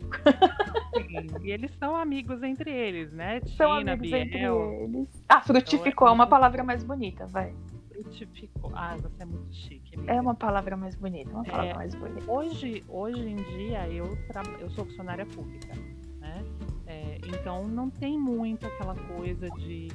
[0.95, 3.41] Sim, e eles são amigos entre eles, né?
[3.57, 4.21] São Tina, amigos Biel.
[4.21, 5.26] entre eles.
[5.30, 7.53] Ah, frutificou, é uma palavra mais bonita, vai.
[7.89, 8.71] Frutificou.
[8.73, 9.95] Ah, você é muito chique.
[9.95, 10.13] Amiga.
[10.13, 12.32] É uma palavra mais bonita, uma palavra é, mais bonita.
[12.32, 14.43] Hoje, hoje em dia eu, tra...
[14.59, 15.73] eu sou funcionária pública,
[16.19, 16.43] né?
[16.88, 19.88] É, então não tem muito aquela coisa de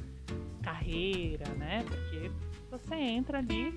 [0.61, 1.83] carreira, né?
[1.87, 2.31] Porque
[2.69, 3.73] você entra ali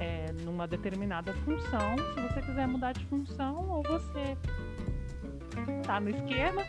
[0.00, 1.96] é, numa determinada função.
[2.14, 4.36] Se você quiser mudar de função, ou você
[5.84, 6.62] tá no esquema,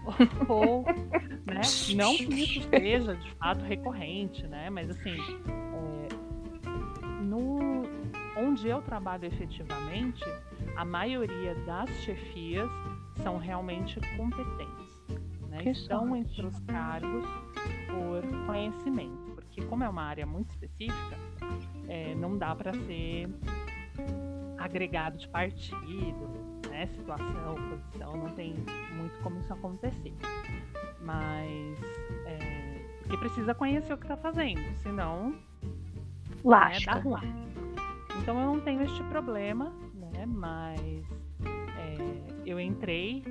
[0.48, 0.84] ou,
[1.46, 1.60] né?
[1.94, 4.70] Não que isso seja de fato recorrente, né?
[4.70, 7.82] Mas assim, é, no,
[8.38, 10.24] onde eu trabalho efetivamente,
[10.74, 12.70] a maioria das chefias
[13.22, 14.88] são realmente competentes.
[15.50, 15.62] Né?
[15.64, 17.26] Estão entre os cargos
[17.86, 19.27] por conhecimento,
[19.58, 21.18] porque como é uma área muito específica,
[21.88, 23.28] é, não dá para ser
[24.58, 26.28] agregado de partido,
[26.68, 26.86] né?
[26.86, 28.54] Situação, posição, não tem
[28.96, 30.14] muito como isso acontecer.
[31.00, 31.78] Mas
[32.26, 35.34] é, porque precisa conhecer o que está fazendo, senão
[36.70, 37.48] Né, dá ruim.
[38.22, 40.24] Então eu não tenho este problema, né?
[40.26, 40.80] Mas
[41.76, 41.96] é,
[42.46, 43.24] eu entrei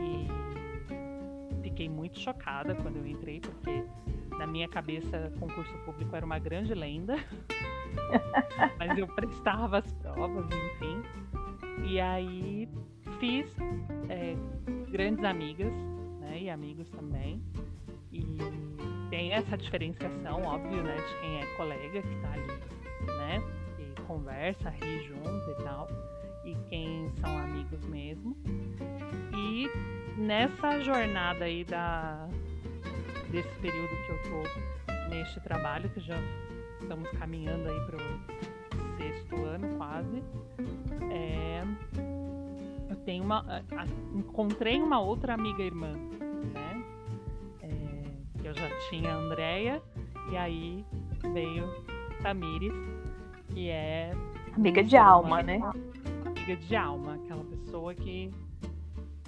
[0.00, 3.84] e fiquei muito chocada quando eu entrei, porque
[4.38, 7.16] na minha cabeça concurso público era uma grande lenda.
[8.78, 11.02] Mas eu prestava as provas, enfim.
[11.84, 12.68] E aí
[13.18, 13.54] fiz
[14.08, 14.36] é,
[14.90, 15.72] grandes amigas,
[16.20, 16.42] né?
[16.42, 17.42] E amigos também.
[18.12, 18.24] E
[19.10, 20.96] tem essa diferenciação, óbvio, né?
[20.96, 22.46] De quem é colega que tá ali,
[23.06, 23.42] né?
[23.76, 25.88] Que conversa, ri junto e tal.
[26.44, 28.36] E quem são amigos mesmo.
[29.36, 29.68] E
[30.16, 32.28] nessa jornada aí da,
[33.34, 36.14] desse período que eu tô neste trabalho, que já
[36.80, 40.22] estamos caminhando aí para o sexto ano quase.
[41.10, 41.64] É,
[42.88, 45.94] eu tenho uma, a, encontrei uma outra amiga irmã,
[46.52, 46.84] né?
[47.60, 49.82] É, que eu já tinha a Andrea
[50.30, 50.84] e aí
[51.32, 51.68] veio
[52.22, 52.72] Tamires,
[53.48, 54.12] que é
[54.54, 55.60] amiga de alma, né?
[56.24, 58.30] Amiga de alma, aquela pessoa que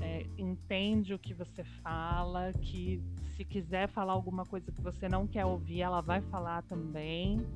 [0.01, 3.03] é, entende o que você fala, que
[3.37, 7.47] se quiser falar alguma coisa que você não quer ouvir, ela vai falar também.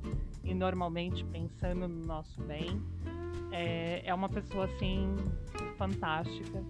[0.43, 2.81] E normalmente pensando no nosso bem.
[3.51, 5.15] É, é uma pessoa assim
[5.77, 6.63] fantástica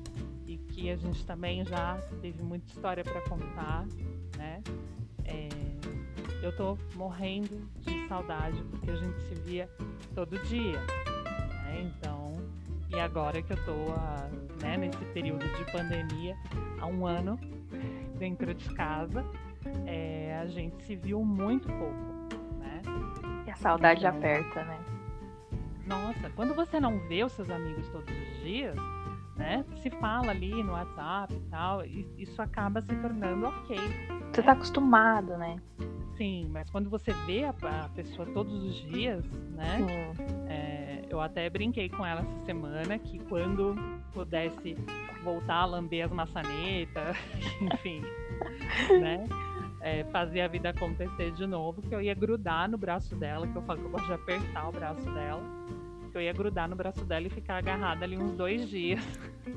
[0.48, 3.86] e que a gente também já teve muita história para contar,
[4.38, 4.64] né?
[5.26, 5.50] É,
[6.42, 9.70] eu tô morrendo de saudade porque a gente se via
[10.16, 10.80] todo dia,
[11.66, 11.82] né?
[11.82, 12.21] Então,
[12.92, 14.30] e agora que eu tô a,
[14.62, 16.36] né, nesse período de pandemia
[16.80, 17.40] há um ano,
[18.18, 19.26] dentro de casa,
[19.86, 22.82] é, a gente se viu muito pouco, né?
[23.48, 24.80] E a saudade então, aperta, né?
[25.88, 28.76] Nossa, quando você não vê os seus amigos todos os dias,
[29.36, 29.66] né?
[29.82, 33.78] Se fala ali no WhatsApp e tal, e isso acaba se tornando ok.
[34.32, 34.46] Você né?
[34.46, 35.60] tá acostumado, né?
[36.22, 39.80] Sim, mas quando você vê a, a pessoa todos os dias, né?
[40.48, 43.76] É, eu até brinquei com ela essa semana que quando
[44.14, 44.78] pudesse
[45.24, 47.18] voltar a lamber as maçanetas,
[47.60, 48.04] enfim,
[49.00, 49.28] né?
[49.82, 53.56] É, fazer a vida acontecer de novo, que eu ia grudar no braço dela, que
[53.56, 55.42] eu falo que eu gosto de apertar o braço dela,
[56.12, 59.04] que eu ia grudar no braço dela e ficar agarrada ali uns dois dias.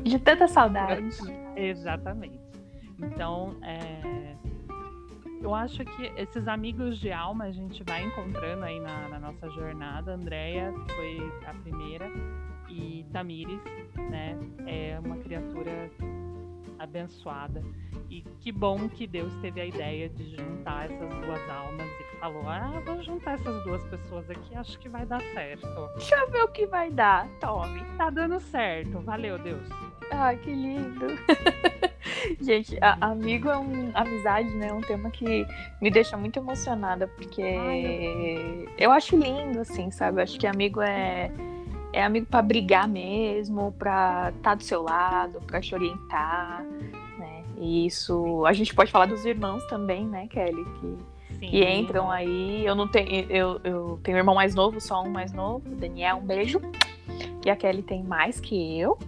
[0.02, 1.10] De tanta saudade.
[1.56, 2.40] Exatamente.
[2.98, 4.34] Então, é,
[5.44, 9.48] eu acho que esses amigos de alma a gente vai encontrando aí na, na nossa
[9.50, 10.12] jornada.
[10.12, 12.10] A Andrea foi a primeira
[12.68, 13.60] e Tamires,
[14.10, 15.90] né, é uma criatura
[16.78, 17.62] abençoada.
[18.08, 22.48] E que bom que Deus teve a ideia de juntar essas duas almas e falou:
[22.48, 25.68] ah, vamos juntar essas duas pessoas aqui, acho que vai dar certo.
[25.96, 27.84] Deixa eu ver o que vai dar, tome.
[27.98, 29.68] Tá dando certo, valeu, Deus.
[30.10, 31.06] Ai, que lindo.
[32.40, 33.90] Gente, a, amigo é um.
[33.94, 34.68] Amizade, né?
[34.68, 35.46] É um tema que
[35.80, 40.18] me deixa muito emocionada, porque Ai, eu acho lindo, assim, sabe?
[40.18, 41.30] Eu acho que amigo é.
[41.92, 46.64] É amigo para brigar mesmo, para estar tá do seu lado, para te orientar,
[47.16, 47.44] né?
[47.56, 48.44] E isso.
[48.46, 50.64] A gente pode falar dos irmãos também, né, Kelly?
[50.64, 50.98] Que,
[51.38, 51.50] Sim.
[51.50, 52.66] que entram aí.
[52.66, 53.30] Eu não tenho.
[53.30, 55.68] Eu, eu tenho um irmão mais novo, só um mais novo.
[55.76, 56.60] Daniel, um beijo.
[57.44, 58.98] E a Kelly tem mais que eu.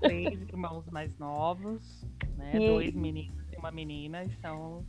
[0.00, 2.06] Três irmãos mais novos,
[2.40, 2.52] né?
[2.54, 2.66] E...
[2.66, 4.24] Dois meninos e uma menina.
[4.24, 4.84] E são.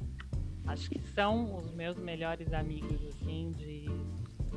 [0.66, 3.86] Acho que são os meus melhores amigos, assim, de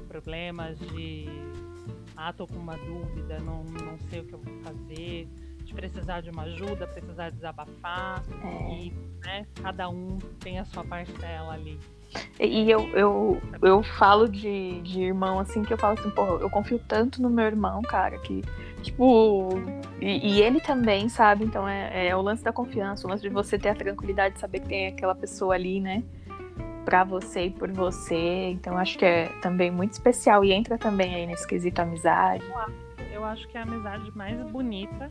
[0.07, 1.27] problemas, de.
[2.17, 5.29] Ah, tô com uma dúvida, não, não sei o que eu vou fazer
[5.65, 8.23] de precisar de uma ajuda, precisar desabafar.
[8.43, 8.75] É.
[8.75, 8.91] E
[9.25, 11.79] né, cada um tem a sua parcela ali.
[12.39, 16.49] E eu, eu, eu falo de, de irmão, assim, que eu falo assim, pô, eu
[16.51, 18.43] confio tanto no meu irmão, cara, que,
[18.85, 19.49] tipo.
[20.01, 21.45] E, e ele também, sabe?
[21.45, 24.41] Então é, é o lance da confiança, o lance de você ter a tranquilidade de
[24.41, 26.03] saber que tem aquela pessoa ali, né?
[26.85, 28.51] Pra você e por você.
[28.51, 30.45] Então acho que é também muito especial.
[30.45, 32.45] E entra também aí nesse quesito amizade.
[33.13, 35.09] Eu acho que é a amizade mais bonita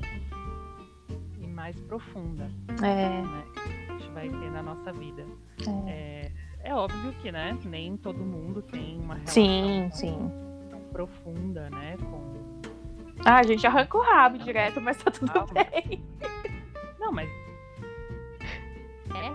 [1.42, 2.50] e mais profunda.
[2.82, 3.22] É.
[3.22, 5.26] Né, que a gente vai ter na nossa vida.
[5.88, 5.90] É.
[5.90, 6.32] é
[6.64, 10.32] é óbvio que, né, nem todo mundo tem uma relação sim, sim.
[10.70, 12.43] tão profunda, né, com...
[13.26, 16.04] Ah, a gente arranca o rabo direto, mas tá tudo bem.
[17.00, 17.30] Não, mas...
[19.16, 19.32] É...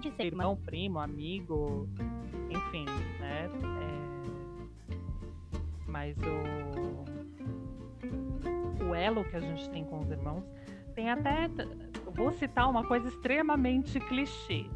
[0.00, 1.86] Dizer, irmão, primo, amigo,
[2.48, 2.86] enfim,
[3.18, 4.00] né, é...
[5.86, 6.40] Mas o...
[8.88, 10.42] O elo que a gente tem com os irmãos
[10.94, 11.48] tem até...
[12.14, 14.66] Vou citar uma coisa extremamente clichê,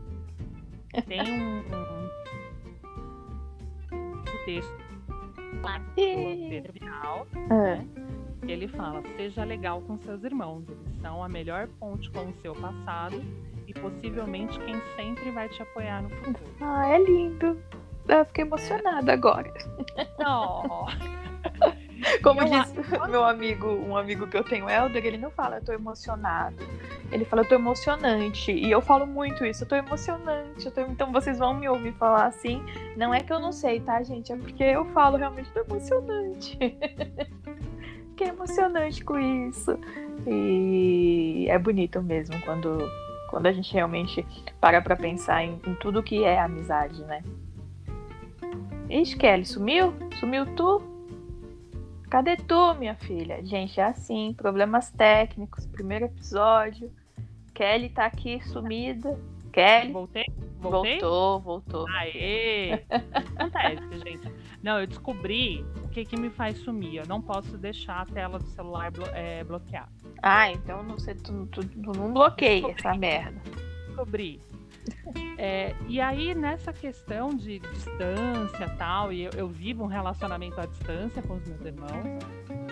[1.03, 2.11] tem um, um,
[4.45, 4.84] texto
[6.51, 7.49] Pedro Bial, é.
[7.49, 7.87] né?
[8.47, 12.55] Ele fala: seja legal com seus irmãos, eles são a melhor ponte com o seu
[12.55, 13.23] passado
[13.67, 16.55] e possivelmente quem sempre vai te apoiar no futuro.
[16.61, 17.59] Ah, é lindo.
[18.07, 19.15] Eu fiquei emocionada é.
[19.15, 19.53] agora.
[20.21, 20.87] Oh.
[22.23, 22.75] Como eu disse
[23.09, 26.57] meu amigo, um amigo que eu tenho, Helder, ele não fala, eu tô emocionado.
[27.13, 28.53] Ele fala, eu tô emocionante.
[28.53, 30.67] E eu falo muito isso, eu tô emocionante.
[30.67, 30.81] Eu tô...
[30.83, 32.63] Então vocês vão me ouvir falar assim.
[32.97, 34.33] Não é que eu não sei, tá, gente?
[34.33, 36.59] É porque eu falo realmente, tô emocionante.
[38.11, 39.79] Fiquei emocionante com isso.
[40.27, 42.79] E é bonito mesmo quando,
[43.29, 44.25] quando a gente realmente
[44.61, 47.23] para pra pensar em, em tudo que é amizade, né?
[48.89, 49.93] Ixi, Kelly, sumiu?
[50.21, 50.94] Sumiu tu?
[52.15, 53.45] Cadê tu, minha filha?
[53.45, 56.89] Gente, é assim, problemas técnicos, primeiro episódio.
[57.53, 59.19] Kelly tá aqui sumida.
[59.53, 59.91] Kelly.
[59.91, 60.25] Voltei?
[60.61, 61.01] Voltei?
[61.01, 61.89] Voltou, voltou.
[61.89, 62.85] Aê!
[63.35, 64.33] Acontece, gente.
[64.63, 66.99] Não, eu descobri o que, que me faz sumir.
[66.99, 69.89] Eu não posso deixar a tela do celular blo é, bloquear.
[70.23, 73.41] Ah, então não sei, tu, tu, tu não bloqueia essa merda.
[73.89, 74.41] Descobri.
[75.39, 80.67] É, e aí, nessa questão de distância tal, e eu, eu, vivo um relacionamento à
[80.67, 82.05] distância com os meus irmãos,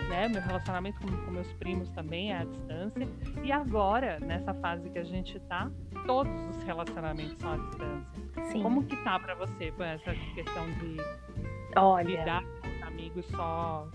[0.08, 0.28] né?
[0.28, 3.08] Meu relacionamento com, com, meus primos também é à distância.
[3.42, 5.70] E agora, nessa fase que a gente tá,
[6.06, 8.52] todos os relacionamentos são à distância.
[8.52, 8.62] Sim.
[8.62, 10.96] Como que tá para você com essa questão de
[11.76, 13.88] Olha, lidar com amigos só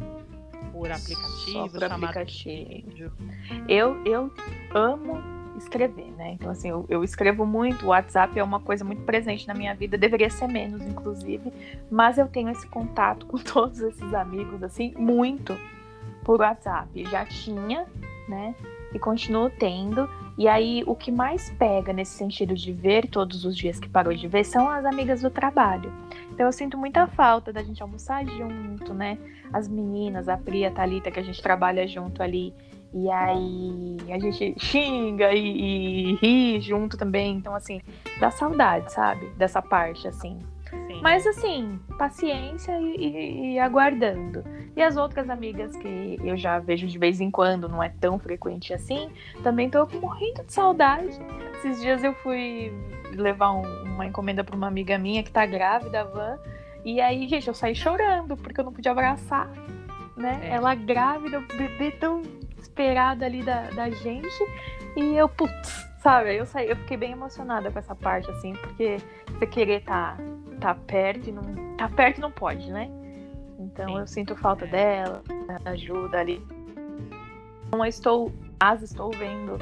[0.72, 3.14] por aplicativo, só por aplicativo.
[3.68, 4.32] Eu, eu
[4.74, 6.32] amo escrever, né?
[6.34, 9.74] Então, assim, eu, eu, escrevo muito, o WhatsApp é uma coisa muito presente na minha
[9.74, 11.52] vida, deveria ser menos, inclusive,
[11.90, 15.58] mas eu tenho esse contato com todos esses amigos, assim, muito
[16.24, 17.06] por WhatsApp.
[17.06, 17.86] Já tinha,
[18.28, 18.54] né?
[18.94, 20.10] E continuo tendo.
[20.38, 24.14] E aí, o que mais pega nesse sentido de ver todos os dias que parou
[24.14, 25.92] de ver são as amigas do trabalho.
[26.32, 29.18] Então, eu sinto muita falta da gente almoçar junto, né?
[29.52, 32.54] As meninas, a Pri, a Thalita, que a gente trabalha junto ali
[32.94, 37.36] e aí a gente xinga e, e ri junto também.
[37.36, 37.82] Então, assim,
[38.20, 39.28] dá saudade, sabe?
[39.38, 40.40] Dessa parte, assim.
[40.70, 41.00] Sim.
[41.02, 44.44] Mas assim, paciência e, e, e, aguardando.
[44.76, 48.20] E as outras amigas que eu já vejo de vez em quando, não é tão
[48.20, 49.10] frequente assim,
[49.44, 51.20] também tô morrendo de saudade.
[51.56, 52.74] Esses dias eu fui
[53.12, 53.64] levar um,
[53.94, 56.38] uma encomenda para uma amiga minha que tá grávida, a Van.
[56.84, 59.50] E aí, gente, eu saí chorando porque eu não podia abraçar,
[60.16, 60.40] né?
[60.44, 60.56] É.
[60.56, 62.22] Ela grávida, o bebê tão
[62.78, 64.38] esperada ali da, da gente.
[64.96, 66.36] E eu, putz, sabe?
[66.36, 68.98] Eu, saí, eu fiquei bem emocionada com essa parte, assim, porque
[69.28, 70.18] você querer tá,
[70.60, 71.42] tá perto e não.
[71.78, 72.90] Tá perto e não pode, né?
[73.60, 74.00] Então Sim.
[74.00, 74.68] eu sinto falta é.
[74.68, 75.24] dela,
[75.66, 76.46] ajuda ali.
[77.72, 78.32] Não estou.
[78.60, 79.58] As estou vendo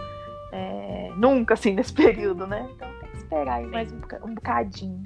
[0.53, 2.68] é, nunca assim nesse período, né?
[2.74, 5.03] Então tem que esperar aí mais um, um bocadinho.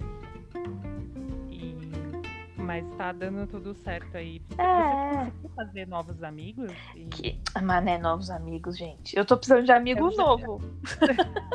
[2.69, 4.39] Mas tá dando tudo certo aí.
[4.47, 5.15] Você É.
[5.25, 6.71] conseguiu fazer novos amigos?
[6.95, 7.39] E- Que...
[7.63, 9.17] Mas né, novos amigos, gente.
[9.17, 10.61] Eu tô precisando de amigo Eu já- novo.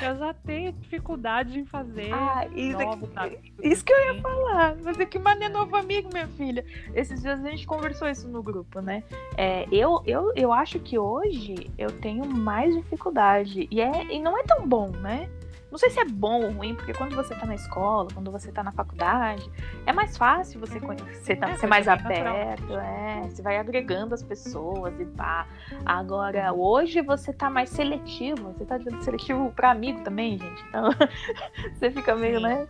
[0.00, 3.50] Eu já tenho dificuldade em fazer Ah, isso, novos aqui- amigos.
[3.62, 4.20] isso que eu ia assim.
[4.22, 4.76] falar.
[4.82, 6.64] Mas é que mané novo amigo, minha filha.
[6.94, 9.02] Esses dias a gente conversou isso no grupo, né?
[9.36, 13.68] É, eu, eu, eu acho que hoje eu tenho mais dificuldade.
[13.70, 15.28] E, é, e não é tão bom, né?
[15.74, 18.52] Não sei se é bom ou ruim, porque quando você tá na escola, quando você
[18.52, 19.50] tá na faculdade,
[19.84, 23.22] é mais fácil você conhecer, tá- É, ser mais aberto, é.
[23.28, 25.48] Você vai agregando as pessoas e pá.
[25.84, 28.52] Agora, hoje você tá mais seletivo.
[28.52, 30.64] Você tá dizendo seletivo pra amigo também, gente.
[30.68, 30.90] Então,
[31.74, 32.44] você fica meio, Sim.
[32.44, 32.68] né,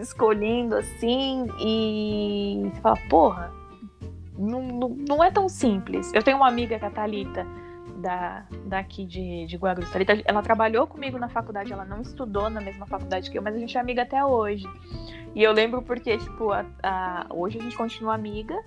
[0.00, 3.52] escolhendo assim e você fala, porra,
[4.38, 6.10] não, não, não é tão simples.
[6.14, 7.46] Eu tenho uma amiga, que é a Thalita,
[8.00, 9.90] da, daqui de, de Guarulhos.
[9.90, 13.54] Thalita, ela trabalhou comigo na faculdade, ela não estudou na mesma faculdade que eu, mas
[13.54, 14.64] a gente é amiga até hoje.
[15.34, 18.58] E eu lembro porque, tipo, a- a- hoje a gente continua amiga,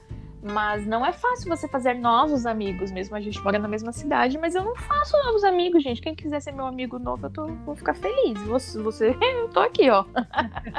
[0.42, 4.38] mas não é fácil você fazer novos amigos, mesmo a gente mora na mesma cidade,
[4.38, 6.02] mas eu não faço novos amigos, gente.
[6.02, 8.40] Quem quiser ser meu amigo novo, eu tô, vou ficar feliz.
[8.44, 10.06] Você, você eu tô aqui, ó.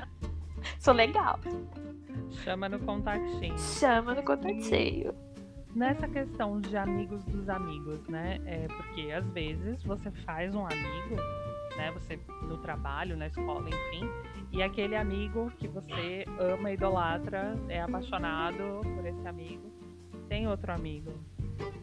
[0.78, 1.38] Sou legal.
[2.42, 3.58] Chama no contatinho.
[3.58, 5.14] Chama no contatinho.
[5.74, 8.40] Nessa questão de amigos dos amigos, né?
[8.46, 11.16] É porque às vezes você faz um amigo,
[11.76, 11.90] né?
[11.92, 14.08] Você no trabalho, na escola, enfim,
[14.52, 19.72] e aquele amigo que você ama, idolatra, é apaixonado por esse amigo,
[20.28, 21.12] tem outro amigo.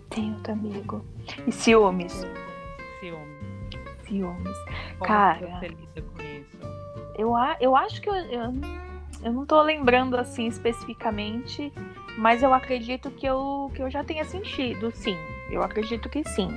[0.10, 1.06] Tem outro amigo.
[1.46, 2.26] E ciúmes.
[3.02, 3.36] Ciúme.
[4.04, 4.58] Ciúmes.
[4.98, 5.60] Como Cara.
[5.60, 6.58] você lida com isso?
[7.18, 8.52] Eu, a- eu acho que eu, eu,
[9.24, 11.72] eu não tô lembrando assim especificamente,
[12.18, 15.18] mas eu acredito que eu, que eu já tenha sentido, sim.
[15.50, 16.50] Eu acredito que sim.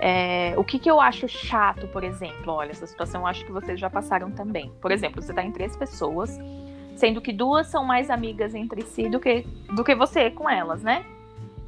[0.00, 3.52] É, o que, que eu acho chato, por exemplo, olha, essa situação eu acho que
[3.52, 4.72] vocês já passaram também.
[4.80, 6.38] Por exemplo, você tá em três pessoas,
[6.96, 10.82] sendo que duas são mais amigas entre si do que, do que você com elas,
[10.82, 11.04] né?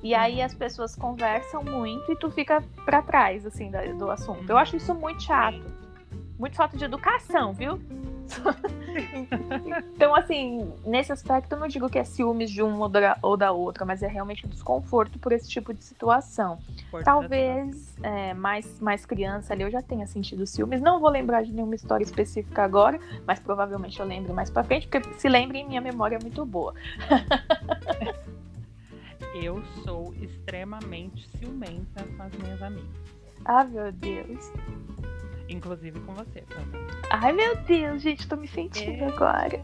[0.02, 4.48] E aí as pessoas conversam muito e tu fica pra trás, assim, do assunto.
[4.48, 5.60] Eu acho isso muito chato.
[6.38, 7.80] Muito falta de educação, viu?
[9.94, 13.36] então, assim, nesse aspecto eu não digo que é ciúmes de um ou da, ou
[13.36, 16.58] da outra, mas é realmente um desconforto por esse tipo de situação.
[17.04, 20.80] Talvez é, mais, mais criança ali eu já tenha sentido ciúmes.
[20.80, 24.88] Não vou lembrar de nenhuma história específica agora, mas provavelmente eu lembre mais pra frente,
[24.88, 26.74] porque se lembrem, minha memória é muito boa.
[29.42, 32.88] Eu sou extremamente ciumenta com as minhas amigas.
[33.44, 34.50] Ah, meu Deus.
[35.48, 36.80] Inclusive com você também.
[37.10, 39.08] Ai, meu Deus, gente, tô me sentindo É.
[39.08, 39.62] agora.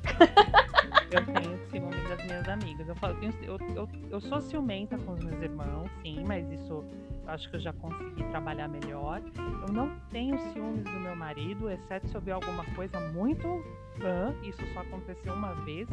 [1.10, 2.88] Eu tenho ciúme das minhas amigas.
[2.88, 6.84] Eu, falo, eu, eu, eu, sou ciumenta com os meus irmãos, sim, mas isso eu
[7.26, 9.20] acho que eu já consegui trabalhar melhor.
[9.66, 13.62] Eu não tenho ciúmes do meu marido, exceto se eu ver alguma coisa muito
[13.98, 14.34] fã.
[14.42, 15.88] Isso só aconteceu uma vez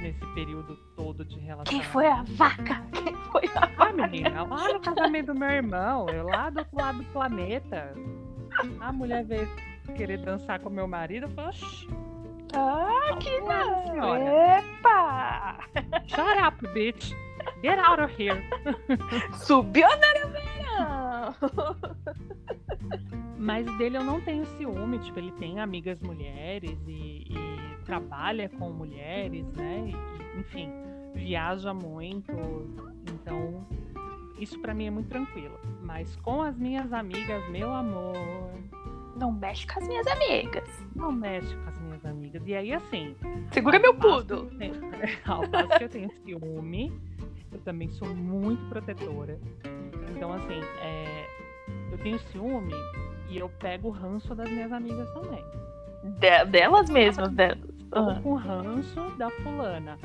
[0.00, 1.70] nesse período todo de relacionamento.
[1.70, 2.82] Quem foi a vaca?
[2.92, 6.76] Quem foi a Ah, menina, lá no casamento do meu irmão, eu lá do outro
[6.76, 7.94] lado do planeta.
[8.80, 9.48] A mulher veio
[9.96, 11.52] querer dançar com meu marido, eu falei,
[12.54, 14.16] Ah, que não!
[14.16, 15.58] Epa!
[16.06, 17.12] shut up, bitch.
[17.62, 18.42] Get out of here.
[19.34, 21.76] Subiu na verão!
[23.38, 28.70] Mas dele eu não tenho ciúme, tipo, ele tem amigas mulheres e, e trabalha com
[28.70, 29.88] mulheres, né?
[29.88, 30.70] E, enfim,
[31.14, 32.30] viaja muito,
[33.10, 33.66] então
[34.40, 35.58] isso pra mim é muito tranquilo.
[35.82, 38.14] Mas com as minhas amigas, meu amor,
[39.16, 40.68] Não mexe com as minhas amigas.
[40.94, 42.42] não mexe com as minhas amigas.
[42.46, 43.14] E aí, assim,
[43.52, 44.46] Segura meu pudo.
[44.46, 44.74] que eu tenho-
[45.26, 46.92] Ao passo que eu tenho ciúme,
[47.52, 49.38] eu também sou muito protetora.
[50.16, 51.26] Então, assim, é,
[51.92, 52.72] eu tenho ciúme
[53.28, 55.44] e eu pego o ranço das minhas amigas também.
[56.18, 57.58] De- delas mesmas, delas.
[57.92, 58.20] Ah.
[58.22, 59.98] com ranço da fulana.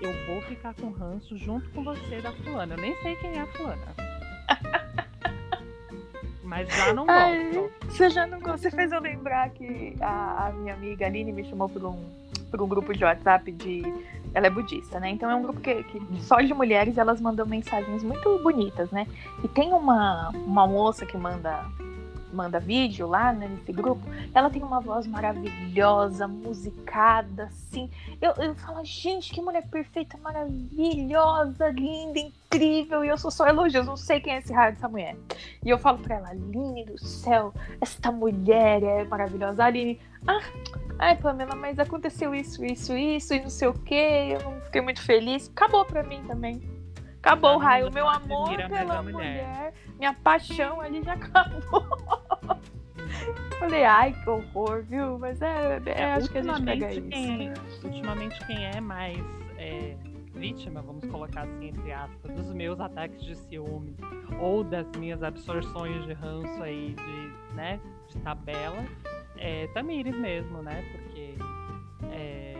[0.00, 2.74] Eu vou ficar com ranço junto com você da fulana.
[2.74, 3.94] Eu nem sei quem é a fulana.
[6.42, 7.50] Mas já não Ai.
[7.52, 7.72] gosto.
[7.88, 11.68] Você já não você fez eu lembrar que a, a minha amiga Aline me chamou
[11.68, 11.98] por um,
[12.50, 13.82] por um grupo de WhatsApp de.
[14.32, 15.10] Ela é budista, né?
[15.10, 19.06] Então é um grupo que, que só de mulheres elas mandam mensagens muito bonitas, né?
[19.42, 21.64] E tem uma, uma moça que manda
[22.36, 24.02] manda vídeo lá né, nesse grupo,
[24.34, 27.90] ela tem uma voz maravilhosa, musicada, assim.
[28.20, 33.04] Eu, eu falo, gente, que mulher perfeita, maravilhosa, linda, incrível.
[33.04, 35.16] E eu sou só elogios, não sei quem é esse raio dessa mulher.
[35.64, 39.64] E eu falo pra ela, Aline do céu, esta mulher é maravilhosa.
[39.64, 40.40] Aline, ah,
[40.98, 44.80] ai, Pamela, mas aconteceu isso, isso, isso, e não sei o que, eu não fiquei
[44.80, 45.48] muito feliz.
[45.48, 46.60] Acabou pra mim também.
[47.22, 47.86] Acabou o raio.
[47.86, 49.12] não- Meu amor pela mulher.
[49.12, 49.74] mulher.
[49.98, 52.15] minha paixão ali já acabou.
[53.58, 55.18] Falei, ai, que horror, viu?
[55.18, 57.08] Mas é, é, é acho que a gente pega isso.
[57.08, 57.52] Quem,
[57.84, 59.18] ultimamente, quem é mais
[59.58, 59.96] é,
[60.34, 63.96] vítima, vamos colocar assim, entre aspas, dos meus ataques de ciúme
[64.40, 68.84] ou das minhas absorções de ranço aí de, né, de tabela,
[69.38, 70.82] é Tamires mesmo, né?
[70.92, 71.34] Porque
[72.12, 72.54] é,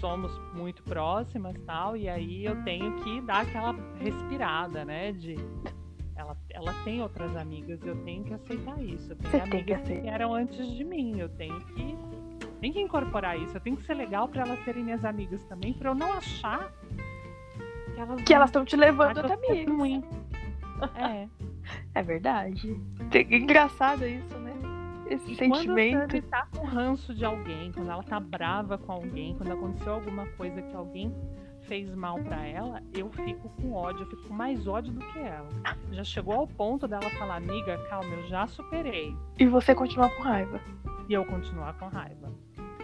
[0.00, 5.12] somos muito próximas tal, e aí eu tenho que dar aquela respirada, né?
[5.12, 5.36] De
[6.30, 9.12] ela, ela tem outras amigas, eu tenho que aceitar isso.
[9.12, 11.98] Eu tenho Você amigas que, que eram antes de mim, eu tenho que
[12.60, 13.56] tenho que incorporar isso.
[13.56, 16.70] Eu tenho que ser legal para elas serem minhas amigas também, para eu não achar
[17.94, 20.04] que elas que elas estão te levando a ruim.
[20.94, 21.28] É.
[21.94, 22.80] É verdade.
[23.30, 24.54] Engraçado isso, né?
[25.08, 26.08] Esse e sentimento.
[26.08, 29.94] Quando a tá com ranço de alguém, quando ela tá brava com alguém, quando aconteceu
[29.94, 31.14] alguma coisa que alguém
[31.70, 35.20] fez mal para ela, eu fico com ódio, eu fico com mais ódio do que
[35.20, 35.46] ela.
[35.92, 39.14] Já chegou ao ponto dela falar, amiga, calma, eu já superei.
[39.38, 40.60] E você continuar com raiva.
[41.08, 42.32] E eu continuar com raiva.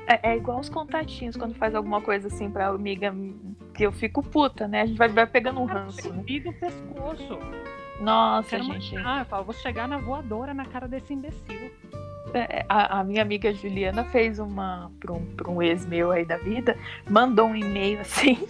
[0.06, 3.12] É, é igual os contatinhos quando faz alguma coisa assim pra amiga
[3.74, 4.82] que eu fico puta, né?
[4.82, 6.12] A gente vai, vai pegando um ranço.
[6.12, 6.22] Né?
[6.46, 7.40] o pescoço.
[8.00, 8.94] Nossa, gente.
[8.94, 11.72] Matar, eu falo, vou chegar na voadora na cara desse imbecil.
[12.32, 16.36] É, a, a, minha amiga Juliana fez uma para um, um ex meu aí da
[16.36, 16.78] vida,
[17.08, 18.46] mandou um e-mail assim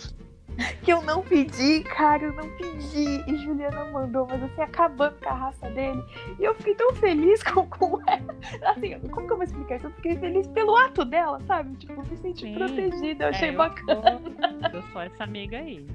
[0.83, 3.23] que eu não pedi, cara, eu não pedi.
[3.27, 6.03] E Juliana mandou, mas assim, acabando com a raça dele.
[6.39, 8.35] E eu fiquei tão feliz com, com ela.
[8.65, 9.87] Assim, como que eu vou explicar isso?
[9.87, 11.77] Eu fiquei feliz pelo ato dela, sabe?
[11.77, 12.55] Tipo, me senti Sim.
[12.55, 14.03] protegida, eu achei é, eu bacana.
[14.03, 15.87] Sou, eu sou essa amiga aí.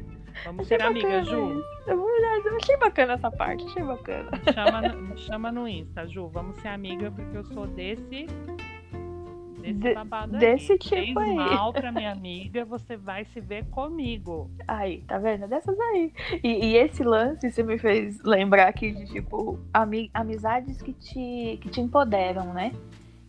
[0.45, 1.64] Vamos achei ser amiga, Ju.
[1.88, 4.32] Eu, eu achei bacana essa parte, achei bacana.
[4.53, 6.28] Chama, chama no Insta, Ju.
[6.30, 8.28] Vamos ser amiga porque eu sou desse
[9.62, 10.80] desse de, babado desse aí.
[10.80, 11.36] tipo Fez aí.
[11.36, 14.49] mal pra minha amiga, você vai se ver comigo.
[14.68, 15.47] Aí, tá vendo?
[15.47, 16.12] Dessas aí.
[16.43, 21.59] E, e esse lance você me fez lembrar aqui de, tipo, ami amizades que te,
[21.62, 22.72] que te empoderam, né?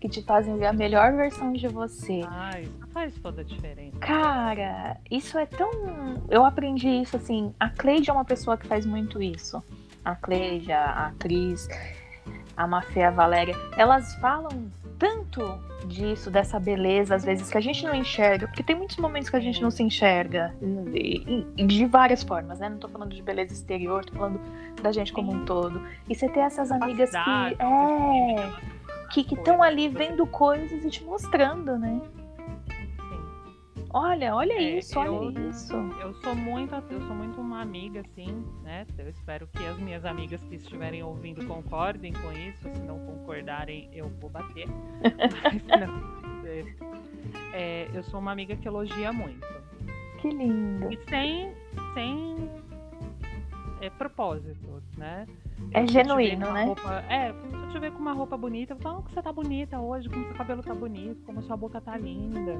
[0.00, 2.22] Que te fazem ver a melhor versão de você.
[2.26, 3.96] Ah, isso faz toda a diferença.
[4.00, 5.70] Cara, isso é tão.
[6.28, 7.54] Eu aprendi isso assim.
[7.60, 9.62] A Cleide é uma pessoa que faz muito isso.
[10.04, 11.68] A Cleide, a atriz,
[12.56, 13.54] a Mafia, a Valéria.
[13.76, 14.68] Elas falam
[15.02, 19.28] tanto disso, dessa beleza, às vezes, que a gente não enxerga, porque tem muitos momentos
[19.28, 20.54] que a gente não se enxerga,
[21.56, 22.68] de várias formas, né?
[22.68, 24.40] Não tô falando de beleza exterior, tô falando
[24.80, 25.82] da gente como um todo.
[26.08, 27.16] E você ter essas amigas que.
[27.18, 28.72] É.
[29.10, 32.00] Que estão ali vendo coisas e te mostrando, né?
[33.94, 35.74] Olha, olha é, isso, olha eu, isso.
[36.00, 38.86] Eu sou muito, eu sou muito uma amiga, assim, né?
[38.96, 42.62] Eu espero que as minhas amigas que estiverem ouvindo concordem com isso.
[42.74, 44.66] Se não concordarem, eu vou bater.
[45.44, 46.46] Mas não.
[46.46, 46.64] É,
[47.52, 49.46] é, eu sou uma amiga que elogia muito.
[50.22, 50.90] Que lindo.
[50.90, 51.52] E sem,
[51.92, 52.50] sem
[53.82, 55.26] é, propósito, né?
[55.72, 56.64] É genuíno, né?
[56.64, 59.32] Roupa, é, se eu te ver com uma roupa bonita, eu falo que você tá
[59.32, 62.58] bonita hoje, como seu cabelo tá bonito, como sua boca tá linda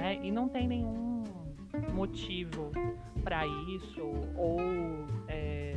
[0.00, 0.18] né?
[0.22, 1.24] E não tem nenhum
[1.92, 2.72] motivo
[3.22, 4.02] para isso
[4.34, 4.58] ou
[5.28, 5.76] é,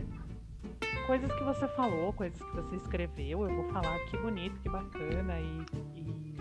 [1.05, 5.39] coisas que você falou, coisas que você escreveu, eu vou falar que bonito, que bacana
[5.39, 5.65] e,
[5.99, 6.35] e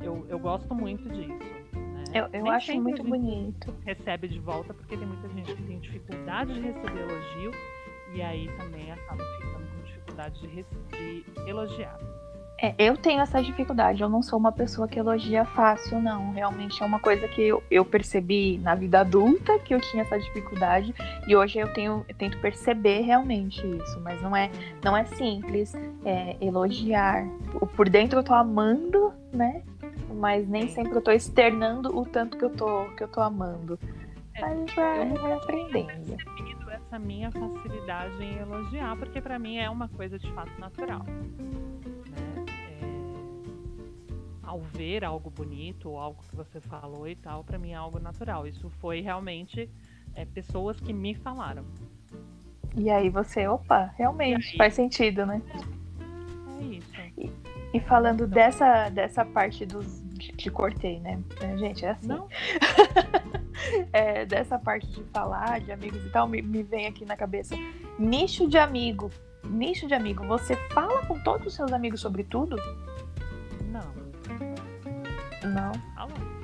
[0.00, 1.44] eu, eu gosto muito disso.
[1.72, 2.04] Né?
[2.14, 3.74] Eu, eu acho muito bonito.
[3.84, 7.50] Recebe de volta porque tem muita gente que tem dificuldade de receber elogio
[8.14, 11.98] e aí também acaba ficando com dificuldade de, de elogiar.
[12.62, 14.00] É, eu tenho essa dificuldade.
[14.00, 16.30] Eu não sou uma pessoa que elogia fácil, não.
[16.30, 20.16] Realmente é uma coisa que eu, eu percebi na vida adulta que eu tinha essa
[20.16, 20.94] dificuldade
[21.26, 24.00] e hoje eu tenho eu tento perceber realmente isso.
[24.00, 24.48] Mas não é
[24.80, 27.26] não é simples é, elogiar.
[27.74, 29.64] Por dentro eu tô amando, né?
[30.14, 33.76] Mas nem sempre eu tô externando o tanto que eu tô que eu tô amando.
[34.36, 36.16] É, a gente vai, vai aprendendo
[36.70, 41.04] essa minha facilidade em elogiar, porque para mim é uma coisa de fato natural
[44.52, 47.98] ao ver algo bonito ou algo que você falou e tal, para mim é algo
[47.98, 48.46] natural.
[48.46, 49.68] Isso foi realmente
[50.14, 51.64] é, pessoas que me falaram.
[52.76, 55.40] E aí você, opa, realmente aí, faz sentido, né?
[55.48, 56.92] É, é isso.
[57.16, 57.32] E,
[57.72, 60.02] e falando então, dessa, dessa parte dos.
[60.36, 61.18] Te cortei, né?
[61.40, 62.06] É, gente, é assim.
[62.06, 62.28] Não.
[63.92, 67.56] é, dessa parte de falar de amigos e tal, me, me vem aqui na cabeça.
[67.98, 69.10] Nicho de amigo.
[69.44, 72.56] Nicho de amigo, você fala com todos os seus amigos sobre tudo?
[73.72, 74.11] Não.
[75.44, 75.72] Não.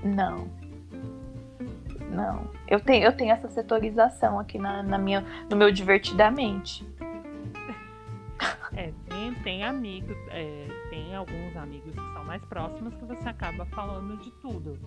[0.03, 0.49] Não.
[2.11, 2.51] Não.
[2.67, 6.87] Eu tenho, eu tenho essa setorização aqui na, na minha, no meu divertidamente.
[8.77, 13.65] É, tem, tem amigos, é, tem alguns amigos que são mais próximos que você acaba
[13.67, 14.79] falando de tudo.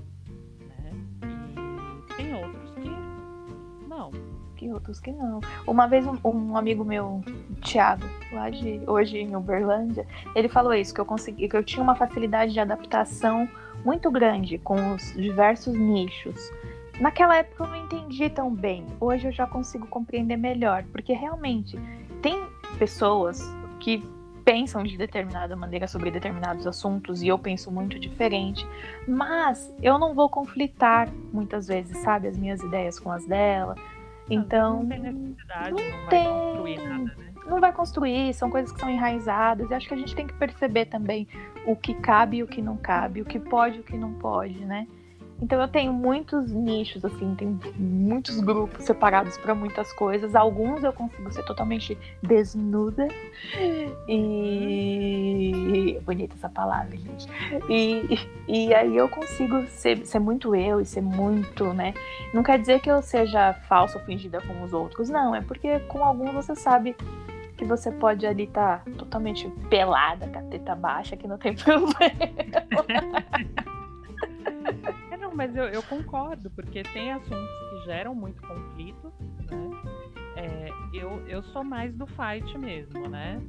[0.79, 0.93] Né?
[2.09, 2.89] E tem outros que
[3.87, 4.11] não.
[4.55, 5.41] que outros que não.
[5.67, 7.21] Uma vez um, um amigo meu,
[7.61, 11.83] Thiago, lá de hoje em Uberlândia, ele falou isso, que eu consegui, que eu tinha
[11.83, 13.49] uma facilidade de adaptação
[13.85, 16.51] muito grande com os diversos nichos.
[16.99, 18.85] Naquela época eu não entendi tão bem.
[18.99, 21.79] Hoje eu já consigo compreender melhor, porque realmente
[22.21, 22.45] tem
[22.77, 23.41] pessoas
[23.79, 24.03] que
[24.43, 28.65] pensam de determinada maneira sobre determinados assuntos e eu penso muito diferente,
[29.07, 33.75] mas eu não vou conflitar muitas vezes, sabe, as minhas ideias com as dela.
[34.29, 37.30] Então, não tem necessidade, não, não vai construir nada, né?
[37.45, 39.69] Não vai construir, são coisas que são enraizadas.
[39.69, 41.27] E acho que a gente tem que perceber também
[41.65, 44.13] o que cabe e o que não cabe, o que pode e o que não
[44.13, 44.87] pode, né?
[45.41, 50.35] Então eu tenho muitos nichos, assim, tem muitos grupos separados para muitas coisas.
[50.35, 53.07] Alguns eu consigo ser totalmente desnuda.
[54.07, 55.99] E.
[56.03, 57.27] Bonita essa palavra, gente.
[57.67, 61.95] E, e aí eu consigo ser, ser muito eu e ser muito, né?
[62.33, 65.33] Não quer dizer que eu seja falsa ou fingida com os outros, não.
[65.33, 66.95] É porque com alguns você sabe
[67.57, 71.55] que você pode ali estar tá totalmente pelada, com a teta baixa, que não tem
[71.57, 71.95] problema.
[75.31, 79.13] Não, mas eu, eu concordo, porque tem assuntos que geram muito conflito,
[79.49, 79.69] né?
[80.35, 83.41] É, eu, eu sou mais do fight mesmo, né?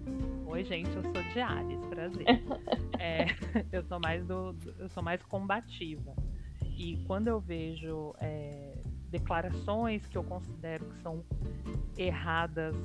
[0.46, 2.24] Oi, gente, eu sou de Ares, prazer.
[3.00, 3.26] É,
[3.72, 6.14] eu sou mais do, eu sou mais combativa.
[6.78, 8.78] E quando eu vejo é,
[9.10, 11.24] declarações que eu considero que são
[11.98, 12.76] erradas,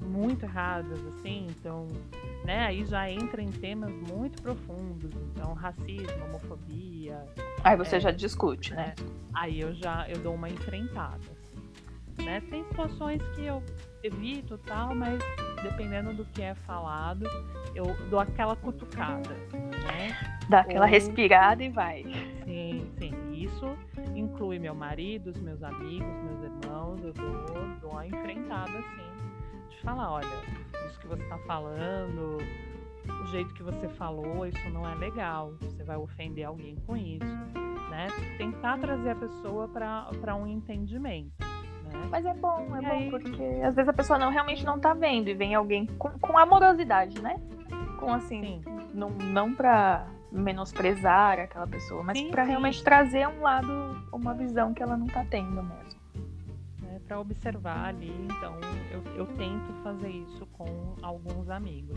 [0.00, 1.86] muito erradas, assim, então,
[2.44, 7.24] né, aí já entra em temas muito profundos, então racismo, homofobia.
[7.62, 8.94] Aí você É, já discute, né?
[9.34, 11.18] Aí eu já eu dou uma enfrentada.
[11.18, 12.40] assim, Né?
[12.50, 13.62] Tem situações que eu
[14.02, 15.18] evito tal, mas
[15.62, 17.24] dependendo do que é falado,
[17.74, 19.30] eu dou aquela cutucada.
[19.52, 20.38] Né?
[20.48, 22.02] Dá aquela Ou- respirada e vai.
[22.44, 23.12] Sim, sim.
[23.32, 23.76] Isso
[24.14, 27.02] inclui meu marido, os meus amigos, meus irmãos.
[27.02, 29.11] Eu dou, dou uma enfrentada assim.
[29.82, 30.26] Falar, olha,
[30.86, 32.38] isso que você tá falando,
[33.22, 35.54] o jeito que você falou, isso não é legal.
[35.60, 37.26] Você vai ofender alguém com isso.
[37.90, 38.06] Né?
[38.38, 41.32] Tentar trazer a pessoa para um entendimento.
[41.40, 42.08] Né?
[42.10, 45.28] Mas é bom, é bom, porque às vezes a pessoa não realmente não tá vendo
[45.28, 47.36] e vem alguém com, com amorosidade, né?
[47.98, 48.64] Com assim, Sim.
[48.94, 52.30] não, não pra menosprezar aquela pessoa, mas sim.
[52.30, 53.70] realmente trazer um lado,
[54.10, 56.01] uma visão que ela não tá tendo mesmo.
[57.12, 58.10] Para observar ali.
[58.24, 58.56] Então,
[58.90, 61.94] eu, eu tento fazer isso com alguns amigos.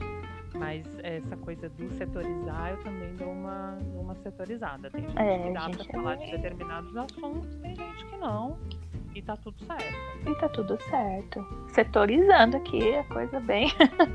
[0.53, 4.89] Mas essa coisa do setorizar, eu também dou uma, uma setorizada.
[4.89, 8.57] Tem gente É, que dá para falar de determinados assuntos, tem gente que não.
[9.13, 10.29] E tá tudo certo.
[10.29, 11.67] E tá tudo certo.
[11.69, 13.69] Setorizando aqui, a coisa bem.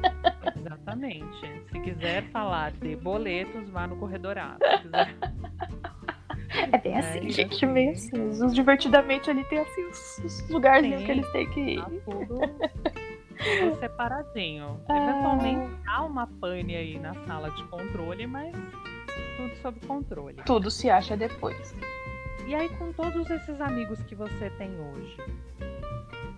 [0.54, 1.62] Exatamente.
[1.72, 4.58] Se quiser falar de boletos, vá no corredorado.
[4.58, 5.16] Se quiser...
[6.72, 8.28] É bem assim, É, gente, meio assim.
[8.28, 11.80] Os divertidamente ali tem assim os, os lugarzinhos que eles têm que ir.
[11.80, 14.80] Tá tudo, tudo separadinho.
[14.88, 14.96] Ah.
[14.96, 18.54] Eventualmente há uma pane aí na sala de controle, mas
[19.36, 20.36] tudo sob controle.
[20.44, 21.74] Tudo se acha depois.
[22.46, 25.16] E aí, com todos esses amigos que você tem hoje,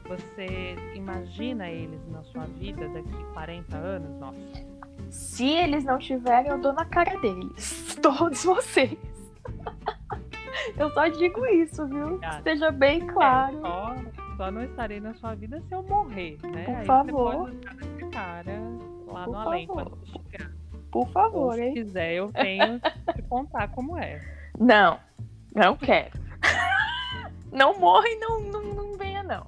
[0.07, 4.21] você imagina eles na sua vida daqui 40 anos?
[4.21, 4.39] Nossa,
[5.11, 7.97] Se eles não tiverem, eu dou na cara deles.
[8.03, 8.99] Todos vocês.
[10.77, 12.19] Eu só digo isso, viu?
[12.23, 13.57] Ah, Esteja bem claro.
[13.57, 13.97] é, só,
[14.37, 16.65] só não estarei na sua vida se eu morrer, né?
[16.65, 17.35] Por aí favor.
[17.51, 18.61] você pode esse cara
[19.07, 19.85] lá Por no além favor.
[19.91, 20.51] quando chegar.
[20.91, 21.75] Por Ou favor, se hein?
[21.75, 22.81] quiser, eu tenho
[23.15, 24.21] que contar como é.
[24.59, 24.99] Não,
[25.55, 26.21] não quero.
[27.53, 29.47] Não morra e não, não, não venha, não.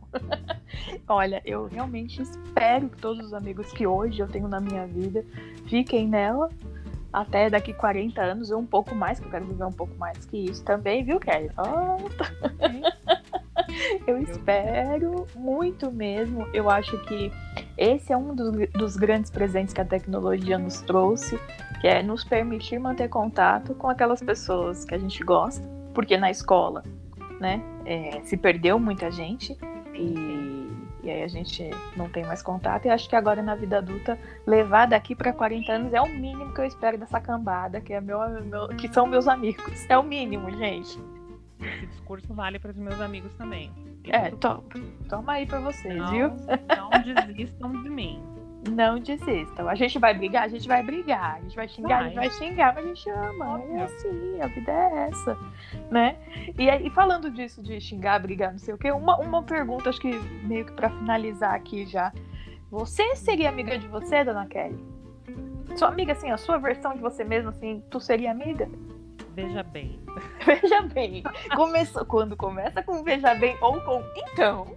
[1.08, 5.24] Olha, eu realmente espero que todos os amigos que hoje eu tenho na minha vida
[5.66, 6.50] fiquem nela
[7.14, 10.26] até daqui 40 anos ou um pouco mais, que eu quero viver um pouco mais
[10.26, 11.50] que isso também, viu, Kelly?
[11.56, 11.98] Ó,
[14.06, 16.46] Eu espero muito mesmo.
[16.52, 17.30] Eu acho que
[17.76, 21.38] esse é um dos, dos grandes presentes que a tecnologia nos trouxe,
[21.80, 26.30] que é nos permitir manter contato com aquelas pessoas que a gente gosta, porque na
[26.30, 26.82] escola,
[27.40, 29.56] né, é, se perdeu muita gente
[29.94, 30.63] e,
[31.04, 32.86] e aí a gente não tem mais contato.
[32.86, 36.52] E acho que agora na vida adulta, levar daqui para 40 anos é o mínimo
[36.54, 39.84] que eu espero dessa cambada, que, é meu, meu- que são meus amigos.
[39.88, 40.98] É o mínimo, gente.
[41.60, 43.70] Esse discurso vale para os meus amigos também.
[44.08, 44.62] É, to,
[45.08, 46.28] toma aí pra vocês, não, viu?
[46.76, 46.90] não
[47.26, 48.22] desistam de mim.
[48.70, 49.68] Não desistam.
[49.68, 51.36] A gente vai brigar, a gente vai brigar.
[51.36, 52.38] A gente vai xingar, a gente vai Vai.
[52.38, 53.62] xingar, mas a gente ama.
[53.70, 55.38] É assim, a vida é essa,
[55.90, 56.16] né?
[56.58, 60.00] E aí, falando disso de xingar, brigar, não sei o quê, uma, uma pergunta, acho
[60.00, 62.12] que meio que pra finalizar aqui já.
[62.70, 64.82] Você seria amiga de você, dona Kelly?
[65.76, 68.68] Sua amiga, assim, a sua versão de você mesma, assim, tu seria amiga?
[69.34, 70.00] Veja bem.
[70.46, 71.22] Veja bem,
[71.56, 74.76] começou, quando começa com veja bem ou com então,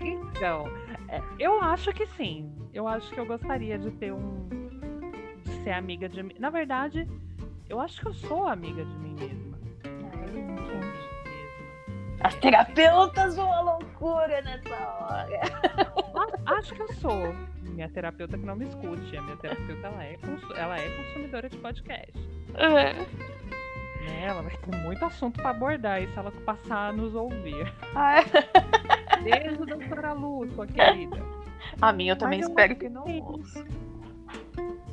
[0.00, 0.64] Então,
[1.08, 2.52] é, eu acho que sim.
[2.72, 4.48] Eu acho que eu gostaria de ter um.
[5.44, 6.34] de ser amiga de mim.
[6.38, 7.06] Na verdade,
[7.68, 9.52] eu acho que eu sou amiga de mim mesma.
[12.20, 15.40] As terapeutas vão à loucura nessa hora.
[16.46, 17.34] Acho que eu sou.
[17.62, 19.16] Minha terapeuta que não me escute.
[19.16, 20.18] A minha terapeuta ela é,
[20.56, 22.12] ela é consumidora de podcast.
[22.54, 22.92] É.
[22.92, 27.72] Né, ela vai ter muito assunto para abordar e se ela passar a nos ouvir.
[27.94, 29.20] Ah, é?
[29.22, 31.41] Beijo, doutora Lu, sua querida.
[31.80, 33.64] A minha eu também Mas espero eu que não ouça.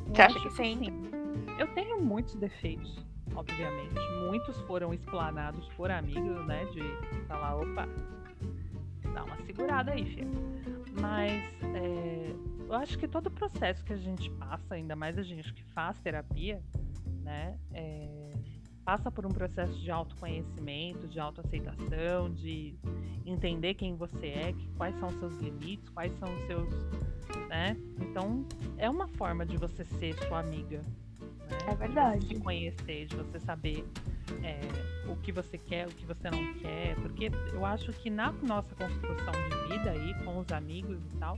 [0.06, 0.78] Você acha que sim?
[0.78, 1.10] sim?
[1.58, 3.94] Eu tenho muitos defeitos, obviamente.
[4.26, 6.64] Muitos foram explanados por amigos, né?
[6.66, 6.82] De
[7.26, 7.88] falar, opa,
[9.12, 10.30] dá uma segurada aí, filho.
[11.00, 11.32] Mas
[11.74, 12.34] é,
[12.66, 15.62] eu acho que todo o processo que a gente passa, ainda mais a gente que
[15.64, 16.62] faz terapia,
[17.22, 17.58] né?
[17.72, 18.32] É,
[18.84, 22.74] passa por um processo de autoconhecimento, de autoaceitação, de
[23.24, 26.68] entender quem você é, quais são os seus limites, quais são os seus,
[27.48, 27.76] né?
[28.00, 28.44] Então,
[28.76, 30.78] é uma forma de você ser sua amiga.
[30.78, 31.58] Né?
[31.68, 32.26] É verdade.
[32.26, 33.84] De você conhecer, de você saber
[34.42, 34.60] é,
[35.10, 38.74] o que você quer, o que você não quer, porque eu acho que na nossa
[38.74, 41.36] construção de vida aí, com os amigos e tal,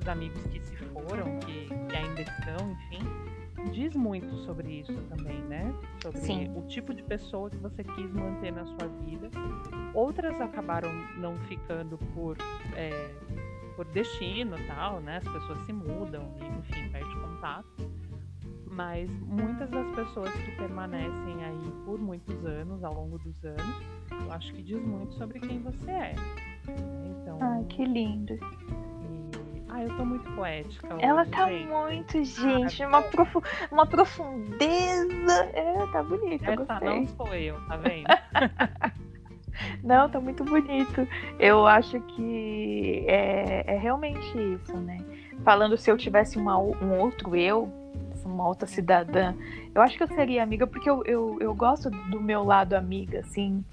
[0.00, 3.04] os amigos que se foram, que, que ainda estão, enfim,
[3.72, 5.72] diz muito sobre isso também, né?
[6.02, 6.52] Sobre Sim.
[6.56, 9.30] o tipo de pessoa que você quis manter na sua vida.
[9.94, 12.36] Outras acabaram não ficando por,
[12.74, 12.90] é,
[13.76, 15.18] por destino tal, né?
[15.18, 17.90] As pessoas se mudam e, enfim, perde contato.
[18.66, 24.32] Mas muitas das pessoas que permanecem aí por muitos anos, ao longo dos anos, eu
[24.32, 26.14] acho que diz muito sobre quem você é.
[27.22, 28.36] Então, Ai, que lindo.
[29.74, 30.86] Ah, eu tô muito poética.
[31.00, 31.66] Ela hoje, tá gente.
[31.66, 32.82] muito, gente.
[32.84, 33.42] Ah, uma, profu
[33.72, 35.50] uma profundeza.
[35.52, 36.52] É, tá bonita.
[36.52, 38.06] Essa não sou eu, tá vendo?
[39.82, 41.08] não, tá muito bonito.
[41.40, 44.98] Eu acho que é, é realmente isso, né?
[45.42, 47.68] Falando se eu tivesse uma, um outro eu,
[48.24, 49.34] uma outra cidadã,
[49.74, 53.18] eu acho que eu seria amiga, porque eu, eu, eu gosto do meu lado amiga,
[53.18, 53.64] assim.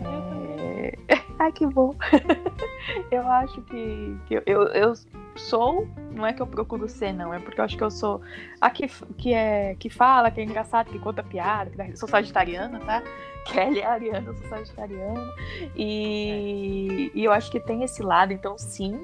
[0.00, 0.98] É...
[1.38, 1.94] Ai, que bom.
[3.12, 4.92] eu acho que, que eu, eu,
[5.38, 8.20] sou, não é que eu procuro ser, não, é porque eu acho que eu sou
[8.60, 12.78] a que, que, é, que fala, que é engraçado, que conta piada, que sou sagitariana,
[12.80, 13.02] tá?
[13.46, 15.32] Kelly é ariana, sou sagitariana.
[15.74, 17.18] E, é.
[17.18, 19.00] e eu acho que tem esse lado, então sim,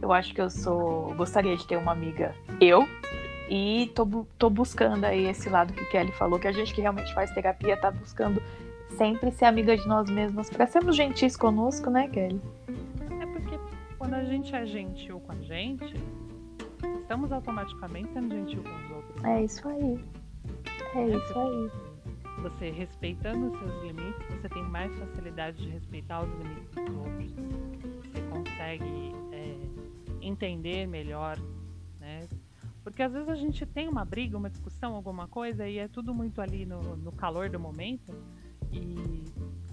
[0.00, 1.14] eu acho que eu sou.
[1.14, 2.86] Gostaria de ter uma amiga eu.
[3.48, 7.12] E tô, tô buscando aí esse lado que Kelly falou, que a gente que realmente
[7.12, 8.40] faz terapia tá buscando
[8.96, 12.40] sempre ser amiga de nós mesmos, para sermos gentis conosco, né, Kelly?
[14.00, 15.94] Quando a gente é gentil com a gente,
[17.02, 19.24] estamos automaticamente sendo gentil com os outros.
[19.24, 20.04] É isso aí.
[20.94, 21.70] É isso aí.
[22.40, 27.32] Você respeitando os seus limites, você tem mais facilidade de respeitar os limites dos outros.
[28.06, 29.58] Você consegue é,
[30.22, 31.36] entender melhor,
[32.00, 32.26] né?
[32.82, 36.14] Porque às vezes a gente tem uma briga, uma discussão, alguma coisa, e é tudo
[36.14, 38.16] muito ali no, no calor do momento.
[38.72, 39.24] E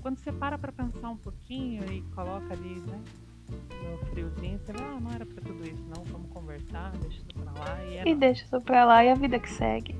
[0.01, 3.01] quando você para para pensar um pouquinho e coloca ali, né?
[3.49, 7.51] No friozinho, você ah, não era pra tudo isso, não, vamos conversar, deixa isso pra
[7.51, 7.83] lá.
[7.85, 9.95] E, é e deixa isso pra lá e a vida que segue.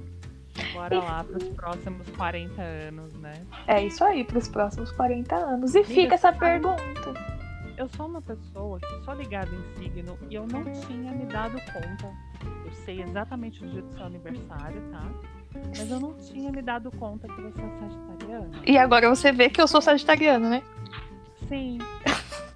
[0.74, 0.98] Bora e...
[0.98, 3.34] lá pros próximos 40 anos, né?
[3.68, 5.76] É isso aí, pros próximos 40 anos.
[5.76, 6.84] E Amiga, fica essa pergunta.
[7.78, 11.58] Eu sou uma pessoa que sou ligada em signo e eu não tinha me dado
[11.72, 12.12] conta.
[12.66, 15.04] Eu sei exatamente o dia do seu aniversário, tá?
[15.54, 18.62] Mas eu não tinha me dado conta que você é sagitariana.
[18.66, 20.64] E agora você vê que eu sou sagitariana, né?
[21.48, 21.78] Sim.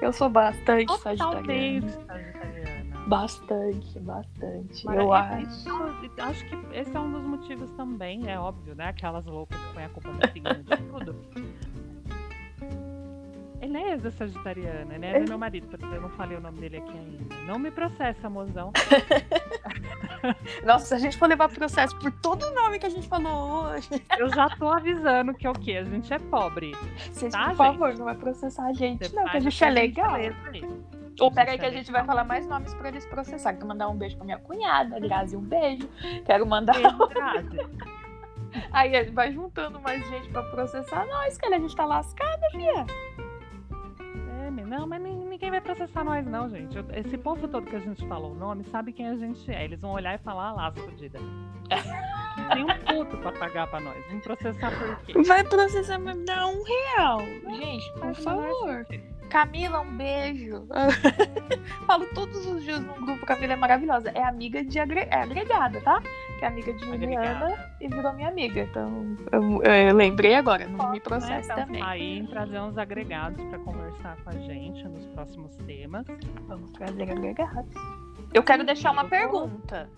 [0.00, 1.90] Eu sou bastante sagitariana.
[2.06, 2.80] sagitariana.
[3.06, 4.86] Bastante, bastante.
[4.86, 5.68] Eu acho.
[6.18, 8.88] Acho que esse é um dos motivos também, é óbvio, né?
[8.88, 11.16] Aquelas loucas que põem a culpa no signo de tudo.
[13.60, 15.18] Enéas é sagitariana, né?
[15.18, 17.34] É meu marido, porque eu não falei o nome dele aqui ainda.
[17.46, 18.72] Não me processa, mozão.
[20.64, 23.64] Nossa, se a gente for levar processo por todo o nome que a gente falou
[23.64, 23.88] hoje.
[24.18, 25.76] Eu já tô avisando que é o quê?
[25.76, 26.72] A gente é pobre.
[27.12, 29.70] Vocês, tá, por favor, não vai processar a gente, Você não, que a gente é
[29.70, 30.16] legal.
[31.20, 33.52] Ou pega aí que a gente vai falar mais nomes pra eles processar.
[33.52, 35.86] Quero mandar um beijo pra minha cunhada, Grazi, um beijo.
[36.24, 36.74] Quero mandar.
[36.74, 37.58] Beijo, Grazi.
[38.72, 42.86] Aí vai juntando mais gente pra processar nós, que a gente tá lascada, fia.
[44.50, 46.76] Não, mas ninguém vai processar nós, não, gente.
[46.94, 49.64] Esse povo todo que a gente falou o nome sabe quem a gente é.
[49.64, 51.18] Eles vão olhar e falar, ah lá, fodida.
[52.52, 54.04] tem um puto pra pagar pra nós.
[54.08, 55.22] Vamos processar por quê?
[55.22, 57.20] Vai processar, mas me dá um real.
[57.20, 58.86] Gente, por faz favor.
[59.28, 60.66] Camila, um beijo.
[61.86, 62.39] Falo todos
[62.80, 64.10] os dias no grupo, Camila é maravilhosa.
[64.14, 65.00] É amiga de agre...
[65.00, 66.02] é agregada, tá?
[66.38, 68.62] Que é amiga de Juliana e virou minha amiga.
[68.62, 71.82] Então, eu, eu lembrei agora, não me Né, processe pensar também.
[71.82, 76.06] Aí em trazer uns agregados pra conversar com a gente nos próximos temas.
[76.46, 77.74] Vamos trazer agregados.
[78.32, 79.88] Eu quero deixar uma pergunta.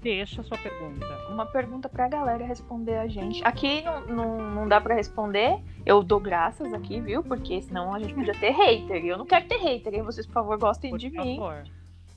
[0.00, 1.06] Deixa a sua pergunta.
[1.28, 3.42] Uma pergunta pra galera responder a gente.
[3.44, 5.58] Aqui não, não, não dá pra responder.
[5.84, 7.22] Eu dou graças aqui, viu?
[7.22, 9.04] Porque senão a gente podia ter hater.
[9.04, 9.92] E eu não quero ter hater.
[9.92, 11.38] E vocês, por favor, gostem Por de mim.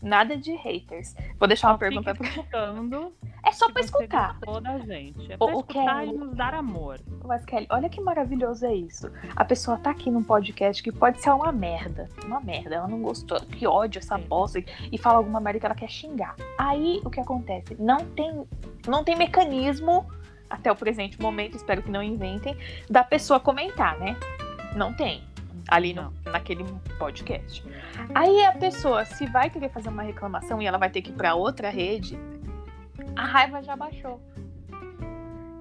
[0.03, 1.15] Nada de haters.
[1.39, 2.27] Vou deixar uma pergunta pra.
[2.27, 3.13] escutando
[3.45, 4.37] É só você escutar.
[4.39, 5.29] gostou da gente.
[5.31, 6.99] É pra o escutar Kelly- e nos dar amor.
[7.25, 9.11] Mas, Kelly, olha que maravilhoso é isso.
[9.35, 12.07] A pessoa tá aqui num podcast que pode ser uma merda.
[12.25, 12.75] Uma merda.
[12.75, 13.39] Ela não gostou.
[13.41, 14.23] Que ódio essa Sim.
[14.27, 14.59] bosta.
[14.59, 16.35] e- E fala alguma merda que ela quer xingar.
[16.57, 17.75] Aí, o que acontece?
[17.77, 18.45] Não tem,
[18.87, 20.05] não tem mecanismo,
[20.49, 22.55] até o presente momento, espero que não inventem,
[22.89, 24.15] da pessoa comentar, né?
[24.75, 25.21] Não tem.
[25.67, 26.65] Ali no, naquele
[26.99, 27.63] podcast.
[28.13, 31.13] Aí a pessoa, se vai querer fazer uma reclamação e ela vai ter que ir
[31.13, 32.19] pra outra rede,
[33.15, 34.21] a raiva já baixou.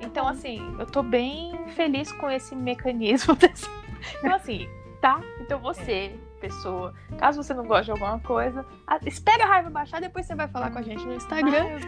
[0.01, 3.35] Então, assim, eu tô bem feliz com esse mecanismo.
[3.37, 3.69] Desse...
[4.19, 4.69] Então, assim,
[5.01, 5.21] tá?
[5.41, 10.01] Então você, pessoa, caso você não goste de alguma coisa, a- espera a raiva baixar,
[10.01, 11.79] depois você vai falar com a gente no Instagram,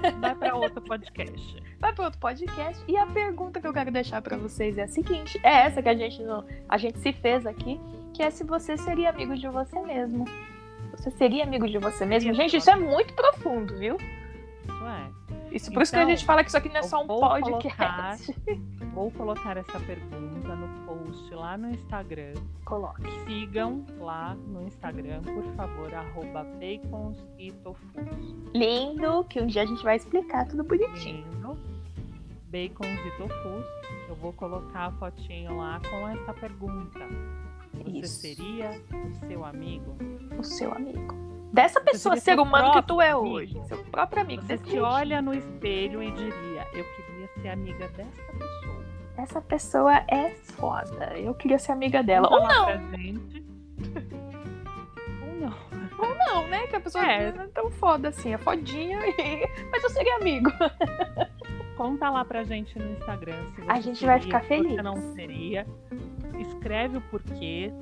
[0.00, 1.62] Vai, vai, pra outro podcast.
[1.78, 2.82] vai para outro podcast.
[2.88, 5.88] E a pergunta que eu quero deixar pra vocês é a seguinte: é essa que
[5.88, 7.78] a gente, não, a gente se fez aqui,
[8.14, 10.24] que é se você seria amigo de você mesmo.
[10.96, 12.32] Você seria amigo de você mesmo?
[12.34, 13.96] Gente, isso é muito profundo, viu?
[13.96, 15.17] Isso é.
[15.50, 17.06] Isso, por isso que a Então, gente fala que isso aqui não é só um
[17.06, 18.34] podcast.
[18.94, 22.34] Vou colocar essa pergunta no post lá no Instagram.
[22.64, 23.02] Coloque.
[23.24, 28.36] Sigam lá no Instagram, por favor, arroba bacons e tofus.
[28.54, 31.24] Lindo, que um dia a gente vai explicar tudo bonitinho.
[31.32, 31.58] Lindo.
[32.50, 33.64] Bacons e tofus.
[34.08, 37.00] Eu vou colocar a fotinho lá com essa pergunta.
[37.74, 38.20] Você Isso.
[38.20, 39.96] seria o seu amigo?
[40.38, 41.14] O seu amigo.
[41.52, 43.28] Dessa pessoa, ser humano que tu é amigo.
[43.34, 43.60] hoje.
[43.66, 44.42] Seu próprio amigo.
[44.42, 48.84] Você se olha no espelho e diria: Eu queria ser amiga dessa pessoa.
[49.16, 51.14] Essa pessoa é foda.
[51.16, 52.28] Eu queria ser amiga dela.
[52.30, 52.68] Ou não.
[55.22, 55.54] Ou não.
[55.98, 56.66] ou não, né?
[56.66, 57.28] Que a pessoa É.
[57.28, 58.32] é tão foda assim.
[58.34, 60.50] É fodinha, e- mas eu seria amigo.
[61.76, 64.62] Conta lá pra gente no Instagram se você A gente vai seria, ficar se Você
[64.68, 64.84] feliz.
[64.84, 65.66] não seria.
[66.38, 67.72] Escreve o porquê.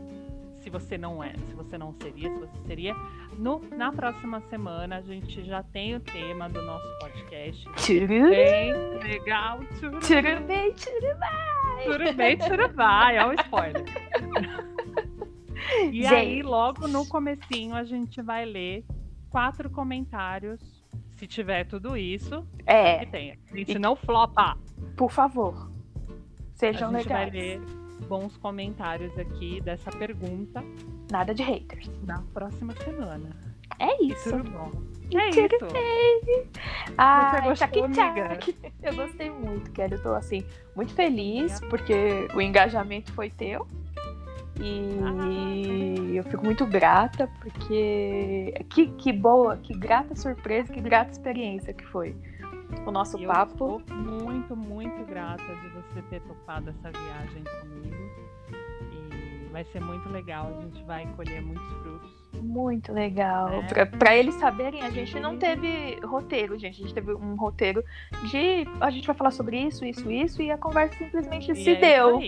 [0.66, 2.92] Se você não é, se você não seria, se você seria.
[3.38, 7.64] No, na próxima semana a gente já tem o tema do nosso podcast.
[7.76, 9.60] Tchururu, Bem legal.
[9.76, 11.84] Tchuru, tchurubei, tchurubei.
[11.84, 13.16] tchuru bem, tchuru vai.
[13.16, 13.84] Olha o spoiler.
[15.92, 16.14] E Gente.
[16.14, 18.84] aí, logo no comecinho, a gente vai ler
[19.30, 20.60] quatro comentários.
[21.16, 23.38] Se tiver tudo isso, que É, tenha.
[23.52, 24.58] A gente não flopa.
[24.96, 25.70] por favor.
[26.54, 27.32] Sejam a gente legais.
[28.08, 30.62] Bons comentários aqui dessa pergunta
[31.10, 31.90] Nada de haters.
[32.04, 33.30] na próxima semana.
[33.78, 34.30] É E isso.
[34.30, 34.70] tudo bom.
[35.14, 36.50] É isso.
[36.96, 38.36] Ai, gostou, tchac, amiga?
[38.36, 38.56] tchac.
[38.82, 39.94] Eu gostei muito, Kelly.
[39.94, 40.44] Eu tô assim,
[40.74, 43.66] muito feliz porque o engajamento foi teu.
[44.58, 51.74] E eu fico muito grata porque que, que boa, que grata surpresa, que grata experiência
[51.74, 52.16] que foi
[52.86, 53.78] o nosso eu papo.
[53.80, 57.96] estou muito, muito grata de você ter topado essa viagem comigo.
[58.92, 60.52] E vai ser muito legal.
[60.58, 62.16] A gente vai colher muitos frutos.
[62.42, 63.48] Muito legal.
[63.74, 63.84] É.
[63.86, 66.80] Pra eles saberem, a gente não teve roteiro, gente.
[66.82, 67.82] A gente teve um roteiro
[68.30, 68.66] de.
[68.80, 71.74] A gente vai falar sobre isso, isso, isso, e a conversa simplesmente E se é
[71.76, 72.20] deu,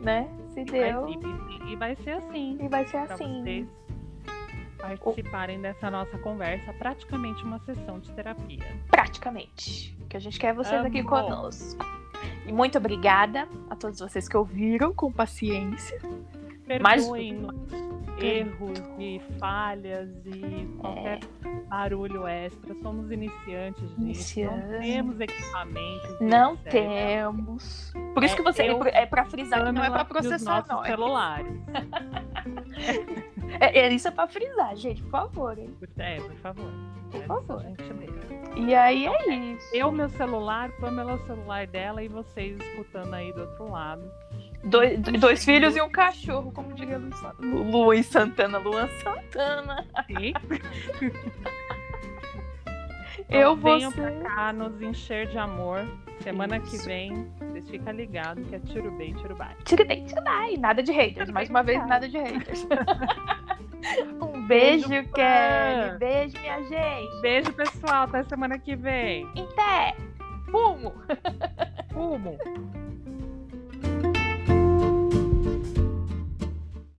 [0.00, 0.28] né?
[0.48, 1.08] Se E vai- deu.
[1.08, 2.58] E, e vai ser assim.
[2.60, 3.42] E vai ser para assim.
[3.42, 3.68] vocês
[4.94, 8.64] participarem dessa nossa conversa, praticamente uma sessão de terapia.
[8.88, 9.96] Praticamente.
[10.02, 11.08] O que a gente quer é vocês aqui Amo.
[11.08, 11.84] conosco.
[12.46, 16.00] E muito obrigada a todos vocês que ouviram com paciência.
[16.80, 17.46] Mas- Perdoem
[18.18, 21.20] erros e falhas e qualquer
[21.68, 22.74] barulho extra.
[22.82, 23.82] Somos iniciantes.
[23.96, 24.80] Não Iniciantes.
[24.80, 26.20] temos equipamentos.
[26.20, 27.92] Não temos.
[28.14, 28.62] Por isso É que você.
[28.70, 30.86] eu, É pra frisar que não é os processar nossos nós.
[30.86, 31.56] celulares.
[33.60, 35.74] É, é, isso é pra frisar, gente, por favor, hein?
[35.98, 36.70] É, por favor.
[37.10, 37.60] Por É, favor.
[37.62, 38.16] gentileza.
[38.56, 39.68] E aí é isso.
[39.74, 44.02] Eu, meu celular, Pamela, o celular dela e vocês escutando aí do outro lado.
[44.64, 46.98] Dois, dois filhos e um cachorro, como diria
[47.38, 48.58] Luan Santana.
[48.58, 49.86] Luan Santana.
[50.06, 50.32] Sim?
[53.28, 54.22] Eu vou venham pra ser.
[54.22, 55.84] cá nos encher de amor.
[56.20, 56.86] Semana que Isso.
[56.86, 59.54] vem, vocês ficam ligados que é Tirubei, Tirubai.
[59.64, 60.56] Tirei, tirei.
[60.58, 61.30] Nada de haters.
[61.30, 62.66] Mais uma vez, nada de haters.
[64.20, 65.98] um beijo, Beijo, Kelly.
[65.98, 67.20] Beijo, minha gente.
[67.20, 68.04] Beijo, pessoal.
[68.04, 69.26] Até semana que vem.
[69.52, 69.94] Até.
[70.50, 70.94] Fumo!
[71.92, 72.38] Fumo!